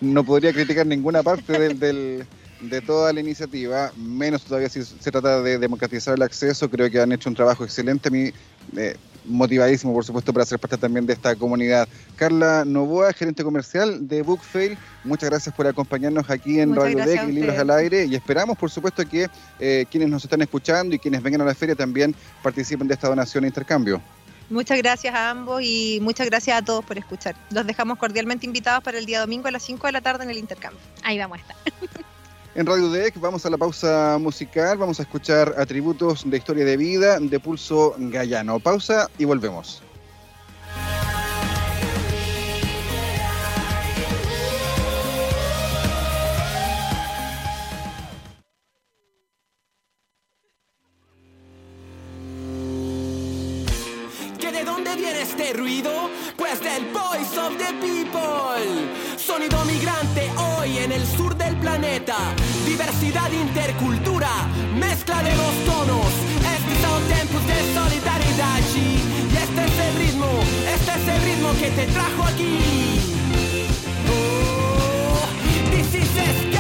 no 0.01 0.25
podría 0.25 0.53
criticar 0.53 0.87
ninguna 0.87 1.23
parte 1.23 1.59
del, 1.59 1.79
del- 1.79 2.27
de 2.61 2.81
toda 2.81 3.13
la 3.13 3.21
iniciativa, 3.21 3.93
menos 3.97 4.43
todavía 4.43 4.69
si 4.69 4.83
se 4.83 5.11
trata 5.13 5.41
de 5.43 5.59
democratizar 5.59 6.15
el 6.17 6.23
acceso, 6.23 6.69
creo 6.69 6.91
que 6.91 7.01
han 7.01 7.13
hecho 7.13 7.29
un 7.29 7.37
trabajo 7.37 7.63
excelente. 7.65 8.09
A 8.09 8.11
mí 8.11 8.33
eh, 8.77 8.97
motivadísimo, 9.25 9.93
por 9.93 10.05
supuesto, 10.05 10.33
para 10.33 10.45
ser 10.45 10.59
parte 10.59 10.77
también 10.77 11.07
de 11.07 11.13
esta 11.13 11.37
comunidad. 11.37 11.87
Carla 12.17 12.65
Novoa, 12.65 13.13
gerente 13.13 13.45
comercial 13.45 14.09
de 14.09 14.23
Bookfail, 14.23 14.77
muchas 15.05 15.31
gracias 15.31 15.55
por 15.55 15.69
acompañarnos 15.69 16.29
aquí 16.31 16.59
en 16.59 16.71
Muchas 16.71 16.95
Radio 16.95 17.21
a 17.23 17.25
y 17.29 17.33
Libros 17.33 17.57
al 17.59 17.71
Aire 17.71 18.07
y 18.07 18.15
esperamos, 18.17 18.59
por 18.59 18.71
supuesto, 18.71 19.07
que 19.09 19.29
eh, 19.61 19.85
quienes 19.91 20.09
nos 20.09 20.25
están 20.25 20.43
escuchando 20.43 20.97
y 20.97 20.99
quienes 20.99 21.23
vengan 21.23 21.43
a 21.43 21.45
la 21.45 21.55
feria 21.55 21.77
también 21.77 22.13
participen 22.43 22.89
de 22.89 22.95
esta 22.95 23.07
donación 23.09 23.45
e 23.45 23.49
intercambio. 23.49 24.03
Muchas 24.51 24.79
gracias 24.79 25.15
a 25.15 25.31
ambos 25.31 25.61
y 25.63 25.99
muchas 26.01 26.27
gracias 26.27 26.59
a 26.59 26.65
todos 26.65 26.85
por 26.85 26.97
escuchar. 26.97 27.37
Los 27.51 27.67
dejamos 27.67 27.99
cordialmente 27.99 28.47
invitados 28.47 28.83
para 28.83 28.99
el 28.99 29.05
día 29.05 29.21
domingo 29.21 29.49
a 29.49 29.51
las 29.51 29.63
5 29.63 29.87
de 29.87 29.93
la 29.93 30.01
tarde 30.01 30.25
en 30.25 30.31
el 30.31 30.39
intercambio. 30.39 30.81
Ahí 31.03 31.19
vamos 31.19 31.39
a 31.39 31.41
estar. 31.41 31.57
En 32.55 32.67
Radio 32.67 32.91
Deck 32.91 33.21
vamos 33.21 33.47
a 33.47 33.51
la 33.51 33.57
pausa 33.57 34.17
musical, 34.19 34.79
vamos 34.79 34.99
a 34.99 35.03
escuchar 35.03 35.55
atributos 35.59 36.29
de 36.29 36.39
historia 36.39 36.65
de 36.65 36.77
vida 36.77 37.21
de 37.21 37.39
Pulso 37.39 37.95
Gallano. 37.99 38.59
Pausa 38.59 39.09
y 39.17 39.27
volvemos. 39.27 39.83
Este 55.39 55.53
ruido? 55.53 56.11
Pues 56.37 56.61
del 56.61 56.87
Voice 56.93 57.39
of 57.39 57.57
the 57.59 57.73
People. 57.75 58.89
Sonido 59.17 59.65
migrante 59.65 60.31
hoy 60.37 60.79
en 60.79 60.91
el 60.93 61.07
sur 61.07 61.37
del 61.37 61.55
planeta. 61.57 62.17
Diversidad 62.67 63.31
intercultura, 63.31 64.29
mezcla 64.75 65.23
de 65.23 65.35
dos 65.35 65.55
tonos. 65.65 66.07
Este 66.57 66.73
es 66.75 66.83
el 66.83 67.19
tempus 67.19 67.47
de 67.47 67.75
solidaridad. 67.75 68.59
Y 68.75 69.37
este 69.37 69.65
es 69.65 69.79
el 69.87 70.07
ritmo, 70.07 70.27
este 70.75 70.91
es 70.91 71.09
el 71.09 71.23
ritmo 71.23 71.53
que 71.59 71.71
te 71.71 71.87
trajo 71.93 72.23
aquí. 72.25 72.59
Oh, 74.11 75.29
this 75.71 75.95
is 75.95 76.58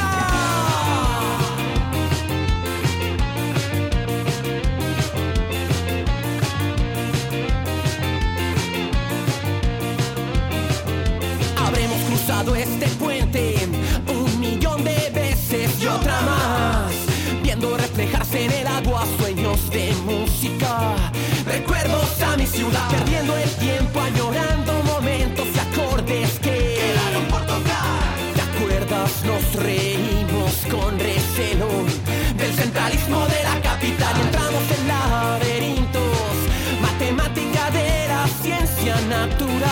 natural. 39.08 39.64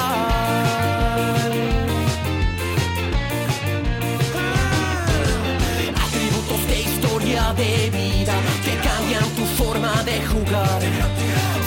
Atributos 6.04 6.66
de 6.68 6.80
historia 6.80 7.52
de 7.54 7.90
vida 7.90 8.34
que 8.64 8.74
cambian 8.88 9.28
tu 9.36 9.44
forma 9.62 10.02
de 10.04 10.24
jugar. 10.26 10.80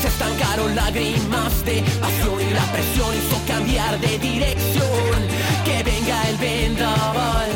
Se 0.01 0.07
estancaron 0.07 0.75
lágrimas 0.75 1.63
de 1.65 1.83
pasión 2.01 2.41
y 2.41 2.53
la 2.53 2.65
presión 2.73 3.09
hizo 3.19 3.37
cambiar 3.47 3.99
de 3.99 4.17
dirección. 4.17 5.19
Que 5.63 5.83
venga 5.83 6.17
el 6.29 6.37
vendaval 6.37 7.51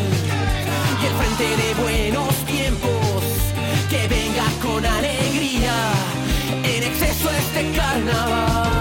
y 1.02 1.06
el 1.06 1.14
frente 1.20 1.48
de 1.62 1.70
buenos 1.82 2.34
tiempos. 2.46 3.24
Que 3.90 4.08
venga 4.08 4.46
con 4.62 4.86
alegría 4.86 5.76
en 6.64 6.84
exceso 6.84 7.30
este 7.32 7.72
carnaval. 7.76 8.73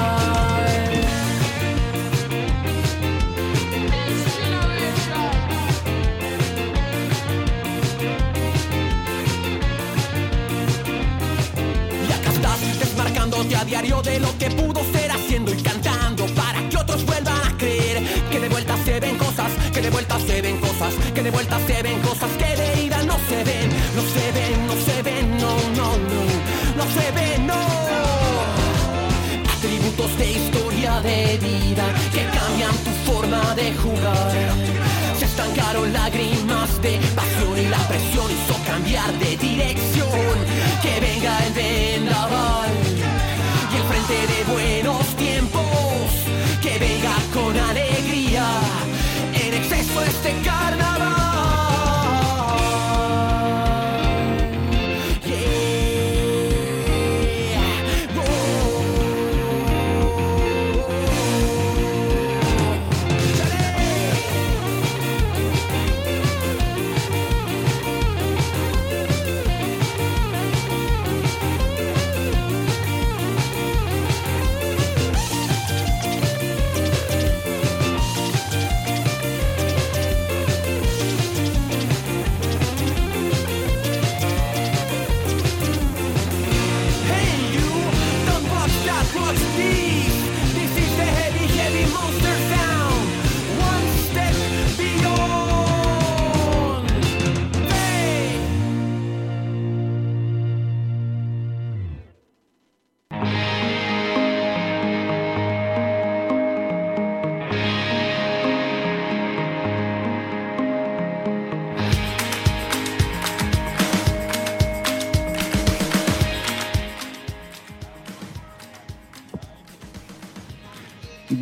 Se 20.27 20.43
ven 20.43 20.57
cosas, 20.59 20.95
que 21.15 21.23
de 21.23 21.31
vuelta 21.31 21.59
se 21.67 21.83
ven 21.83 22.01
cosas 22.01 22.31
que 22.39 22.57
de 22.57 22.83
ida 22.85 23.03
no 23.03 23.17
se 23.29 23.45
ven, 23.45 23.69
no 23.97 24.03
se 24.03 24.33
ven, 24.33 24.67
no 24.67 24.75
se 24.87 25.03
ven, 25.03 25.31
no, 25.39 25.55
no, 25.79 25.89
no, 26.11 26.23
no 26.79 26.85
se 26.97 27.11
ven, 27.13 27.47
no. 27.47 27.63
Atributos 29.57 30.19
de 30.19 30.31
historia 30.33 31.01
de 31.01 31.39
vida 31.39 31.85
que 32.13 32.23
cambian 32.39 32.77
tu 32.85 33.11
forma 33.11 33.55
de 33.55 33.73
jugar. 33.75 34.33
Se 35.19 35.25
estancaron 35.25 35.93
lágrimas 35.93 36.83
de 36.83 36.99
pasión 37.15 37.59
y 37.59 37.69
la 37.69 37.83
presión 37.89 38.27
hizo 38.31 38.57
cambiar 38.65 39.13
de 39.19 39.37
dirección. 39.37 40.35
Que 40.83 41.01
venga 41.01 41.39
el 41.47 41.53
vendaval 41.53 42.71
y 43.73 43.77
el 43.77 43.85
frente 43.85 44.19
de 44.33 44.53
buenos 44.53 44.72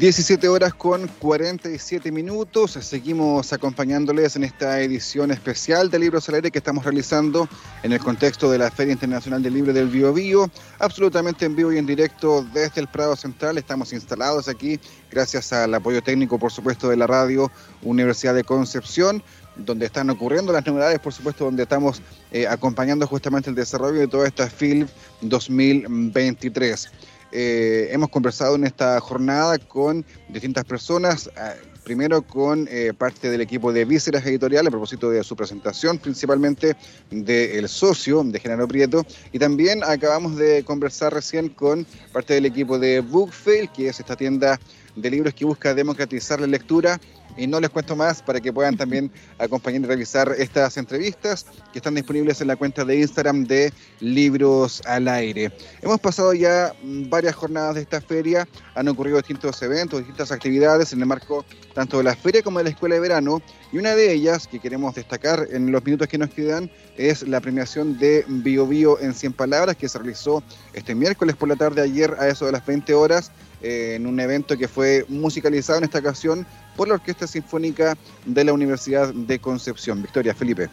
17 0.01 0.49
horas 0.49 0.73
con 0.73 1.07
47 1.19 2.11
minutos. 2.11 2.71
Seguimos 2.81 3.53
acompañándoles 3.53 4.35
en 4.35 4.45
esta 4.45 4.81
edición 4.81 5.31
especial 5.31 5.91
de 5.91 5.99
Libros 5.99 6.27
al 6.27 6.37
Aire 6.37 6.51
que 6.51 6.57
estamos 6.57 6.85
realizando 6.85 7.47
en 7.83 7.93
el 7.93 8.01
contexto 8.01 8.51
de 8.51 8.57
la 8.57 8.71
Feria 8.71 8.95
Internacional 8.95 9.43
del 9.43 9.53
Libro 9.53 9.75
del 9.75 9.91
Bio 9.91 10.15
Bio. 10.15 10.51
Absolutamente 10.79 11.45
en 11.45 11.55
vivo 11.55 11.71
y 11.71 11.77
en 11.77 11.85
directo 11.85 12.43
desde 12.55 12.81
el 12.81 12.89
Prado 12.89 13.15
Central. 13.15 13.59
Estamos 13.59 13.93
instalados 13.93 14.49
aquí 14.49 14.81
gracias 15.11 15.53
al 15.53 15.75
apoyo 15.75 16.01
técnico, 16.01 16.39
por 16.39 16.51
supuesto, 16.51 16.89
de 16.89 16.97
la 16.97 17.07
radio 17.07 17.53
Universidad 17.83 18.35
de 18.35 18.43
Concepción 18.43 19.23
donde 19.57 19.85
están 19.85 20.09
ocurriendo 20.09 20.53
las 20.53 20.65
novedades, 20.65 20.99
por 21.01 21.13
supuesto, 21.13 21.45
donde 21.45 21.65
estamos 21.65 22.01
eh, 22.31 22.47
acompañando 22.47 23.07
justamente 23.07 23.51
el 23.51 23.57
desarrollo 23.57 24.01
de 24.01 24.09
toda 24.09 24.27
esta 24.27 24.49
FILM 24.49 24.89
2023. 25.21 26.91
Eh, 27.33 27.89
hemos 27.93 28.09
conversado 28.09 28.57
en 28.57 28.65
esta 28.65 28.99
jornada 29.01 29.59
con 29.59 30.05
distintas 30.29 30.65
personas, 30.65 31.29
eh, 31.29 31.61
primero 31.85 32.23
con 32.23 32.67
eh, 32.71 32.93
parte 32.97 33.31
del 33.31 33.41
equipo 33.41 33.73
de 33.73 33.85
Vísceras 33.85 34.27
Editorial 34.27 34.67
a 34.67 34.71
propósito 34.71 35.11
de 35.11 35.23
su 35.23 35.37
presentación, 35.37 35.99
principalmente 35.99 36.77
del 37.11 37.69
socio 37.69 38.23
de 38.25 38.41
Genaro 38.41 38.67
Prieto, 38.67 39.07
y 39.33 39.39
también 39.39 39.83
acabamos 39.85 40.37
de 40.37 40.65
conversar 40.65 41.15
recién 41.15 41.49
con 41.51 41.87
parte 42.13 42.35
del 42.35 42.47
equipo 42.47 42.79
de 42.79 43.01
Bookfail, 43.01 43.71
que 43.71 43.89
es 43.89 44.01
esta 44.01 44.17
tienda 44.17 44.59
de 44.97 45.11
libros 45.11 45.33
que 45.33 45.45
busca 45.45 45.73
democratizar 45.73 46.41
la 46.41 46.49
lectura. 46.49 47.01
Y 47.37 47.47
no 47.47 47.61
les 47.61 47.71
cuento 47.71 47.97
más 47.97 48.23
para 48.23 48.41
que 48.41 48.53
puedan 48.53 48.77
también 48.77 49.11
acompañar 49.39 49.83
y 49.83 49.87
revisar 49.87 50.35
estas 50.39 50.77
entrevistas 50.77 51.47
que 51.73 51.79
están 51.79 51.95
disponibles 51.95 52.41
en 52.41 52.49
la 52.49 52.57
cuenta 52.57 52.85
de 52.85 52.99
Instagram 53.01 53.45
de 53.45 53.73
Libros 54.01 54.83
al 54.87 55.09
Aire. 55.09 55.53
Hemos 55.83 56.01
pasado 56.01 56.35
ya 56.35 56.75
mm, 56.83 57.09
varias 57.09 57.35
jornadas 57.35 57.75
de 57.77 57.83
esta 57.83 58.01
feria, 58.01 58.47
han 58.75 58.89
ocurrido 58.89 59.17
distintos 59.19 59.61
eventos, 59.63 60.01
distintas 60.01 60.33
actividades 60.33 60.93
en 60.93 61.01
el 61.01 61.07
marco 61.07 61.45
tanto 61.75 61.99
de 61.99 62.05
la 62.05 62.17
feria 62.17 62.43
como 62.43 62.59
de 62.59 62.65
la 62.65 62.71
escuela 62.71 62.95
de 62.97 63.01
verano. 63.01 63.43
Y 63.73 63.79
una 63.79 63.95
de 63.95 64.13
ellas 64.13 64.47
que 64.47 64.59
queremos 64.59 64.95
destacar 64.95 65.47
en 65.51 65.71
los 65.71 65.85
minutos 65.85 66.09
que 66.09 66.19
nos 66.19 66.31
quedan 66.31 66.71
es 66.97 67.27
la 67.27 67.41
premiación 67.41 67.99
de 67.99 68.25
Bio 68.27 68.67
Bio 68.67 69.01
en 69.01 69.15
100 69.15 69.33
palabras 69.33 69.77
que 69.77 69.89
se 69.89 69.99
realizó 69.99 70.43
este 70.73 70.95
miércoles 70.95 71.37
por 71.37 71.49
la 71.49 71.57
tarde 71.57 71.83
ayer 71.83 72.15
a 72.19 72.29
eso 72.29 72.47
de 72.47 72.53
las 72.53 72.67
20 72.67 72.93
horas 72.95 73.31
eh, 73.63 73.95
en 73.97 74.07
un 74.07 74.19
evento 74.21 74.57
que 74.57 74.69
fue 74.69 75.05
musicalizado 75.09 75.79
en 75.79 75.85
esta 75.85 75.99
ocasión 75.99 76.47
por 76.77 76.89
la 76.89 76.95
Orquesta 76.95 77.27
Sinfónica 77.27 77.97
de 78.25 78.45
la 78.45 78.53
Universidad 78.53 79.13
de 79.13 79.39
Concepción. 79.39 80.03
Victoria, 80.03 80.35
Felipe. 80.35 80.69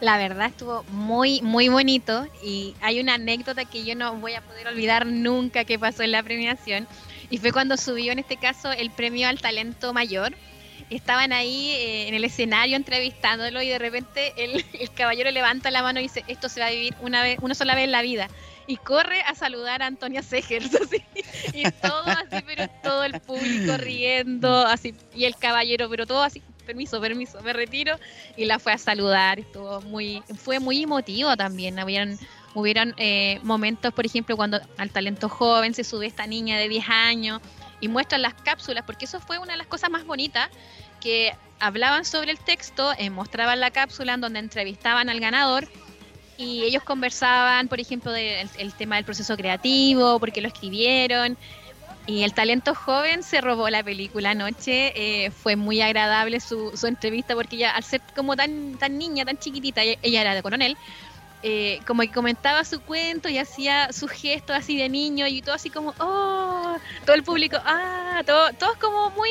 La 0.00 0.18
verdad 0.18 0.48
estuvo 0.48 0.84
muy, 0.90 1.40
muy 1.42 1.68
bonito 1.68 2.26
y 2.42 2.74
hay 2.80 3.00
una 3.00 3.14
anécdota 3.14 3.64
que 3.64 3.84
yo 3.84 3.94
no 3.94 4.14
voy 4.16 4.34
a 4.34 4.42
poder 4.42 4.66
olvidar 4.68 5.06
nunca 5.06 5.64
que 5.64 5.78
pasó 5.78 6.02
en 6.02 6.12
la 6.12 6.22
premiación 6.22 6.86
y 7.30 7.38
fue 7.38 7.52
cuando 7.52 7.76
subió 7.76 8.12
en 8.12 8.18
este 8.18 8.36
caso 8.36 8.72
el 8.72 8.90
premio 8.90 9.28
al 9.28 9.40
talento 9.40 9.92
mayor. 9.92 10.34
Estaban 10.90 11.32
ahí 11.32 11.70
eh, 11.70 12.08
en 12.08 12.14
el 12.14 12.24
escenario 12.24 12.76
entrevistándolo 12.76 13.62
y 13.62 13.68
de 13.68 13.78
repente 13.78 14.32
el, 14.36 14.64
el 14.72 14.90
caballero 14.90 15.30
levanta 15.30 15.70
la 15.70 15.82
mano 15.82 16.00
y 16.00 16.04
dice, 16.04 16.24
esto 16.26 16.48
se 16.48 16.60
va 16.60 16.66
a 16.66 16.70
vivir 16.70 16.94
una 17.00 17.22
vez, 17.22 17.38
una 17.40 17.54
sola 17.54 17.74
vez 17.74 17.84
en 17.84 17.92
la 17.92 18.02
vida 18.02 18.28
y 18.70 18.76
corre 18.76 19.20
a 19.22 19.34
saludar 19.34 19.82
a 19.82 19.86
Antonia 19.86 20.22
Segers, 20.22 20.72
así, 20.80 21.02
y 21.52 21.68
todo 21.82 22.06
así, 22.06 22.44
pero 22.46 22.68
todo 22.84 23.02
el 23.02 23.20
público 23.20 23.76
riendo, 23.76 24.64
así, 24.64 24.94
y 25.12 25.24
el 25.24 25.34
caballero, 25.34 25.90
pero 25.90 26.06
todo 26.06 26.22
así, 26.22 26.40
permiso, 26.64 27.00
permiso, 27.00 27.42
me 27.42 27.52
retiro, 27.52 27.98
y 28.36 28.44
la 28.44 28.60
fue 28.60 28.72
a 28.72 28.78
saludar, 28.78 29.40
estuvo 29.40 29.80
muy, 29.80 30.22
fue 30.36 30.60
muy 30.60 30.84
emotivo 30.84 31.36
también, 31.36 31.80
habían, 31.80 32.16
hubieron 32.54 32.94
eh, 32.96 33.40
momentos, 33.42 33.92
por 33.92 34.06
ejemplo, 34.06 34.36
cuando 34.36 34.60
al 34.76 34.90
talento 34.90 35.28
joven 35.28 35.74
se 35.74 35.82
sube 35.82 36.06
esta 36.06 36.28
niña 36.28 36.56
de 36.56 36.68
10 36.68 36.88
años 36.88 37.40
y 37.80 37.88
muestran 37.88 38.22
las 38.22 38.34
cápsulas, 38.34 38.84
porque 38.84 39.06
eso 39.06 39.18
fue 39.18 39.38
una 39.38 39.54
de 39.54 39.58
las 39.58 39.66
cosas 39.66 39.90
más 39.90 40.04
bonitas, 40.04 40.48
que 41.00 41.34
hablaban 41.58 42.04
sobre 42.04 42.30
el 42.30 42.38
texto, 42.38 42.92
eh, 42.98 43.10
mostraban 43.10 43.58
la 43.58 43.72
cápsula 43.72 44.14
en 44.14 44.20
donde 44.20 44.38
entrevistaban 44.38 45.08
al 45.08 45.18
ganador, 45.18 45.66
y 46.40 46.62
ellos 46.64 46.82
conversaban, 46.82 47.68
por 47.68 47.80
ejemplo, 47.80 48.10
del 48.12 48.48
el 48.56 48.72
tema 48.72 48.96
del 48.96 49.04
proceso 49.04 49.36
creativo, 49.36 50.18
por 50.18 50.32
qué 50.32 50.40
lo 50.40 50.48
escribieron. 50.48 51.36
Y 52.06 52.22
el 52.24 52.32
talento 52.32 52.74
joven 52.74 53.22
se 53.22 53.42
robó 53.42 53.68
la 53.68 53.84
película 53.84 54.30
anoche. 54.30 54.92
eh, 54.96 55.30
fue 55.30 55.56
muy 55.56 55.82
agradable 55.82 56.40
su, 56.40 56.72
su 56.74 56.86
entrevista 56.86 57.34
porque 57.34 57.56
ella, 57.56 57.72
al 57.72 57.84
ser 57.84 58.00
como 58.16 58.36
tan, 58.36 58.78
tan 58.78 58.96
niña, 58.96 59.26
tan 59.26 59.36
chiquitita, 59.36 59.82
ella, 59.82 59.98
ella 60.02 60.20
era 60.22 60.34
de 60.34 60.42
coronel, 60.42 60.78
eh, 61.42 61.80
como 61.86 62.02
que 62.02 62.10
comentaba 62.10 62.64
su 62.64 62.80
cuento 62.80 63.28
y 63.28 63.38
hacía 63.38 63.92
sus 63.92 64.10
gestos 64.10 64.56
así 64.56 64.76
de 64.76 64.88
niño 64.88 65.26
y 65.26 65.40
todo 65.40 65.54
así 65.54 65.70
como, 65.70 65.94
oh, 65.98 66.76
todo 67.06 67.16
el 67.16 67.22
público, 67.22 67.56
ah, 67.64 68.22
todo, 68.26 68.52
todos 68.58 68.76
como 68.76 69.10
muy 69.10 69.30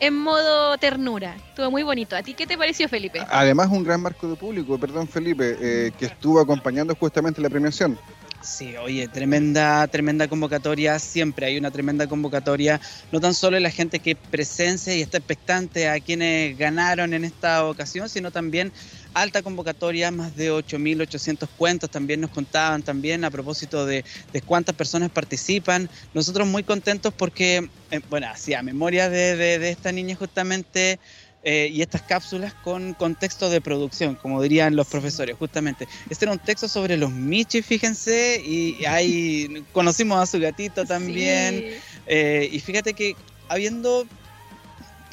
en 0.00 0.14
modo 0.18 0.76
ternura. 0.78 1.36
Estuvo 1.48 1.70
muy 1.70 1.82
bonito. 1.82 2.16
¿A 2.16 2.22
ti 2.22 2.34
qué 2.34 2.46
te 2.46 2.58
pareció, 2.58 2.88
Felipe? 2.88 3.20
Además, 3.28 3.68
un 3.70 3.84
gran 3.84 4.02
marco 4.02 4.28
de 4.28 4.36
público, 4.36 4.78
perdón 4.78 5.08
Felipe, 5.08 5.56
eh, 5.60 5.92
que 5.98 6.06
estuvo 6.06 6.40
acompañando 6.40 6.94
justamente 6.96 7.40
la 7.40 7.48
premiación. 7.48 7.98
Sí, 8.46 8.76
oye, 8.76 9.08
tremenda, 9.08 9.88
tremenda 9.88 10.28
convocatoria, 10.28 11.00
siempre 11.00 11.46
hay 11.46 11.58
una 11.58 11.72
tremenda 11.72 12.06
convocatoria, 12.06 12.80
no 13.10 13.18
tan 13.18 13.34
solo 13.34 13.56
de 13.56 13.60
la 13.60 13.70
gente 13.70 13.98
que 13.98 14.14
presencia 14.14 14.94
y 14.94 15.02
está 15.02 15.18
expectante 15.18 15.88
a 15.88 15.98
quienes 15.98 16.56
ganaron 16.56 17.12
en 17.12 17.24
esta 17.24 17.66
ocasión, 17.66 18.08
sino 18.08 18.30
también 18.30 18.72
alta 19.16 19.42
convocatoria, 19.42 20.10
más 20.10 20.36
de 20.36 20.52
8.800 20.52 21.48
cuentos, 21.56 21.90
también 21.90 22.20
nos 22.20 22.30
contaban 22.30 22.82
también 22.82 23.24
a 23.24 23.30
propósito 23.30 23.86
de, 23.86 24.04
de 24.32 24.42
cuántas 24.42 24.74
personas 24.74 25.10
participan. 25.10 25.88
Nosotros 26.12 26.46
muy 26.46 26.62
contentos 26.64 27.14
porque, 27.14 27.68
eh, 27.90 28.00
bueno, 28.10 28.28
hacía 28.28 28.62
memoria 28.62 29.08
de, 29.08 29.34
de, 29.36 29.58
de 29.58 29.70
esta 29.70 29.90
niña 29.90 30.16
justamente 30.16 30.98
eh, 31.48 31.70
y 31.72 31.80
estas 31.80 32.02
cápsulas 32.02 32.52
con 32.52 32.92
contexto 32.92 33.48
de 33.48 33.60
producción, 33.60 34.16
como 34.16 34.42
dirían 34.42 34.76
los 34.76 34.86
profesores, 34.88 35.36
justamente. 35.38 35.86
Este 36.10 36.24
era 36.24 36.32
un 36.32 36.40
texto 36.40 36.68
sobre 36.68 36.96
los 36.96 37.12
Michi, 37.12 37.62
fíjense, 37.62 38.42
y 38.44 38.84
ahí 38.84 39.64
conocimos 39.72 40.18
a 40.18 40.26
su 40.26 40.40
gatito 40.40 40.84
también. 40.84 41.54
Sí. 41.54 41.78
Eh, 42.06 42.48
y 42.52 42.58
fíjate 42.60 42.94
que 42.94 43.14
habiendo 43.48 44.06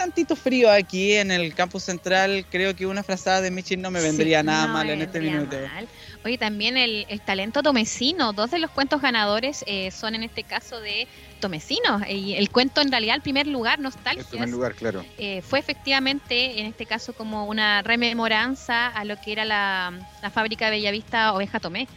tantito 0.04 0.36
frío 0.36 0.70
aquí 0.70 1.14
en 1.14 1.32
el 1.32 1.54
campus 1.56 1.84
central, 1.84 2.46
creo 2.50 2.76
que 2.76 2.86
una 2.86 3.04
frazada 3.04 3.40
de 3.40 3.52
Michi 3.52 3.78
no 3.78 3.90
me 3.90 4.02
vendría 4.02 4.42
Sí, 4.42 4.46
nada 4.46 4.68
no 4.68 4.74
mal 4.74 4.90
en 4.90 5.02
este 5.02 5.22
minuto. 5.22 5.56
mal. 5.74 5.88
Oye, 6.26 6.38
también 6.38 6.76
el, 6.76 7.06
el 7.08 7.22
talento 7.22 7.64
tomecino. 7.64 8.34
Dos 8.34 8.52
de 8.52 8.60
los 8.60 8.70
cuentos 8.72 9.02
ganadores 9.02 9.64
eh, 9.66 9.92
son 9.92 10.16
en 10.16 10.24
este 10.24 10.44
caso 10.44 10.82
de 10.82 11.08
tomecinos. 11.40 12.02
Y 12.10 12.34
el 12.36 12.50
cuento, 12.50 12.82
en 12.82 12.92
realidad, 12.92 13.16
el 13.16 13.22
primer 13.22 13.48
lugar, 13.48 13.80
Nostalgia, 13.80 14.24
primer 14.30 14.50
lugar, 14.50 14.74
claro. 14.76 15.06
eh, 15.18 15.42
fue 15.42 15.60
efectivamente, 15.60 16.60
en 16.60 16.66
este 16.66 16.86
caso, 16.86 17.14
como 17.14 17.46
una 17.46 17.82
rememoranza 17.82 18.88
a 18.88 19.06
lo 19.06 19.16
que 19.22 19.32
era 19.32 19.46
la, 19.46 19.94
la 20.22 20.30
fábrica 20.30 20.66
de 20.66 20.72
Bellavista 20.72 21.34
Oveja 21.34 21.60
Tomé. 21.62 21.88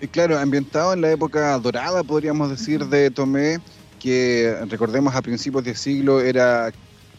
Y 0.00 0.08
claro, 0.08 0.38
ambientado 0.38 0.94
en 0.94 1.02
la 1.02 1.10
época 1.12 1.58
dorada, 1.58 2.02
podríamos 2.02 2.50
decir, 2.50 2.84
de 2.86 3.10
Tomé, 3.10 3.58
que 4.00 4.56
recordemos 4.68 5.14
a 5.14 5.22
principios 5.22 5.62
de 5.62 5.74
siglo 5.76 6.20
era 6.20 6.72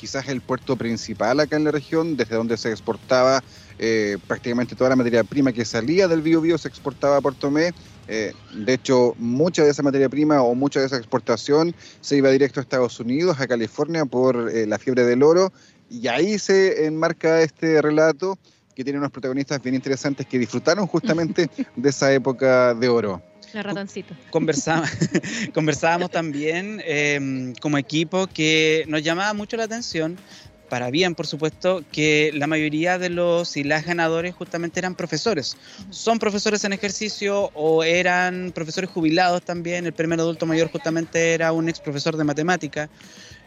quizás 0.03 0.27
el 0.27 0.41
puerto 0.41 0.75
principal 0.75 1.39
acá 1.39 1.55
en 1.55 1.63
la 1.63 1.71
región, 1.71 2.17
desde 2.17 2.35
donde 2.35 2.57
se 2.57 2.69
exportaba 2.69 3.41
eh, 3.79 4.17
prácticamente 4.27 4.75
toda 4.75 4.89
la 4.89 4.97
materia 4.97 5.23
prima 5.23 5.53
que 5.53 5.63
salía 5.63 6.09
del 6.09 6.21
Biobío 6.21 6.57
se 6.57 6.67
exportaba 6.67 7.15
a 7.15 7.21
Puerto 7.21 7.47
Tomé. 7.47 7.73
Eh, 8.09 8.33
de 8.53 8.73
hecho, 8.73 9.15
mucha 9.17 9.63
de 9.63 9.71
esa 9.71 9.81
materia 9.81 10.09
prima 10.09 10.41
o 10.41 10.55
mucha 10.55 10.81
de 10.81 10.87
esa 10.87 10.97
exportación 10.97 11.73
se 12.01 12.17
iba 12.17 12.29
directo 12.31 12.59
a 12.59 12.63
Estados 12.63 12.99
Unidos, 12.99 13.39
a 13.39 13.47
California, 13.47 14.03
por 14.03 14.51
eh, 14.53 14.67
la 14.67 14.77
fiebre 14.77 15.05
del 15.05 15.23
oro. 15.23 15.53
Y 15.89 16.05
ahí 16.09 16.37
se 16.37 16.85
enmarca 16.85 17.41
este 17.41 17.81
relato 17.81 18.37
que 18.75 18.83
tiene 18.83 18.99
unos 18.99 19.11
protagonistas 19.11 19.61
bien 19.63 19.75
interesantes 19.75 20.27
que 20.27 20.37
disfrutaron 20.37 20.85
justamente 20.85 21.49
de 21.77 21.89
esa 21.89 22.11
época 22.11 22.73
de 22.73 22.89
oro. 22.89 23.21
El 23.53 23.63
ratoncito. 23.63 24.15
Conversábamos 25.53 26.11
también 26.11 26.81
eh, 26.85 27.53
como 27.61 27.77
equipo 27.77 28.27
que 28.27 28.83
nos 28.87 29.03
llamaba 29.03 29.33
mucho 29.33 29.57
la 29.57 29.63
atención, 29.63 30.17
para 30.69 30.89
bien 30.89 31.13
por 31.13 31.27
supuesto, 31.27 31.83
que 31.91 32.31
la 32.33 32.47
mayoría 32.47 32.97
de 32.97 33.09
los 33.09 33.57
y 33.57 33.63
las 33.63 33.85
ganadores 33.85 34.33
justamente 34.33 34.79
eran 34.79 34.95
profesores. 34.95 35.55
Son 35.91 36.17
profesores 36.17 36.63
en 36.63 36.73
ejercicio 36.73 37.51
o 37.53 37.83
eran 37.83 38.51
profesores 38.55 38.89
jubilados 38.89 39.43
también. 39.43 39.85
El 39.85 39.93
primer 39.93 40.19
adulto 40.19 40.47
mayor 40.47 40.71
justamente 40.71 41.33
era 41.33 41.51
un 41.51 41.69
ex 41.69 41.79
profesor 41.79 42.17
de 42.17 42.23
matemática. 42.23 42.89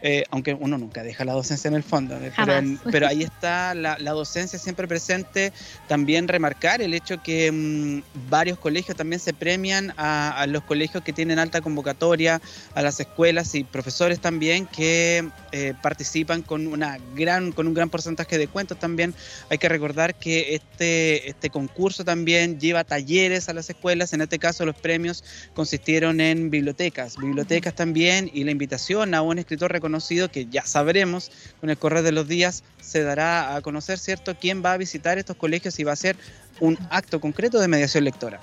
Eh, 0.01 0.23
aunque 0.29 0.53
uno 0.53 0.77
nunca 0.77 1.03
deja 1.03 1.25
la 1.25 1.33
docencia 1.33 1.67
en 1.67 1.73
el 1.73 1.83
fondo, 1.83 2.15
eh, 2.17 2.31
pero, 2.35 2.53
pero 2.91 3.07
ahí 3.07 3.23
está 3.23 3.73
la, 3.73 3.97
la 3.97 4.11
docencia 4.11 4.59
siempre 4.59 4.87
presente. 4.87 5.51
También 5.87 6.27
remarcar 6.27 6.81
el 6.81 6.93
hecho 6.93 7.21
que 7.23 7.51
mm, 7.51 8.29
varios 8.29 8.59
colegios 8.59 8.95
también 8.95 9.19
se 9.19 9.33
premian 9.33 9.93
a, 9.97 10.39
a 10.39 10.47
los 10.47 10.63
colegios 10.63 11.03
que 11.03 11.13
tienen 11.13 11.39
alta 11.39 11.61
convocatoria, 11.61 12.41
a 12.75 12.81
las 12.81 12.99
escuelas 12.99 13.55
y 13.55 13.63
profesores 13.63 14.19
también 14.19 14.67
que 14.67 15.27
eh, 15.51 15.73
participan 15.81 16.43
con 16.43 16.67
una 16.67 16.97
gran, 17.15 17.51
con 17.51 17.67
un 17.67 17.73
gran 17.73 17.89
porcentaje 17.89 18.37
de 18.37 18.47
cuentos 18.47 18.77
también. 18.77 19.15
Hay 19.49 19.57
que 19.57 19.69
recordar 19.69 20.15
que 20.15 20.55
este, 20.55 21.29
este 21.29 21.49
concurso 21.49 22.03
también 22.03 22.59
lleva 22.59 22.83
talleres 22.83 23.49
a 23.49 23.53
las 23.53 23.69
escuelas. 23.69 24.13
En 24.13 24.21
este 24.21 24.37
caso, 24.37 24.65
los 24.65 24.75
premios 24.75 25.23
consistieron 25.55 26.21
en 26.21 26.49
bibliotecas, 26.49 27.17
bibliotecas 27.17 27.73
también, 27.73 28.29
y 28.31 28.43
la 28.43 28.51
invitación 28.51 29.13
a 29.15 29.21
un 29.21 29.39
escritor 29.39 29.71
reconocido 29.71 29.86
que 30.31 30.47
ya 30.49 30.63
sabremos 30.63 31.31
con 31.59 31.69
el 31.69 31.77
correr 31.77 32.03
de 32.03 32.11
los 32.11 32.27
días 32.27 32.63
se 32.81 33.03
dará 33.03 33.55
a 33.55 33.61
conocer, 33.61 33.99
¿cierto?, 33.99 34.35
quién 34.39 34.63
va 34.63 34.73
a 34.73 34.77
visitar 34.77 35.17
estos 35.17 35.35
colegios 35.35 35.79
y 35.79 35.83
va 35.83 35.93
a 35.93 35.95
ser 35.95 36.15
un 36.59 36.77
acto 36.89 37.19
concreto 37.19 37.59
de 37.59 37.67
mediación 37.67 38.03
lectora. 38.03 38.39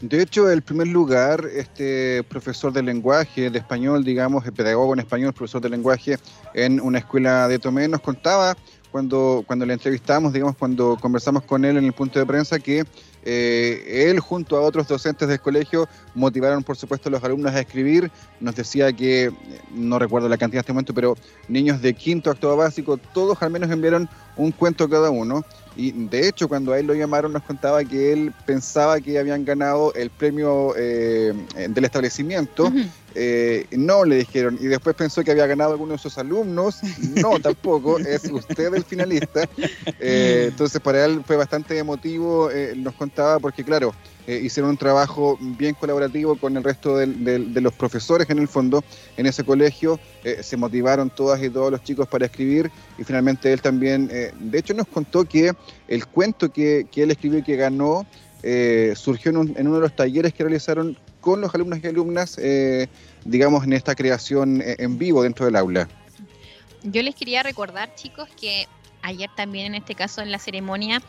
De 0.00 0.20
hecho, 0.20 0.50
el 0.50 0.62
primer 0.62 0.88
lugar, 0.88 1.44
este 1.54 2.24
profesor 2.24 2.72
de 2.72 2.82
lenguaje, 2.82 3.50
de 3.50 3.58
español, 3.58 4.04
digamos, 4.04 4.44
el 4.44 4.52
pedagogo 4.52 4.94
en 4.94 5.00
español, 5.00 5.32
profesor 5.32 5.60
de 5.60 5.68
lenguaje 5.68 6.18
en 6.54 6.80
una 6.80 6.98
escuela 6.98 7.46
de 7.46 7.60
Tomé, 7.60 7.86
nos 7.86 8.00
contaba 8.00 8.56
cuando, 8.90 9.44
cuando 9.46 9.64
le 9.64 9.74
entrevistamos, 9.74 10.32
digamos, 10.32 10.56
cuando 10.56 10.98
conversamos 11.00 11.44
con 11.44 11.64
él 11.64 11.76
en 11.76 11.84
el 11.84 11.92
punto 11.92 12.18
de 12.18 12.26
prensa, 12.26 12.58
que 12.58 12.84
Eh, 13.24 14.08
él 14.10 14.20
junto 14.20 14.56
a 14.56 14.60
otros 14.60 14.88
docentes 14.88 15.28
del 15.28 15.40
colegio 15.40 15.88
motivaron 16.14 16.64
por 16.64 16.76
supuesto 16.76 17.08
a 17.08 17.12
los 17.12 17.22
alumnos 17.24 17.54
a 17.54 17.60
escribir. 17.60 18.10
Nos 18.40 18.56
decía 18.56 18.92
que, 18.92 19.24
eh, 19.24 19.32
no 19.72 19.98
recuerdo 19.98 20.28
la 20.28 20.38
cantidad 20.38 20.58
en 20.58 20.62
este 20.62 20.72
momento, 20.72 20.94
pero 20.94 21.16
niños 21.48 21.80
de 21.80 21.94
quinto 21.94 22.30
a 22.30 22.32
octavo 22.32 22.56
básico, 22.56 22.96
todos 22.96 23.40
al 23.42 23.50
menos 23.50 23.70
enviaron 23.70 24.08
un 24.36 24.50
cuento 24.52 24.88
cada 24.88 25.10
uno. 25.10 25.44
Y 25.76 25.92
de 25.92 26.28
hecho, 26.28 26.48
cuando 26.48 26.72
a 26.72 26.78
él 26.78 26.86
lo 26.86 26.94
llamaron, 26.94 27.32
nos 27.32 27.42
contaba 27.42 27.82
que 27.84 28.12
él 28.12 28.32
pensaba 28.44 29.00
que 29.00 29.18
habían 29.18 29.44
ganado 29.44 29.92
el 29.94 30.10
premio 30.10 30.74
eh, 30.76 31.32
del 31.68 31.84
establecimiento. 31.84 32.70
Eh, 33.14 33.66
no, 33.72 34.04
le 34.04 34.16
dijeron. 34.16 34.58
Y 34.60 34.66
después 34.66 34.94
pensó 34.94 35.22
que 35.24 35.30
había 35.30 35.46
ganado 35.46 35.72
alguno 35.72 35.92
de 35.92 35.98
sus 35.98 36.18
alumnos. 36.18 36.80
No, 37.16 37.38
tampoco. 37.42 37.98
es 37.98 38.24
usted 38.30 38.74
el 38.74 38.84
finalista. 38.84 39.48
Eh, 40.04 40.46
entonces, 40.48 40.80
para 40.80 41.04
él 41.04 41.22
fue 41.24 41.36
bastante 41.36 41.78
emotivo. 41.78 42.50
nos 42.76 42.94
contaba 42.94 43.38
porque, 43.38 43.62
claro, 43.62 43.94
eh, 44.26 44.40
hicieron 44.42 44.70
un 44.70 44.76
trabajo 44.76 45.36
bien 45.40 45.74
colaborativo 45.74 46.36
con 46.36 46.56
el 46.56 46.62
resto 46.64 46.96
de 46.96 47.60
los 47.60 47.72
profesores 47.74 48.28
en 48.30 48.38
el 48.38 48.48
fondo 48.48 48.84
en 49.16 49.26
ese 49.26 49.44
colegio. 49.44 49.98
Eh, 50.24 50.42
se 50.42 50.56
motivaron 50.56 51.10
todas 51.10 51.42
y 51.42 51.50
todos 51.50 51.70
los 51.70 51.82
chicos 51.82 52.06
para 52.08 52.26
escribir 52.26 52.70
y 52.98 53.04
finalmente 53.04 53.52
él 53.52 53.60
también, 53.60 54.08
eh, 54.12 54.32
de 54.38 54.58
hecho 54.58 54.74
nos 54.74 54.86
contó 54.86 55.24
que 55.24 55.52
el 55.88 56.06
cuento 56.06 56.50
que, 56.50 56.86
que 56.90 57.02
él 57.02 57.10
escribió 57.10 57.38
y 57.40 57.42
que 57.42 57.56
ganó 57.56 58.06
eh, 58.44 58.92
surgió 58.96 59.30
en, 59.30 59.36
un- 59.36 59.54
en 59.56 59.66
uno 59.68 59.76
de 59.76 59.82
los 59.82 59.94
talleres 59.96 60.32
que 60.34 60.42
realizaron 60.42 60.96
con 61.20 61.40
los 61.40 61.54
alumnos 61.54 61.78
y 61.82 61.86
alumnas, 61.86 62.36
eh, 62.38 62.88
digamos, 63.24 63.62
en 63.64 63.72
esta 63.74 63.94
creación 63.94 64.60
eh, 64.60 64.74
en 64.78 64.98
vivo 64.98 65.22
dentro 65.22 65.44
del 65.46 65.54
aula. 65.54 65.88
Yo 66.82 67.02
les 67.02 67.14
quería 67.14 67.44
recordar, 67.44 67.94
chicos, 67.94 68.28
que 68.40 68.66
ayer 69.02 69.30
también, 69.36 69.66
en 69.66 69.74
este 69.76 69.94
caso, 69.94 70.20
en 70.20 70.32
la 70.32 70.40
ceremonia, 70.40 71.00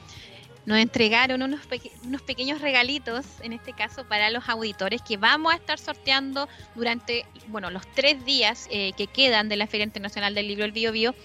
nos 0.66 0.78
entregaron 0.78 1.42
unos, 1.42 1.62
unos 2.04 2.22
pequeños 2.22 2.62
regalitos, 2.62 3.26
en 3.42 3.54
este 3.54 3.74
caso, 3.74 4.06
para 4.06 4.30
los 4.30 4.48
auditores, 4.48 5.02
que 5.02 5.18
vamos 5.18 5.54
a 5.54 5.58
estar 5.58 5.80
sorteando 5.80 6.48
durante, 6.76 7.26
bueno, 7.48 7.70
los 7.70 7.86
tres 7.94 8.24
días 8.26 8.68
eh, 8.72 8.94
que 8.96 9.08
quedan 9.08 9.50
de 9.50 9.58
la 9.58 9.68
Feria 9.68 9.84
Internacional 9.84 10.34
del 10.34 10.48
Libro 10.48 10.66
El 10.66 10.72
Bio 10.72 10.92
Bio, 10.92 11.16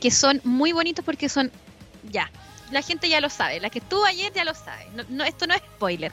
que 0.00 0.10
son 0.10 0.40
muy 0.44 0.72
bonitos 0.72 1.04
porque 1.04 1.28
son, 1.28 1.52
ya, 2.10 2.30
la 2.70 2.82
gente 2.82 3.08
ya 3.08 3.20
lo 3.20 3.28
sabe, 3.28 3.60
la 3.60 3.70
que 3.70 3.80
estuvo 3.80 4.04
ayer 4.04 4.32
ya 4.32 4.44
lo 4.44 4.54
sabe, 4.54 4.86
no, 4.94 5.04
no, 5.08 5.24
esto 5.24 5.46
no 5.46 5.54
es 5.54 5.60
spoiler, 5.60 6.12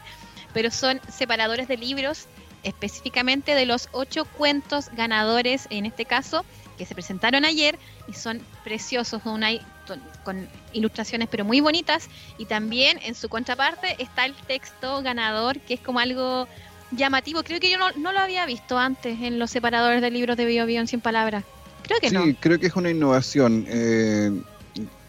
pero 0.53 0.69
son 0.71 0.99
separadores 1.09 1.67
de 1.67 1.77
libros 1.77 2.27
específicamente 2.63 3.53
de 3.53 3.65
los 3.65 3.89
ocho 3.91 4.25
cuentos 4.25 4.89
ganadores, 4.93 5.67
en 5.69 5.85
este 5.85 6.05
caso, 6.05 6.43
que 6.77 6.85
se 6.85 6.93
presentaron 6.95 7.45
ayer 7.45 7.77
y 8.07 8.13
son 8.13 8.41
preciosos, 8.63 9.21
una- 9.25 9.49
con, 10.23 10.47
ilustraciones 10.73 11.27
pero 11.29 11.45
muy 11.45 11.61
bonitas 11.61 12.09
y 12.37 12.45
también 12.45 12.99
en 13.03 13.15
su 13.15 13.29
contraparte 13.29 13.95
está 14.01 14.25
el 14.25 14.33
texto 14.47 15.01
ganador 15.03 15.59
que 15.61 15.75
es 15.75 15.79
como 15.79 15.99
algo 15.99 16.47
llamativo, 16.91 17.43
creo 17.43 17.59
que 17.59 17.69
yo 17.71 17.77
no, 17.77 17.91
no 17.93 18.11
lo 18.11 18.19
había 18.19 18.45
visto 18.45 18.77
antes 18.77 19.21
en 19.21 19.39
los 19.39 19.51
separadores 19.51 20.01
de 20.01 20.11
libros 20.11 20.37
de 20.37 20.45
Bio 20.45 20.65
Bio 20.65 20.81
en 20.81 20.87
100 20.87 21.01
palabras, 21.01 21.43
creo 21.83 21.99
que 21.99 22.09
Sí, 22.09 22.15
no. 22.15 22.23
creo 22.39 22.59
que 22.59 22.67
es 22.67 22.75
una 22.75 22.89
innovación. 22.89 23.65
eh, 23.67 24.31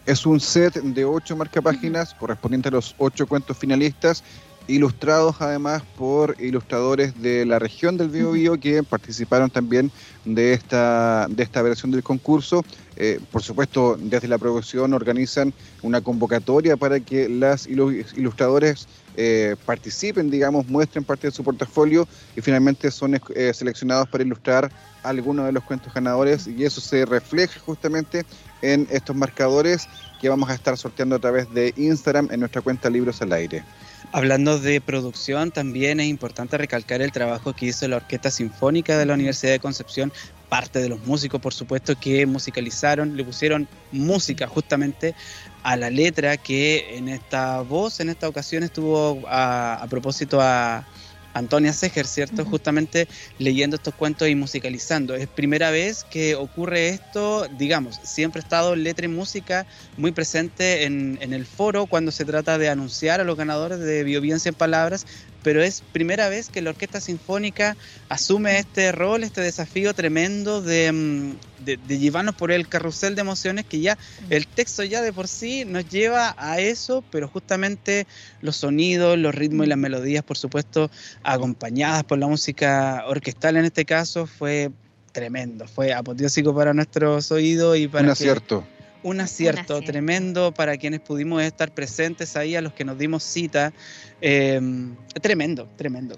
es 0.05 0.25
un 0.25 0.39
set 0.39 0.73
de 0.75 1.03
ocho 1.03 1.35
marcapáginas 1.35 2.13
correspondiente 2.13 2.69
a 2.69 2.71
los 2.71 2.95
ocho 2.97 3.27
cuentos 3.27 3.57
finalistas, 3.57 4.23
ilustrados 4.67 5.37
además 5.39 5.83
por 5.95 6.35
ilustradores 6.39 7.19
de 7.21 7.45
la 7.45 7.57
región 7.57 7.97
del 7.97 8.09
Biobío 8.09 8.59
que 8.59 8.83
participaron 8.83 9.49
también 9.49 9.91
de 10.25 10.53
esta, 10.53 11.27
de 11.29 11.43
esta 11.43 11.61
versión 11.61 11.91
del 11.91 12.03
concurso. 12.03 12.63
Eh, 12.97 13.19
por 13.31 13.41
supuesto, 13.41 13.97
desde 13.99 14.27
la 14.27 14.37
producción 14.37 14.93
organizan 14.93 15.53
una 15.81 16.01
convocatoria 16.01 16.75
para 16.75 16.99
que 16.99 17.29
las 17.29 17.67
ilu- 17.67 18.05
ilustradores 18.17 18.87
eh, 19.15 19.55
participen, 19.65 20.29
digamos, 20.29 20.67
muestren 20.67 21.03
parte 21.03 21.27
de 21.27 21.31
su 21.31 21.43
portafolio 21.43 22.07
y 22.35 22.41
finalmente 22.41 22.91
son 22.91 23.15
eh, 23.15 23.53
seleccionados 23.53 24.07
para 24.09 24.23
ilustrar 24.23 24.69
algunos 25.03 25.45
de 25.45 25.53
los 25.53 25.63
cuentos 25.63 25.93
ganadores 25.93 26.47
y 26.47 26.63
eso 26.65 26.81
se 26.81 27.05
refleja 27.05 27.59
justamente 27.59 28.25
en 28.61 28.87
estos 28.91 29.15
marcadores 29.15 29.87
que 30.19 30.29
vamos 30.29 30.49
a 30.49 30.55
estar 30.55 30.77
sorteando 30.77 31.15
a 31.15 31.19
través 31.19 31.51
de 31.53 31.73
Instagram 31.77 32.27
en 32.31 32.39
nuestra 32.41 32.61
cuenta 32.61 32.89
Libros 32.89 33.21
al 33.21 33.31
Aire. 33.31 33.63
Hablando 34.11 34.59
de 34.59 34.79
producción, 34.79 35.51
también 35.51 35.99
es 35.99 36.07
importante 36.07 36.57
recalcar 36.57 37.01
el 37.01 37.11
trabajo 37.11 37.53
que 37.53 37.67
hizo 37.67 37.87
la 37.87 37.97
Orquesta 37.97 38.31
Sinfónica 38.31 38.97
de 38.97 39.05
la 39.05 39.13
Universidad 39.13 39.51
de 39.51 39.59
Concepción, 39.59 40.13
parte 40.49 40.79
de 40.79 40.87
los 40.87 41.05
músicos, 41.05 41.41
por 41.41 41.53
supuesto, 41.53 41.93
que 41.99 42.25
musicalizaron, 42.25 43.17
le 43.17 43.25
pusieron 43.25 43.67
música 43.91 44.47
justamente 44.47 45.13
a 45.63 45.75
la 45.75 45.89
letra 45.89 46.37
que 46.37 46.97
en 46.97 47.09
esta 47.09 47.61
voz, 47.61 47.99
en 47.99 48.09
esta 48.09 48.29
ocasión 48.29 48.63
estuvo 48.63 49.27
a, 49.27 49.75
a 49.75 49.87
propósito 49.87 50.39
a 50.41 50.87
Antonia 51.37 51.73
Seger, 51.73 52.05
¿cierto? 52.05 52.45
Justamente 52.45 53.07
leyendo 53.37 53.75
estos 53.75 53.93
cuentos 53.93 54.27
y 54.27 54.35
musicalizando. 54.35 55.15
Es 55.15 55.27
primera 55.27 55.71
vez 55.71 56.03
que 56.03 56.35
ocurre 56.35 56.89
esto, 56.89 57.47
digamos, 57.57 57.99
siempre 58.03 58.39
ha 58.39 58.43
estado 58.43 58.75
letra 58.75 59.05
y 59.05 59.09
música 59.09 59.65
muy 59.95 60.11
presente 60.11 60.85
en, 60.85 61.17
en 61.21 61.33
el 61.33 61.45
foro 61.45 61.87
cuando 61.87 62.11
se 62.11 62.25
trata 62.25 62.57
de 62.57 62.69
anunciar 62.69 63.21
a 63.21 63.23
los 63.23 63.37
ganadores 63.37 63.79
de 63.79 64.03
Biobiencia 64.03 64.49
en 64.49 64.55
Palabras, 64.55 65.05
pero 65.47 65.63
es 65.63 65.81
primera 65.93 66.27
vez 66.27 66.49
que 66.49 66.61
la 66.61 66.71
Orquesta 66.71 66.99
Sinfónica 66.99 67.77
asume 68.09 68.59
este 68.59 68.91
rol, 68.91 69.23
este 69.23 69.39
desafío 69.39 69.93
tremendo 69.93 70.61
de, 70.61 70.91
mm, 70.91 71.63
de- 71.63 71.77
de 71.77 71.99
llevarnos 71.99 72.35
por 72.35 72.51
el 72.51 72.67
carrusel 72.67 73.15
de 73.15 73.21
emociones 73.21 73.63
que 73.63 73.79
ya 73.79 73.97
el 74.29 74.45
texto 74.45 74.83
ya 74.83 75.01
de 75.01 75.13
por 75.13 75.29
sí 75.29 75.63
nos 75.63 75.87
lleva 75.87 76.35
a 76.37 76.59
eso, 76.59 77.01
pero 77.13 77.29
justamente 77.29 78.07
los 78.41 78.57
sonidos, 78.57 79.17
los 79.17 79.33
ritmos 79.33 79.67
y 79.67 79.69
las 79.69 79.77
melodías, 79.77 80.21
por 80.21 80.37
supuesto, 80.37 80.91
acompañadas 81.23 82.03
por 82.03 82.17
la 82.19 82.27
música 82.27 83.05
orquestal 83.07 83.55
en 83.55 83.63
este 83.63 83.85
caso, 83.85 84.27
fue 84.27 84.69
tremendo, 85.13 85.65
fue 85.65 85.93
apoteósico 85.93 86.53
para 86.53 86.73
nuestros 86.73 87.31
oídos 87.31 87.77
y 87.77 87.87
para 87.87 88.09
Un 88.09 88.15
que- 88.15 88.23
acierto. 89.03 89.07
un 89.07 89.21
acierto, 89.21 89.81
tremendo 89.81 90.51
para 90.53 90.77
quienes 90.77 90.99
pudimos 90.99 91.41
estar 91.41 91.71
presentes 91.71 92.35
ahí, 92.35 92.55
a 92.55 92.61
los 92.61 92.73
que 92.73 92.85
nos 92.85 92.97
dimos 92.97 93.23
cita. 93.23 93.73
Eh, 94.19 94.59
tremendo, 95.21 95.69
tremendo. 95.75 96.15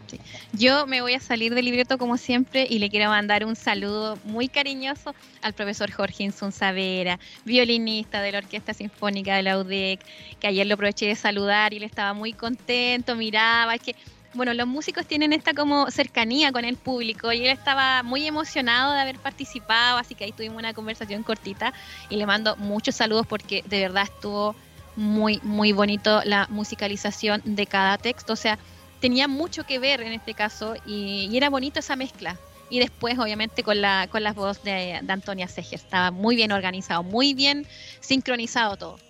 Yo 0.53 0.87
me 0.87 1.01
voy 1.01 1.15
a 1.15 1.19
salir 1.19 1.53
del 1.53 1.65
libreto 1.65 1.97
como 1.97 2.17
siempre 2.17 2.65
y 2.69 2.79
le 2.79 2.89
quiero 2.89 3.09
mandar 3.09 3.43
un 3.43 3.57
saludo 3.57 4.17
muy 4.23 4.47
cariñoso 4.47 5.13
al 5.41 5.53
profesor 5.53 5.91
Jorge 5.91 6.23
Insunzavera, 6.23 7.19
violinista 7.43 8.21
de 8.21 8.31
la 8.31 8.37
Orquesta 8.37 8.73
Sinfónica 8.73 9.35
de 9.35 9.43
la 9.43 9.57
UDEC, 9.57 9.99
que 10.39 10.47
ayer 10.47 10.65
lo 10.65 10.75
aproveché 10.75 11.07
de 11.07 11.15
saludar 11.15 11.73
y 11.73 11.77
él 11.77 11.83
estaba 11.83 12.13
muy 12.13 12.31
contento, 12.31 13.15
miraba, 13.15 13.75
es 13.75 13.81
que 13.81 13.95
bueno, 14.33 14.53
los 14.53 14.67
músicos 14.67 15.05
tienen 15.05 15.33
esta 15.33 15.53
como 15.53 15.89
cercanía 15.89 16.51
con 16.51 16.65
el 16.65 16.77
público 16.77 17.31
y 17.31 17.45
él 17.45 17.51
estaba 17.51 18.03
muy 18.03 18.27
emocionado 18.27 18.93
de 18.93 18.99
haber 18.99 19.17
participado, 19.17 19.97
así 19.97 20.15
que 20.15 20.25
ahí 20.25 20.31
tuvimos 20.31 20.57
una 20.57 20.73
conversación 20.73 21.23
cortita 21.23 21.73
y 22.09 22.17
le 22.17 22.25
mando 22.25 22.55
muchos 22.57 22.95
saludos 22.95 23.25
porque 23.27 23.63
de 23.67 23.79
verdad 23.79 24.03
estuvo 24.03 24.55
muy, 24.95 25.39
muy 25.43 25.71
bonito 25.71 26.21
la 26.25 26.47
musicalización 26.49 27.41
de 27.43 27.65
cada 27.65 27.97
texto, 27.97 28.33
o 28.33 28.35
sea, 28.35 28.59
tenía 28.99 29.27
mucho 29.27 29.65
que 29.65 29.79
ver 29.79 30.01
en 30.01 30.13
este 30.13 30.33
caso 30.33 30.75
y, 30.85 31.35
era 31.35 31.49
bonito 31.49 31.79
esa 31.79 31.95
mezcla. 31.95 32.37
Y 32.71 32.77
después, 32.77 33.17
obviamente, 33.17 33.63
con 33.63 33.81
la, 33.81 34.07
con 34.11 34.21
las 34.21 34.35
voz 34.35 34.61
de, 34.61 34.99
de 35.01 35.11
Antonia 35.11 35.47
Seger. 35.47 35.79
Estaba 35.79 36.11
muy 36.11 36.35
bien 36.35 36.51
organizado, 36.51 37.01
muy 37.01 37.33
bien 37.33 37.65
sincronizado 37.99 38.77
todo. 38.77 39.08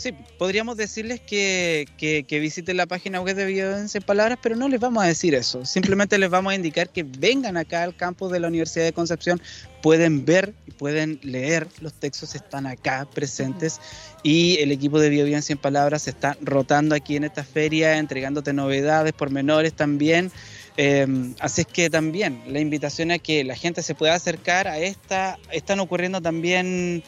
Sí, 0.00 0.14
podríamos 0.38 0.78
decirles 0.78 1.20
que, 1.20 1.86
que, 1.98 2.24
que 2.24 2.38
visiten 2.38 2.78
la 2.78 2.86
página 2.86 3.20
web 3.20 3.36
de 3.36 3.44
Violencia 3.44 3.98
en 3.98 4.04
Palabras, 4.04 4.38
pero 4.40 4.56
no 4.56 4.66
les 4.66 4.80
vamos 4.80 5.04
a 5.04 5.06
decir 5.06 5.34
eso. 5.34 5.66
Simplemente 5.66 6.16
les 6.16 6.30
vamos 6.30 6.52
a 6.52 6.56
indicar 6.56 6.88
que 6.88 7.02
vengan 7.02 7.58
acá 7.58 7.82
al 7.82 7.94
campus 7.94 8.32
de 8.32 8.40
la 8.40 8.48
Universidad 8.48 8.86
de 8.86 8.94
Concepción, 8.94 9.42
pueden 9.82 10.24
ver 10.24 10.54
y 10.66 10.70
pueden 10.70 11.20
leer, 11.22 11.68
los 11.82 11.92
textos 11.92 12.34
están 12.34 12.66
acá 12.66 13.06
presentes 13.12 13.78
y 14.22 14.56
el 14.60 14.72
equipo 14.72 14.98
de 14.98 15.10
Biobiencia 15.10 15.52
en 15.52 15.58
Palabras 15.58 16.04
se 16.04 16.10
está 16.10 16.34
rotando 16.40 16.94
aquí 16.94 17.16
en 17.16 17.24
esta 17.24 17.44
feria, 17.44 17.98
entregándote 17.98 18.54
novedades, 18.54 19.12
pormenores 19.12 19.74
también. 19.74 20.32
Eh, 20.78 21.34
así 21.40 21.60
es 21.60 21.66
que 21.66 21.90
también 21.90 22.42
la 22.46 22.58
invitación 22.58 23.10
a 23.10 23.18
que 23.18 23.44
la 23.44 23.54
gente 23.54 23.82
se 23.82 23.94
pueda 23.94 24.14
acercar 24.14 24.66
a 24.66 24.78
esta, 24.78 25.38
están 25.52 25.78
ocurriendo 25.78 26.22
también 26.22 27.02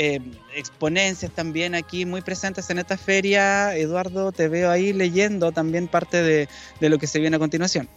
eh, 0.00 0.20
exponencias 0.54 1.32
también 1.32 1.74
aquí 1.74 2.06
muy 2.06 2.20
presentes 2.20 2.70
en 2.70 2.78
esta 2.78 2.96
feria. 2.96 3.76
Eduardo, 3.76 4.30
te 4.30 4.46
veo 4.46 4.70
ahí 4.70 4.92
leyendo 4.92 5.50
también 5.50 5.88
parte 5.88 6.22
de, 6.22 6.48
de 6.80 6.88
lo 6.88 6.98
que 6.98 7.08
se 7.08 7.18
viene 7.18 7.34
a 7.34 7.40
continuación. 7.40 7.88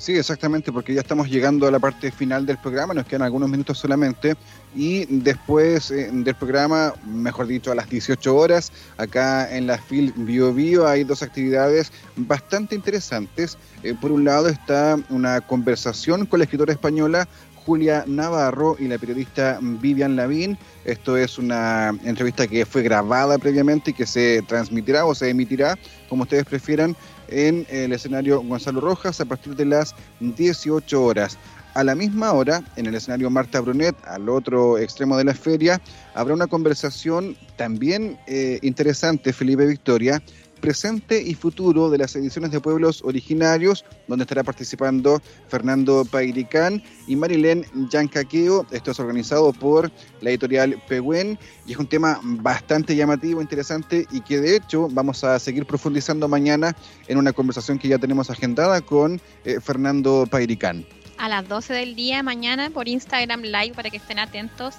Sí, 0.00 0.16
exactamente, 0.16 0.72
porque 0.72 0.94
ya 0.94 1.02
estamos 1.02 1.28
llegando 1.28 1.66
a 1.66 1.70
la 1.70 1.78
parte 1.78 2.10
final 2.10 2.46
del 2.46 2.56
programa, 2.56 2.94
nos 2.94 3.04
quedan 3.04 3.20
algunos 3.20 3.50
minutos 3.50 3.76
solamente 3.76 4.34
y 4.74 5.04
después 5.04 5.90
eh, 5.90 6.08
del 6.10 6.34
programa, 6.34 6.94
mejor 7.04 7.46
dicho, 7.46 7.70
a 7.70 7.74
las 7.74 7.90
18 7.90 8.34
horas, 8.34 8.72
acá 8.96 9.54
en 9.54 9.66
la 9.66 9.76
FIL 9.76 10.14
Bio 10.16 10.54
Bio 10.54 10.86
hay 10.86 11.04
dos 11.04 11.22
actividades 11.22 11.92
bastante 12.16 12.74
interesantes. 12.74 13.58
Eh, 13.82 13.94
por 14.00 14.10
un 14.10 14.24
lado 14.24 14.48
está 14.48 14.98
una 15.10 15.42
conversación 15.42 16.24
con 16.24 16.38
la 16.38 16.44
escritora 16.44 16.72
española 16.72 17.28
Julia 17.70 18.02
Navarro 18.04 18.74
y 18.80 18.88
la 18.88 18.98
periodista 18.98 19.60
Vivian 19.62 20.16
Lavín. 20.16 20.58
Esto 20.84 21.16
es 21.16 21.38
una 21.38 21.96
entrevista 22.02 22.48
que 22.48 22.66
fue 22.66 22.82
grabada 22.82 23.38
previamente 23.38 23.92
y 23.92 23.94
que 23.94 24.06
se 24.06 24.42
transmitirá 24.48 25.06
o 25.06 25.14
se 25.14 25.30
emitirá, 25.30 25.78
como 26.08 26.24
ustedes 26.24 26.46
prefieran, 26.46 26.96
en 27.28 27.64
el 27.70 27.92
escenario 27.92 28.42
Gonzalo 28.42 28.80
Rojas 28.80 29.20
a 29.20 29.24
partir 29.24 29.54
de 29.54 29.66
las 29.66 29.94
18 30.18 31.00
horas. 31.00 31.38
A 31.74 31.84
la 31.84 31.94
misma 31.94 32.32
hora, 32.32 32.64
en 32.74 32.86
el 32.86 32.96
escenario 32.96 33.30
Marta 33.30 33.60
Brunet, 33.60 33.94
al 34.04 34.28
otro 34.28 34.76
extremo 34.76 35.16
de 35.16 35.22
la 35.22 35.34
feria, 35.34 35.80
habrá 36.14 36.34
una 36.34 36.48
conversación 36.48 37.36
también 37.54 38.18
eh, 38.26 38.58
interesante, 38.62 39.32
Felipe 39.32 39.64
Victoria, 39.64 40.20
presente 40.60 41.20
y 41.22 41.34
futuro 41.34 41.90
de 41.90 41.98
las 41.98 42.14
ediciones 42.14 42.50
de 42.50 42.60
pueblos 42.60 43.02
originarios, 43.04 43.84
donde 44.06 44.24
estará 44.24 44.44
participando 44.44 45.20
Fernando 45.48 46.04
Pairicán 46.04 46.82
y 47.06 47.16
Marilén 47.16 47.64
Yancaqueo. 47.90 48.66
Esto 48.70 48.90
es 48.90 49.00
organizado 49.00 49.52
por 49.52 49.90
la 50.20 50.30
editorial 50.30 50.80
Pehuen 50.88 51.38
y 51.66 51.72
es 51.72 51.78
un 51.78 51.86
tema 51.86 52.20
bastante 52.22 52.94
llamativo, 52.94 53.40
interesante 53.40 54.06
y 54.10 54.20
que 54.20 54.40
de 54.40 54.56
hecho 54.56 54.88
vamos 54.90 55.24
a 55.24 55.38
seguir 55.38 55.66
profundizando 55.66 56.28
mañana 56.28 56.76
en 57.08 57.18
una 57.18 57.32
conversación 57.32 57.78
que 57.78 57.88
ya 57.88 57.98
tenemos 57.98 58.30
agendada 58.30 58.80
con 58.80 59.20
eh, 59.44 59.58
Fernando 59.60 60.26
Pairicán. 60.30 60.86
A 61.18 61.28
las 61.28 61.46
12 61.48 61.74
del 61.74 61.96
día 61.96 62.22
mañana 62.22 62.70
por 62.70 62.88
Instagram 62.88 63.42
Live 63.42 63.74
para 63.74 63.90
que 63.90 63.98
estén 63.98 64.18
atentos 64.18 64.76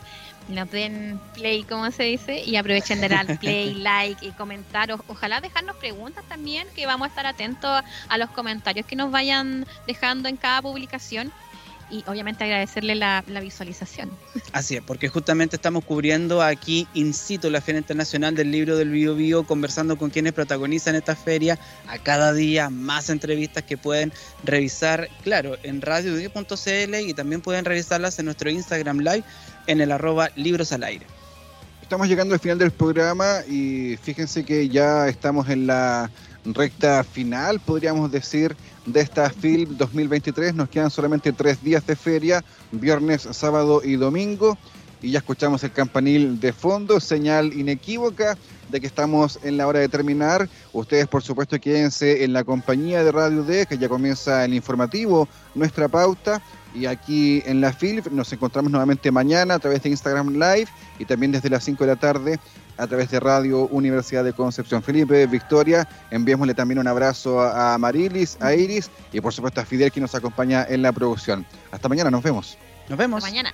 nos 0.48 0.70
den 0.70 1.20
play, 1.34 1.64
como 1.64 1.90
se 1.92 2.04
dice, 2.04 2.44
y 2.44 2.56
aprovechen 2.56 3.00
de 3.02 3.10
dar 3.10 3.38
play, 3.38 3.74
like 3.76 4.26
y 4.26 4.32
comentar. 4.32 4.92
O- 4.92 5.04
ojalá 5.08 5.42
dejarnos 5.42 5.76
preguntas 5.78 6.24
también, 6.28 6.68
que 6.76 6.86
vamos 6.86 7.06
a 7.06 7.10
estar 7.10 7.26
atentos 7.26 7.84
a 8.08 8.18
los 8.18 8.30
comentarios 8.32 8.86
que 8.86 8.96
nos 8.96 9.12
vayan 9.12 9.66
dejando 9.88 10.30
en 10.30 10.38
cada 10.38 10.62
publicación. 10.62 11.32
Y 11.92 12.04
obviamente 12.08 12.44
agradecerle 12.46 12.96
la, 12.96 13.24
la 13.28 13.42
visualización. 13.42 14.10
Así 14.54 14.78
es, 14.78 14.82
porque 14.82 15.10
justamente 15.10 15.58
estamos 15.58 15.84
cubriendo 15.84 16.42
aquí 16.42 16.88
in 16.94 17.14
situ 17.14 17.50
la 17.50 17.62
Feria 17.62 17.80
Internacional 17.80 18.34
del 18.34 18.50
Libro 18.52 18.78
del 18.78 18.90
Bio 18.90 19.16
Bio, 19.16 19.44
conversando 19.44 19.98
con 19.98 20.10
quienes 20.10 20.34
protagonizan 20.34 20.96
esta 20.96 21.16
feria, 21.16 21.60
a 21.88 21.98
cada 21.98 22.34
día 22.34 22.70
más 22.70 23.10
entrevistas 23.10 23.64
que 23.64 23.78
pueden 23.78 24.14
revisar, 24.44 25.10
claro, 25.24 25.58
en 25.64 25.82
radio.cl 25.82 26.96
y 26.96 27.14
también 27.14 27.42
pueden 27.42 27.66
revisarlas 27.66 28.18
en 28.20 28.26
nuestro 28.26 28.50
Instagram 28.50 29.00
Live 29.00 29.24
en 29.68 29.82
el 29.82 29.92
arroba 29.92 30.30
libros 30.36 30.72
al 30.72 30.84
aire. 30.84 31.06
Estamos 31.82 32.08
llegando 32.08 32.34
al 32.34 32.40
final 32.40 32.58
del 32.58 32.72
programa 32.72 33.40
y 33.50 33.98
fíjense 34.02 34.46
que 34.46 34.70
ya 34.70 35.10
estamos 35.10 35.50
en 35.50 35.68
la 35.68 36.10
recta 36.46 37.04
final, 37.04 37.60
podríamos 37.60 38.12
decir, 38.12 38.56
de 38.86 39.02
esta 39.02 39.30
FIL 39.30 39.78
2023. 39.78 40.56
Nos 40.56 40.70
quedan 40.70 40.90
solamente 40.90 41.34
tres 41.34 41.64
días 41.64 41.86
de 41.86 41.96
feria, 41.96 42.44
viernes, 42.72 43.28
sábado 43.32 43.82
y 43.84 43.96
domingo. 43.96 44.58
Y 45.02 45.12
ya 45.12 45.20
escuchamos 45.20 45.64
el 45.64 45.72
campanil 45.72 46.40
de 46.40 46.54
fondo, 46.54 47.00
señal 47.00 47.54
inequívoca 47.54 48.38
de 48.70 48.80
que 48.80 48.88
estamos 48.88 49.40
en 49.44 49.58
la 49.58 49.68
hora 49.68 49.80
de 49.80 49.90
terminar. 49.90 50.48
Ustedes, 50.74 51.08
por 51.08 51.24
supuesto, 51.24 51.60
quédense 51.60 52.24
en 52.24 52.34
la 52.34 52.44
compañía 52.44 53.04
de 53.04 53.12
Radio 53.12 53.44
D, 53.44 53.66
que 53.66 53.78
ya 53.78 53.90
comienza 53.90 54.46
el 54.46 54.54
informativo, 54.54 55.28
nuestra 55.56 55.88
pauta. 55.88 56.42
Y 56.74 56.86
aquí 56.86 57.44
en 57.46 57.60
la 57.60 57.74
FIL 57.74 58.02
nos 58.12 58.32
encontramos 58.32 58.72
nuevamente 58.72 59.12
mañana 59.12 59.56
a 59.56 59.60
través 59.60 59.84
de 59.84 59.90
Instagram 59.90 60.34
Live 60.34 60.68
y 61.00 61.06
también 61.06 61.32
desde 61.32 61.50
las 61.50 61.66
5 61.66 61.84
de 61.84 61.90
la 61.90 61.98
tarde 61.98 62.40
a 62.78 62.88
través 62.88 63.12
de 63.12 63.20
Radio 63.20 63.68
Universidad 63.68 64.24
de 64.24 64.34
Concepción. 64.34 64.82
Felipe, 64.82 65.28
Victoria, 65.28 65.88
enviémosle 66.10 66.54
también 66.54 66.80
un 66.80 66.88
abrazo 66.88 67.42
a 67.42 67.74
a 67.74 67.78
Marilis, 67.78 68.38
a 68.40 68.54
Iris 68.54 68.90
y 69.12 69.20
por 69.20 69.34
supuesto 69.34 69.62
a 69.62 69.66
Fidel 69.66 69.92
que 69.92 70.00
nos 70.00 70.16
acompaña 70.16 70.66
en 70.68 70.82
la 70.82 70.92
producción. 70.92 71.46
Hasta 71.72 71.90
mañana, 71.90 72.10
nos 72.10 72.24
vemos. 72.24 72.58
Nos 72.88 72.98
vemos. 72.98 73.18
Hasta 73.18 73.30
mañana. 73.30 73.54